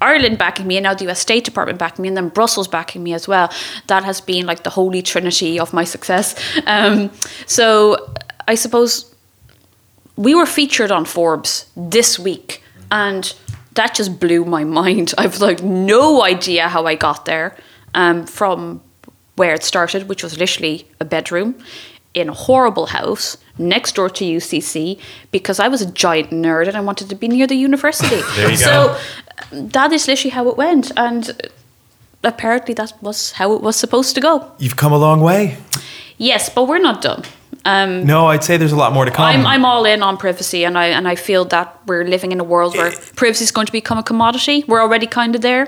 Ireland 0.00 0.38
backing 0.38 0.66
me, 0.66 0.76
and 0.76 0.84
now 0.84 0.94
the 0.94 1.08
US 1.10 1.20
State 1.20 1.44
Department 1.44 1.78
backing 1.78 2.02
me, 2.02 2.08
and 2.08 2.16
then 2.16 2.28
Brussels 2.28 2.68
backing 2.68 3.02
me 3.02 3.14
as 3.14 3.28
well. 3.28 3.50
That 3.86 4.04
has 4.04 4.20
been 4.20 4.44
like 4.46 4.62
the 4.62 4.70
holy 4.70 5.02
trinity 5.02 5.58
of 5.60 5.72
my 5.72 5.84
success. 5.84 6.34
Um, 6.66 7.10
so 7.46 8.12
I 8.48 8.56
suppose 8.56 9.14
we 10.16 10.34
were 10.34 10.46
featured 10.46 10.90
on 10.90 11.04
Forbes 11.04 11.66
this 11.76 12.18
week, 12.18 12.62
and 12.90 13.32
that 13.76 13.94
just 13.94 14.18
blew 14.20 14.44
my 14.44 14.64
mind. 14.64 15.14
I've 15.18 15.40
like 15.40 15.62
no 15.62 16.22
idea 16.22 16.68
how 16.68 16.86
I 16.86 16.94
got 16.94 17.24
there 17.24 17.56
um, 17.94 18.26
from 18.26 18.80
where 19.36 19.54
it 19.54 19.62
started, 19.62 20.08
which 20.08 20.22
was 20.22 20.38
literally 20.38 20.88
a 21.00 21.04
bedroom 21.04 21.54
in 22.14 22.28
a 22.30 22.32
horrible 22.32 22.86
house 22.86 23.36
next 23.58 23.94
door 23.94 24.08
to 24.10 24.24
UCC 24.24 24.98
because 25.30 25.60
I 25.60 25.68
was 25.68 25.82
a 25.82 25.90
giant 25.92 26.30
nerd 26.30 26.66
and 26.68 26.76
I 26.76 26.80
wanted 26.80 27.10
to 27.10 27.14
be 27.14 27.28
near 27.28 27.46
the 27.46 27.54
university. 27.54 28.22
There 28.36 28.50
you 28.50 28.56
so 28.56 28.70
go. 28.70 28.98
um, 29.58 29.68
that 29.68 29.92
is 29.92 30.08
literally 30.08 30.30
how 30.30 30.48
it 30.48 30.56
went, 30.56 30.92
and 30.96 31.30
apparently 32.24 32.74
that 32.74 32.92
was 33.02 33.32
how 33.32 33.52
it 33.54 33.62
was 33.62 33.76
supposed 33.76 34.14
to 34.14 34.20
go. 34.20 34.50
You've 34.58 34.76
come 34.76 34.92
a 34.92 34.98
long 34.98 35.20
way. 35.20 35.58
Yes, 36.18 36.48
but 36.48 36.66
we're 36.66 36.78
not 36.82 37.02
done. 37.02 37.22
Um, 37.66 38.04
No, 38.06 38.26
I'd 38.32 38.44
say 38.44 38.56
there's 38.56 38.72
a 38.72 38.76
lot 38.84 38.92
more 38.92 39.04
to 39.04 39.10
come. 39.10 39.26
I'm, 39.26 39.44
I'm 39.46 39.64
all 39.64 39.84
in 39.86 40.02
on 40.02 40.16
privacy, 40.16 40.64
and 40.66 40.76
I 40.78 40.86
and 40.96 41.06
I 41.12 41.16
feel 41.16 41.44
that 41.46 41.66
we're 41.86 42.04
living 42.04 42.32
in 42.32 42.40
a 42.40 42.44
world 42.44 42.74
where 42.76 42.92
privacy 43.16 43.42
is 43.44 43.52
going 43.52 43.66
to 43.66 43.72
become 43.72 43.98
a 43.98 44.02
commodity. 44.02 44.64
We're 44.68 44.82
already 44.82 45.06
kind 45.06 45.34
of 45.34 45.40
there. 45.40 45.66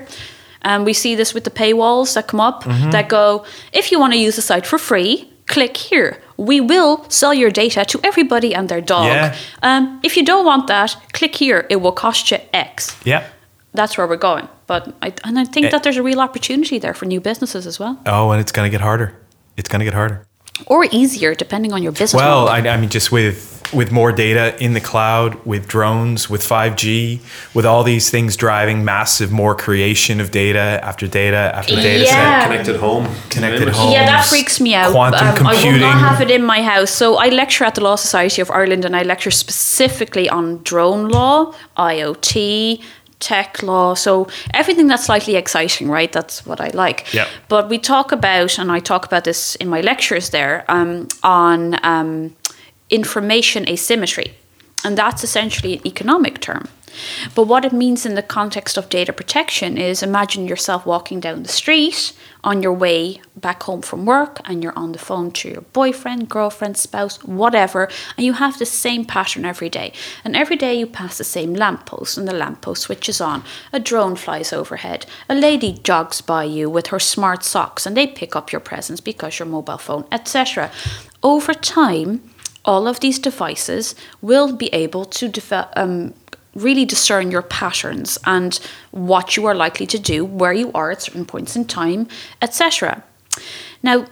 Um, 0.63 0.85
we 0.85 0.93
see 0.93 1.17
this 1.17 1.35
with 1.35 1.45
the 1.45 1.51
paywalls 1.51 2.13
that 2.15 2.27
come 2.27 2.41
up 2.49 2.65
Mm-hmm. 2.65 2.91
that 2.91 3.09
go, 3.09 3.45
if 3.73 3.91
you 3.93 4.01
want 4.01 4.13
to 4.13 4.19
use 4.19 4.35
the 4.37 4.43
site 4.43 4.67
for 4.67 4.79
free, 4.79 5.31
click 5.47 5.77
here. 5.77 6.11
We 6.37 6.61
will 6.61 7.05
sell 7.09 7.33
your 7.35 7.51
data 7.51 7.85
to 7.85 7.99
everybody 8.03 8.55
and 8.55 8.69
their 8.69 8.81
dog. 8.81 9.07
Yeah. 9.07 9.35
Um, 9.63 10.01
if 10.03 10.17
you 10.17 10.25
don't 10.25 10.45
want 10.45 10.67
that, 10.67 10.97
click 11.13 11.35
here. 11.37 11.67
It 11.71 11.77
will 11.81 11.93
cost 11.95 12.31
you 12.31 12.39
X. 12.53 12.97
Yeah. 13.05 13.23
That's 13.75 13.97
where 13.99 14.07
we're 14.09 14.17
going. 14.31 14.49
But 14.67 14.83
I, 15.07 15.13
and 15.25 15.39
I 15.39 15.45
think 15.45 15.67
Eh. 15.67 15.71
that 15.71 15.83
there's 15.83 15.97
a 15.99 16.03
real 16.03 16.21
opportunity 16.21 16.79
there 16.81 16.95
for 16.95 17.07
new 17.07 17.21
businesses 17.21 17.67
as 17.67 17.79
well, 17.81 17.95
Oh, 18.07 18.31
and 18.33 18.41
it's 18.41 18.53
going 18.53 18.67
to 18.71 18.79
get 18.79 18.81
harder. 18.83 19.13
It's 19.57 19.69
going 19.69 19.81
to 19.81 19.85
get 19.85 19.95
harder. 19.95 20.27
Or 20.67 20.87
easier 20.91 21.35
depending 21.35 21.73
on 21.73 21.83
your 21.83 21.93
business. 21.93 22.15
Well, 22.15 22.47
model. 22.47 22.69
I, 22.69 22.75
I 22.75 22.77
mean, 22.81 22.91
just 22.91 23.13
with 23.13 23.57
with 23.73 23.93
more 23.93 24.13
data 24.13 24.57
in 24.65 24.73
the 24.73 24.81
cloud, 24.81 25.45
with 25.45 25.69
drones, 25.69 26.31
with 26.31 26.41
5G, 26.43 27.21
with 27.55 27.67
all 27.67 27.85
these 27.85 28.09
things 28.09 28.35
driving 28.35 28.83
massive 28.83 29.31
more 29.31 29.55
creation 29.55 30.21
of 30.23 30.31
data 30.31 30.81
after 30.83 31.07
data 31.07 31.53
after 31.55 31.75
data 31.77 32.05
Yeah. 32.05 32.41
set. 32.41 32.49
Connected 32.51 32.77
home. 32.77 33.09
Connected 33.29 33.69
home. 33.69 33.93
Yeah, 33.93 34.07
that 34.07 34.27
freaks 34.27 34.59
me 34.59 34.75
out. 34.75 34.93
quantum 34.93 35.21
Um, 35.27 35.47
I 35.47 35.53
will 35.63 35.79
not 35.79 35.99
have 35.99 36.23
it 36.23 36.31
in 36.31 36.43
my 36.45 36.63
house. 36.63 36.91
So 36.91 37.17
I 37.17 37.29
lecture 37.29 37.65
at 37.65 37.75
the 37.75 37.83
Law 37.83 37.97
Society 37.97 38.41
of 38.41 38.51
Ireland, 38.51 38.87
and 38.87 38.97
I 38.97 39.03
lecture 39.03 39.31
specifically 39.31 40.31
on 40.31 40.63
drone 40.63 41.09
law, 41.09 41.53
IoT, 41.77 42.81
tech 43.21 43.63
law. 43.63 43.95
So 43.95 44.29
everything 44.55 44.87
that's 44.87 45.07
slightly 45.07 45.37
exciting, 45.37 45.91
right? 45.91 46.13
That's 46.13 46.47
what 46.47 46.61
I 46.61 46.69
like. 46.69 47.13
Yeah. 47.13 47.27
But 47.49 47.69
we 47.69 47.79
talk 47.79 48.13
about, 48.13 48.59
and 48.59 48.71
I 48.71 48.81
talk 48.81 49.07
about 49.07 49.25
this 49.25 49.57
in 49.57 49.69
my 49.69 49.81
lectures 49.81 50.31
there, 50.31 50.65
um, 50.69 51.09
on 51.23 51.79
um, 51.85 52.37
information 52.91 53.69
asymmetry, 53.69 54.35
and 54.85 54.97
that's 54.97 55.25
essentially 55.25 55.75
an 55.75 55.87
economic 55.87 56.41
term. 56.41 56.69
But 57.35 57.45
what 57.45 57.65
it 57.65 57.73
means 57.73 58.07
in 58.07 58.15
the 58.15 58.23
context 58.23 58.77
of 58.77 58.89
data 58.89 59.13
protection 59.13 59.79
is 59.79 60.03
imagine 60.03 60.47
yourself 60.47 60.87
walking 60.87 61.21
down 61.21 61.43
the 61.43 61.49
street 61.49 62.13
on 62.45 62.63
your 62.63 62.73
way 62.73 63.21
back 63.37 63.63
home 63.65 63.83
from 63.83 64.07
work 64.07 64.41
and 64.45 64.63
you're 64.63 64.79
on 64.79 64.93
the 64.93 64.99
phone 64.99 65.31
to 65.31 65.49
your 65.49 65.61
boyfriend, 65.73 66.29
girlfriend, 66.29 66.77
spouse, 66.77 67.23
whatever, 67.25 67.89
and 68.17 68.25
you 68.25 68.35
have 68.35 68.59
the 68.59 68.67
same 68.67 69.05
pattern 69.05 69.45
every 69.45 69.69
day. 69.69 69.93
And 70.25 70.37
every 70.37 70.57
day 70.57 70.75
you 70.75 70.87
pass 70.87 71.19
the 71.19 71.25
same 71.25 71.55
lamppost 71.55 72.17
and 72.17 72.29
the 72.29 72.35
lamppost 72.35 72.83
switches 72.83 73.21
on. 73.21 73.43
A 73.73 73.81
drone 73.81 74.17
flies 74.17 74.53
overhead. 74.53 75.07
A 75.29 75.35
lady 75.35 75.73
jogs 75.83 76.21
by 76.21 76.45
you 76.45 76.71
with 76.71 76.89
her 76.89 77.01
smart 77.01 77.45
socks 77.45 77.87
and 77.87 77.97
they 77.97 78.07
pick 78.07 78.37
up 78.37 78.53
your 78.53 78.61
presence 78.61 79.01
because 79.01 79.39
your 79.39 79.47
mobile 79.47 79.79
phone, 79.79 80.07
etc. 80.13 80.71
Over 81.23 81.55
time, 81.55 82.23
all 82.65 82.87
of 82.87 83.01
these 83.01 83.19
devices 83.19 83.95
will 84.21 84.55
be 84.55 84.69
able 84.69 85.05
to 85.05 85.29
develop. 85.29 85.73
Um, 85.77 86.15
really 86.63 86.85
discern 86.85 87.31
your 87.31 87.43
patterns 87.43 88.19
and 88.25 88.61
what 88.91 89.37
you 89.37 89.47
are 89.47 89.55
likely 89.55 89.87
to 89.87 89.99
do, 89.99 90.25
where 90.25 90.53
you 90.53 90.71
are 90.73 90.91
at 90.91 91.03
certain 91.03 91.25
points 91.25 91.57
in 91.57 91.65
time, 91.65 92.09
etc. 92.43 93.03
Now, 93.83 94.07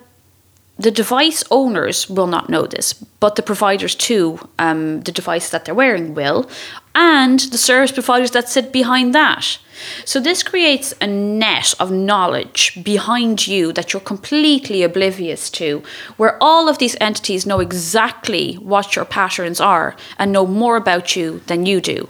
the 0.79 0.91
device 0.91 1.43
owners 1.51 2.09
will 2.09 2.27
not 2.27 2.51
know 2.51 2.67
this, 2.67 2.93
but 2.93 3.37
the 3.37 3.43
providers 3.43 3.95
to 3.95 4.49
um, 4.59 5.01
the 5.03 5.13
device 5.13 5.49
that 5.49 5.65
they're 5.65 5.75
wearing 5.75 6.15
will, 6.15 6.49
and 6.95 7.41
the 7.41 7.59
service 7.59 7.93
providers 7.93 8.33
that 8.33 8.49
sit 8.49 8.73
behind 8.73 9.15
that. 9.15 9.59
So 10.05 10.21
this 10.21 10.43
creates 10.43 10.95
a 11.01 11.07
net 11.07 11.75
of 11.81 11.91
knowledge 11.91 12.83
behind 12.83 13.47
you 13.47 13.73
that 13.73 13.93
you're 13.93 14.01
completely 14.01 14.83
oblivious 14.83 15.51
to, 15.51 15.83
where 16.17 16.43
all 16.43 16.69
of 16.69 16.79
these 16.79 16.97
entities 17.01 17.47
know 17.47 17.61
exactly 17.61 18.55
what 18.55 18.97
your 18.97 19.05
patterns 19.05 19.61
are 19.61 19.97
and 20.19 20.33
know 20.33 20.47
more 20.47 20.77
about 20.77 21.17
you 21.17 21.41
than 21.47 21.67
you 21.67 21.81
do. 21.81 22.09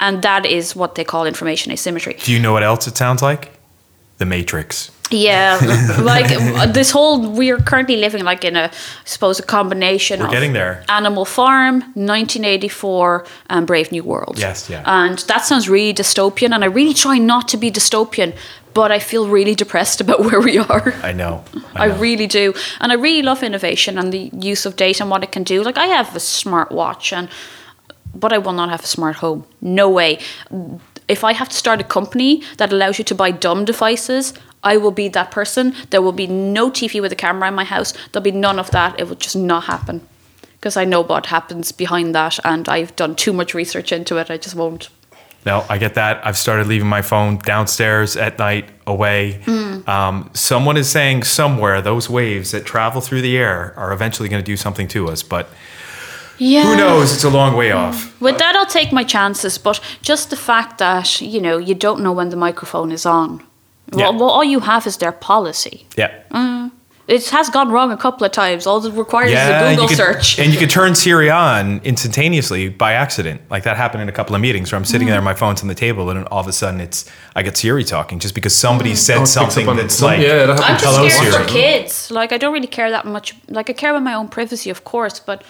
And 0.00 0.22
that 0.22 0.44
is 0.46 0.76
what 0.76 0.94
they 0.94 1.04
call 1.04 1.26
information 1.26 1.72
asymmetry. 1.72 2.14
Do 2.14 2.32
you 2.32 2.38
know 2.38 2.52
what 2.52 2.62
else 2.62 2.86
it 2.86 2.96
sounds 2.96 3.22
like? 3.22 3.52
The 4.18 4.26
Matrix. 4.26 4.90
Yeah, 5.10 5.58
like 6.02 6.72
this 6.72 6.90
whole 6.90 7.30
we're 7.30 7.58
currently 7.58 7.96
living 7.96 8.24
like 8.24 8.44
in 8.44 8.56
a 8.56 8.64
I 8.64 8.70
suppose 9.04 9.38
a 9.38 9.42
combination 9.42 10.20
We're 10.20 10.26
of 10.26 10.32
getting 10.32 10.54
there. 10.54 10.84
Animal 10.88 11.24
Farm, 11.24 11.80
1984, 11.94 13.26
and 13.50 13.66
Brave 13.66 13.92
New 13.92 14.02
World. 14.02 14.38
Yes, 14.38 14.70
yeah. 14.70 14.82
And 14.86 15.18
that 15.18 15.44
sounds 15.44 15.68
really 15.68 15.92
dystopian, 15.92 16.54
and 16.54 16.64
I 16.64 16.68
really 16.68 16.94
try 16.94 17.18
not 17.18 17.48
to 17.48 17.56
be 17.56 17.70
dystopian, 17.70 18.34
but 18.72 18.90
I 18.90 18.98
feel 18.98 19.28
really 19.28 19.54
depressed 19.54 20.00
about 20.00 20.20
where 20.24 20.40
we 20.40 20.58
are. 20.58 20.92
I 21.02 21.12
know. 21.12 21.44
I, 21.74 21.88
know. 21.88 21.96
really 21.98 22.26
do. 22.26 22.54
And 22.80 22.90
I 22.90 22.96
really 22.96 23.22
love 23.22 23.42
innovation 23.42 23.98
and 23.98 24.12
the 24.12 24.30
use 24.32 24.66
of 24.66 24.76
data 24.76 25.02
and 25.02 25.10
what 25.10 25.22
it 25.22 25.32
can 25.32 25.44
do. 25.44 25.62
Like 25.62 25.78
I 25.78 25.86
have 25.86 26.14
a 26.14 26.20
smart 26.20 26.72
watch 26.72 27.12
and 27.12 27.28
but 28.14 28.32
I 28.32 28.38
will 28.38 28.52
not 28.52 28.70
have 28.70 28.82
a 28.82 28.86
smart 28.86 29.16
home. 29.16 29.44
No 29.60 29.88
way. 29.88 30.18
If 31.08 31.24
I 31.24 31.32
have 31.32 31.48
to 31.48 31.56
start 31.56 31.80
a 31.80 31.84
company 31.84 32.42
that 32.56 32.72
allows 32.72 32.98
you 32.98 33.04
to 33.04 33.14
buy 33.14 33.30
dumb 33.30 33.64
devices, 33.64 34.32
I 34.62 34.78
will 34.78 34.90
be 34.90 35.08
that 35.08 35.30
person. 35.30 35.74
There 35.90 36.00
will 36.00 36.12
be 36.12 36.26
no 36.26 36.70
TV 36.70 37.00
with 37.00 37.12
a 37.12 37.16
camera 37.16 37.48
in 37.48 37.54
my 37.54 37.64
house. 37.64 37.92
There'll 38.12 38.24
be 38.24 38.32
none 38.32 38.58
of 38.58 38.70
that. 38.70 38.98
It 38.98 39.08
will 39.08 39.16
just 39.16 39.36
not 39.36 39.64
happen. 39.64 40.00
Because 40.56 40.76
I 40.78 40.84
know 40.84 41.02
what 41.02 41.26
happens 41.26 41.72
behind 41.72 42.14
that 42.14 42.38
and 42.44 42.68
I've 42.68 42.96
done 42.96 43.14
too 43.14 43.34
much 43.34 43.52
research 43.52 43.92
into 43.92 44.16
it. 44.16 44.30
I 44.30 44.38
just 44.38 44.54
won't. 44.54 44.88
No, 45.44 45.64
I 45.68 45.76
get 45.76 45.94
that. 45.94 46.26
I've 46.26 46.38
started 46.38 46.66
leaving 46.66 46.88
my 46.88 47.02
phone 47.02 47.36
downstairs 47.36 48.16
at 48.16 48.38
night, 48.38 48.70
away. 48.86 49.42
Hmm. 49.44 49.88
Um, 49.88 50.30
someone 50.32 50.78
is 50.78 50.88
saying 50.88 51.24
somewhere 51.24 51.82
those 51.82 52.08
waves 52.08 52.52
that 52.52 52.64
travel 52.64 53.02
through 53.02 53.20
the 53.20 53.36
air 53.36 53.74
are 53.76 53.92
eventually 53.92 54.30
going 54.30 54.42
to 54.42 54.46
do 54.46 54.56
something 54.56 54.88
to 54.88 55.08
us, 55.08 55.22
but 55.22 55.50
Yeah. 56.38 56.64
who 56.64 56.76
knows? 56.76 57.12
It's 57.14 57.24
a 57.24 57.30
long 57.30 57.56
way 57.56 57.72
off. 57.72 58.12
With 58.20 58.38
that, 58.38 58.56
I'll 58.56 58.66
take 58.66 58.92
my 58.92 59.04
chances. 59.04 59.58
But 59.58 59.80
just 60.02 60.30
the 60.30 60.36
fact 60.36 60.78
that 60.78 61.20
you 61.20 61.40
know 61.40 61.58
you 61.58 61.74
don't 61.74 62.00
know 62.00 62.12
when 62.12 62.30
the 62.30 62.36
microphone 62.36 62.92
is 62.92 63.06
on, 63.06 63.40
Yeah. 63.92 63.96
well, 64.10 64.14
well, 64.18 64.30
all 64.30 64.44
you 64.44 64.60
have 64.60 64.86
is 64.86 64.96
their 64.96 65.12
policy. 65.12 65.86
Yeah. 65.96 66.10
It 67.06 67.28
has 67.28 67.50
gone 67.50 67.70
wrong 67.70 67.92
a 67.92 67.98
couple 67.98 68.24
of 68.24 68.32
times. 68.32 68.66
All 68.66 68.82
it 68.86 68.94
requires 68.94 69.30
Yeah, 69.30 69.44
is 69.44 69.50
a 69.50 69.68
Google 69.70 69.82
you 69.82 69.88
could, 69.88 69.96
search. 69.98 70.38
and 70.38 70.50
you 70.54 70.58
could 70.58 70.70
turn 70.70 70.94
Siri 70.94 71.28
on 71.30 71.82
instantaneously 71.84 72.70
by 72.70 72.94
accident. 72.94 73.42
Like 73.50 73.64
that 73.64 73.76
happened 73.76 74.00
in 74.02 74.08
a 74.08 74.12
couple 74.12 74.34
of 74.34 74.40
meetings 74.40 74.72
where 74.72 74.78
I'm 74.78 74.86
sitting 74.86 75.08
Mm. 75.08 75.10
there, 75.10 75.20
my 75.20 75.34
phone's 75.34 75.60
on 75.60 75.68
the 75.68 75.74
table, 75.74 76.08
and 76.08 76.26
all 76.28 76.40
of 76.40 76.46
a 76.48 76.52
sudden 76.52 76.80
it's 76.80 77.04
I 77.36 77.42
get 77.42 77.58
Siri 77.58 77.84
talking 77.84 78.20
just 78.20 78.34
because 78.34 78.56
somebody 78.56 78.92
Mm. 78.92 78.96
said 78.96 79.16
Oh, 79.18 79.18
it 79.18 79.20
picks 79.24 79.36
up 79.36 79.52
something 79.52 79.76
that's 79.76 80.00
like 80.00 80.20
yeah, 80.20 80.46
that 80.46 80.60
I'm 80.62 80.78
just 80.78 80.84
Hello, 80.96 81.08
scared 81.10 81.34
for 81.34 81.44
kids. 81.44 82.10
Like 82.10 82.32
I 82.32 82.38
don't 82.38 82.54
really 82.54 82.66
care 82.78 82.88
that 82.90 83.04
much. 83.04 83.34
Like 83.50 83.68
I 83.68 83.74
care 83.74 83.90
about 83.90 84.02
my 84.02 84.14
own 84.14 84.28
privacy, 84.28 84.70
of 84.70 84.84
course, 84.84 85.20
but 85.20 85.42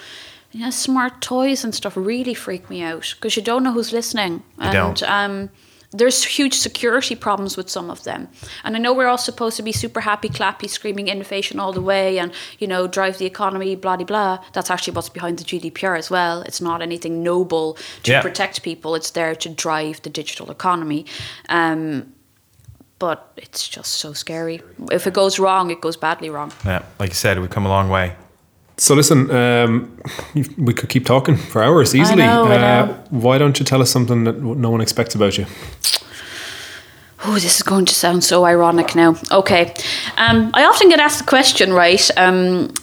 you 0.55 0.61
know, 0.63 0.69
smart 0.71 1.19
toys 1.21 1.63
and 1.65 1.75
stuff 1.75 1.97
really 1.97 2.33
freak 2.33 2.69
me 2.69 2.81
out 2.81 3.13
because 3.15 3.35
you 3.35 3.43
don't 3.43 3.63
know 3.63 3.73
who's 3.73 3.91
listening, 3.91 4.41
and 4.57 4.73
don't. 4.73 5.03
um, 5.03 5.49
there's 5.91 6.23
huge 6.23 6.53
security 6.53 7.15
problems 7.15 7.57
with 7.57 7.69
some 7.69 7.89
of 7.89 8.03
them. 8.03 8.27
And 8.63 8.75
I 8.75 8.79
know 8.79 8.93
we're 8.93 9.07
all 9.07 9.17
supposed 9.17 9.57
to 9.57 9.63
be 9.63 9.71
super 9.71 10.01
happy, 10.01 10.29
clappy, 10.29 10.69
screaming 10.69 11.07
innovation 11.09 11.59
all 11.59 11.73
the 11.73 11.81
way, 11.81 12.19
and 12.19 12.31
you 12.59 12.67
know, 12.67 12.87
drive 12.87 13.17
the 13.17 13.25
economy, 13.25 13.75
blah 13.75 13.97
blah 13.97 14.05
blah. 14.05 14.43
That's 14.53 14.69
actually 14.71 14.93
what's 14.95 15.09
behind 15.09 15.39
the 15.39 15.43
GDPR 15.43 15.97
as 15.97 16.09
well. 16.09 16.41
It's 16.43 16.61
not 16.61 16.81
anything 16.81 17.21
noble 17.21 17.77
to 18.03 18.11
Yeah. 18.11 18.21
protect 18.21 18.63
people. 18.63 18.95
It's 18.95 19.11
there 19.11 19.35
to 19.35 19.49
drive 19.49 20.01
the 20.03 20.09
digital 20.09 20.51
economy. 20.51 21.05
Um, 21.49 22.13
but 22.97 23.33
it's 23.35 23.67
just 23.67 23.91
so 24.03 24.13
scary. 24.13 24.61
If 24.89 25.05
it 25.05 25.13
goes 25.13 25.37
wrong, 25.37 25.69
it 25.69 25.81
goes 25.81 25.97
badly 25.97 26.29
wrong. 26.29 26.51
yeah, 26.65 26.83
like 26.99 27.09
you 27.09 27.15
said, 27.15 27.39
we've 27.39 27.49
come 27.49 27.65
a 27.65 27.69
long 27.69 27.89
way. 27.89 28.15
So 28.77 28.93
listen, 28.93 29.31
um, 29.31 29.97
we 30.57 30.73
could 30.73 30.89
keep 30.89 31.05
talking 31.05 31.37
for 31.37 31.63
hours 31.63 31.95
easily. 31.95 32.23
know, 32.23 32.45
I 32.45 32.55
uh, 32.55 32.85
know. 32.85 33.03
why 33.09 33.37
don't 33.37 33.57
you 33.57 33.65
tell 33.65 33.81
us 33.81 33.89
something 33.89 34.25
that 34.25 34.41
no 34.41 34.69
one 34.69 34.81
expects 34.81 35.15
about 35.15 35.37
you? 35.37 35.45
Oh, 37.23 37.35
this 37.35 37.55
is 37.55 37.63
going 37.63 37.85
to 37.85 37.93
sound 37.95 38.23
so 38.23 38.45
ironic 38.45 38.95
now. 38.95 39.15
Okay. 39.31 39.73
Um, 40.17 40.51
I 40.53 40.65
often 40.65 40.89
get 40.89 40.99
asked 40.99 41.19
the 41.19 41.25
question, 41.25 41.73
right? 41.73 42.09
Um, 42.17 42.73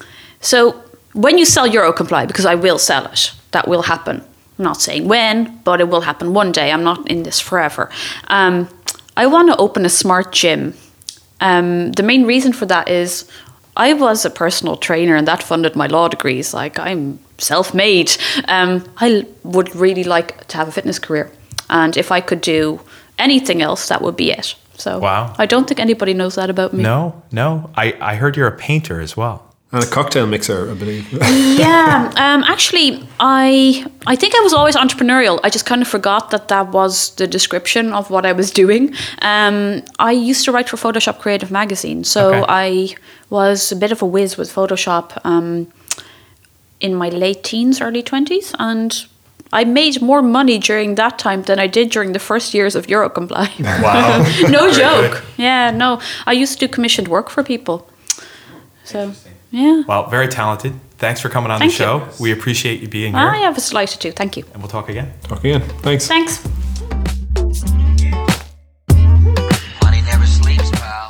so, 0.40 0.82
when 1.12 1.38
you 1.38 1.45
sell 1.45 1.68
Eurocomply, 1.68 2.26
because 2.26 2.47
I 2.47 2.55
will 2.55 2.78
sell 2.78 3.07
it, 3.07 3.32
that 3.51 3.68
will 3.68 3.82
happen. 3.82 4.24
I'm 4.59 4.64
not 4.64 4.80
saying 4.80 5.07
when, 5.07 5.61
but 5.62 5.80
it 5.80 5.88
will 5.88 6.01
happen 6.01 6.32
one 6.32 6.53
day. 6.53 6.72
I'm 6.72 6.82
not 6.82 7.09
in 7.09 7.22
this 7.22 7.38
forever. 7.38 7.90
Um, 8.28 8.68
I 9.16 9.26
want 9.26 9.49
to 9.51 9.57
open 9.59 9.84
a 9.84 9.90
smart 9.90 10.32
gym. 10.32 10.74
Um, 11.40 11.93
the 11.93 12.03
main 12.03 12.24
reason 12.24 12.53
for 12.53 12.66
that 12.66 12.88
is 12.88 13.30
I 13.77 13.93
was 13.95 14.25
a 14.25 14.31
personal 14.31 14.77
trainer 14.77 15.16
and 15.16 15.27
that 15.27 15.43
funded 15.43 15.75
my 15.77 15.87
law 15.87 16.09
degrees. 16.09 16.53
Like, 16.55 16.79
I'm 16.79 17.18
self 17.39 17.75
made. 17.75 18.11
Um, 18.49 18.85
I 18.99 19.25
would 19.45 19.75
really 19.75 20.05
like 20.05 20.47
to 20.49 20.57
have 20.57 20.68
a 20.68 20.73
fitness 20.73 20.99
career. 20.99 21.31
And 21.70 21.97
if 21.97 22.11
I 22.12 22.20
could 22.20 22.41
do 22.41 22.81
anything 23.18 23.62
else, 23.62 23.89
that 23.89 24.03
would 24.03 24.16
be 24.16 24.31
it. 24.31 24.55
So, 24.77 24.99
Wow. 24.99 25.35
I 25.39 25.47
don't 25.47 25.66
think 25.68 25.81
anybody 25.81 26.12
knows 26.14 26.35
that 26.35 26.51
about 26.51 26.73
me. 26.73 26.83
No, 26.83 27.23
no. 27.31 27.70
I, 27.77 27.95
I 28.01 28.14
heard 28.16 28.37
you're 28.37 28.49
a 28.49 28.57
painter 28.57 29.01
as 29.01 29.16
well. 29.16 29.43
And 29.75 29.83
a 29.83 29.87
cocktail 29.87 30.27
mixer, 30.27 30.70
I 30.70 30.75
believe. 30.75 31.11
yeah, 31.59 32.12
um, 32.16 32.45
actually, 32.45 33.09
I 33.20 33.87
I 34.07 34.16
think 34.16 34.35
I 34.35 34.41
was 34.41 34.53
always 34.53 34.77
entrepreneurial. 34.77 35.41
I 35.43 35.49
just 35.49 35.64
kind 35.64 35.81
of 35.81 35.89
forgot 35.89 36.31
that 36.31 36.49
that 36.49 36.73
was 36.73 37.14
the 37.14 37.27
description 37.27 37.95
of 37.95 38.11
what 38.11 38.27
I 38.27 38.33
was 38.33 38.51
doing. 38.51 38.95
Um, 39.23 39.83
I 39.99 40.12
used 40.12 40.45
to 40.45 40.53
write 40.53 40.68
for 40.68 40.77
Photoshop 40.77 41.20
Creative 41.20 41.51
Magazine, 41.51 42.05
so 42.05 42.35
Okay. 42.35 42.45
I 42.51 42.95
was 43.33 43.72
a 43.72 43.76
bit 43.76 43.91
of 43.93 44.03
a 44.03 44.07
whiz 44.07 44.37
with 44.39 44.53
Photoshop 44.55 45.18
um, 45.24 45.66
in 46.80 46.95
my 46.95 47.09
late 47.09 47.43
teens, 47.43 47.80
early 47.80 48.03
twenties, 48.03 48.55
and. 48.59 49.07
I 49.55 49.64
made 49.64 50.01
more 50.01 50.22
money 50.22 50.59
during 50.59 50.95
that 50.95 51.18
time 51.18 51.43
than 51.43 51.59
I 51.59 51.66
did 51.68 51.91
during 51.91 52.12
the 52.14 52.18
first 52.18 52.55
years 52.55 52.74
of 52.74 52.87
Eurocomply. 52.87 53.49
Wow. 53.83 54.18
no 54.49 54.61
Very 54.61 54.72
joke. 54.72 55.12
good. 55.12 55.22
Yeah, 55.37 55.70
no. 55.76 56.01
I 56.26 56.33
used 56.43 56.59
to 56.59 56.66
do 56.66 56.72
commissioned 56.74 57.09
work 57.09 57.28
for 57.28 57.43
people. 57.45 57.76
So 58.85 59.12
Yeah. 59.51 59.83
Well, 59.87 60.09
very 60.09 60.28
talented. 60.28 60.72
Thanks 60.97 61.20
for 61.20 61.28
coming 61.28 61.51
on 61.53 61.59
Thank 61.59 61.72
the 61.72 61.76
show. 61.85 61.99
you. 61.99 62.24
We 62.24 62.33
appreciate 62.33 62.80
you 62.80 62.89
being 62.89 63.12
here. 63.12 63.28
I 63.47 63.51
was 63.51 63.68
delighted 63.68 64.01
to. 64.01 64.12
Thank 64.12 64.37
you. 64.39 64.45
And 64.55 64.62
we'll 64.62 64.70
talk 64.70 64.89
again. 64.89 65.12
Talk 65.28 65.45
again. 65.45 65.61
Thanks. 65.83 66.07
Thanks. 66.09 66.62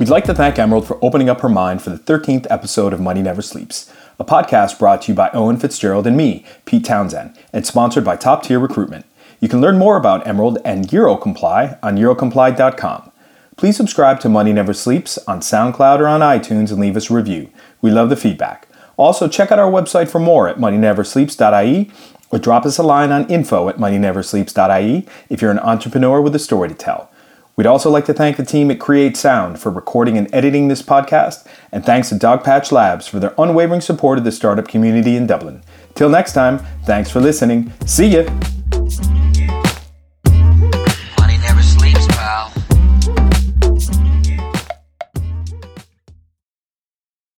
We'd 0.02 0.08
like 0.08 0.24
to 0.24 0.34
thank 0.34 0.58
Emerald 0.58 0.88
for 0.88 0.98
opening 1.00 1.28
up 1.28 1.42
her 1.42 1.48
mind 1.48 1.80
for 1.80 1.90
the 1.90 1.96
13th 1.96 2.48
episode 2.50 2.92
of 2.92 3.00
Money 3.00 3.22
Never 3.22 3.40
Sleeps, 3.40 3.88
a 4.18 4.24
podcast 4.24 4.76
brought 4.76 5.02
to 5.02 5.12
you 5.12 5.14
by 5.14 5.30
Owen 5.32 5.58
Fitzgerald 5.58 6.08
and 6.08 6.16
me, 6.16 6.44
Pete 6.64 6.84
Townsend, 6.84 7.38
and 7.52 7.64
sponsored 7.64 8.04
by 8.04 8.16
Top 8.16 8.42
Tier 8.42 8.58
Recruitment. 8.58 9.06
You 9.38 9.48
can 9.48 9.60
learn 9.60 9.78
more 9.78 9.96
about 9.96 10.26
Emerald 10.26 10.58
and 10.64 10.88
Eurocomply 10.88 11.78
on 11.84 11.96
eurocomply.com. 11.96 13.12
Please 13.56 13.76
subscribe 13.76 14.18
to 14.18 14.28
Money 14.28 14.52
Never 14.52 14.74
Sleeps 14.74 15.18
on 15.28 15.38
SoundCloud 15.38 16.00
or 16.00 16.08
on 16.08 16.20
iTunes 16.20 16.72
and 16.72 16.80
leave 16.80 16.96
us 16.96 17.08
a 17.08 17.14
review. 17.14 17.50
We 17.80 17.92
love 17.92 18.08
the 18.08 18.16
feedback. 18.16 18.66
Also, 18.96 19.28
check 19.28 19.52
out 19.52 19.60
our 19.60 19.70
website 19.70 20.08
for 20.08 20.18
more 20.18 20.48
at 20.48 20.56
moneyneversleeps.ie 20.56 21.92
or 22.32 22.40
drop 22.40 22.66
us 22.66 22.76
a 22.76 22.82
line 22.82 23.12
on 23.12 23.30
info 23.30 23.68
at 23.68 23.76
moneyneversleeps.ie 23.76 25.06
if 25.28 25.40
you're 25.40 25.52
an 25.52 25.60
entrepreneur 25.60 26.20
with 26.20 26.34
a 26.34 26.40
story 26.40 26.68
to 26.68 26.74
tell. 26.74 27.11
We'd 27.54 27.66
also 27.66 27.90
like 27.90 28.06
to 28.06 28.14
thank 28.14 28.38
the 28.38 28.44
team 28.44 28.70
at 28.70 28.80
Create 28.80 29.16
Sound 29.16 29.58
for 29.58 29.70
recording 29.70 30.16
and 30.16 30.32
editing 30.34 30.68
this 30.68 30.82
podcast, 30.82 31.46
and 31.70 31.84
thanks 31.84 32.08
to 32.08 32.14
Dogpatch 32.14 32.72
Labs 32.72 33.06
for 33.06 33.18
their 33.18 33.34
unwavering 33.36 33.82
support 33.82 34.18
of 34.18 34.24
the 34.24 34.32
startup 34.32 34.68
community 34.68 35.16
in 35.16 35.26
Dublin. 35.26 35.62
Till 35.94 36.08
next 36.08 36.32
time, 36.32 36.60
thanks 36.84 37.10
for 37.10 37.20
listening. 37.20 37.72
See 37.84 38.08
ya! 38.08 39.51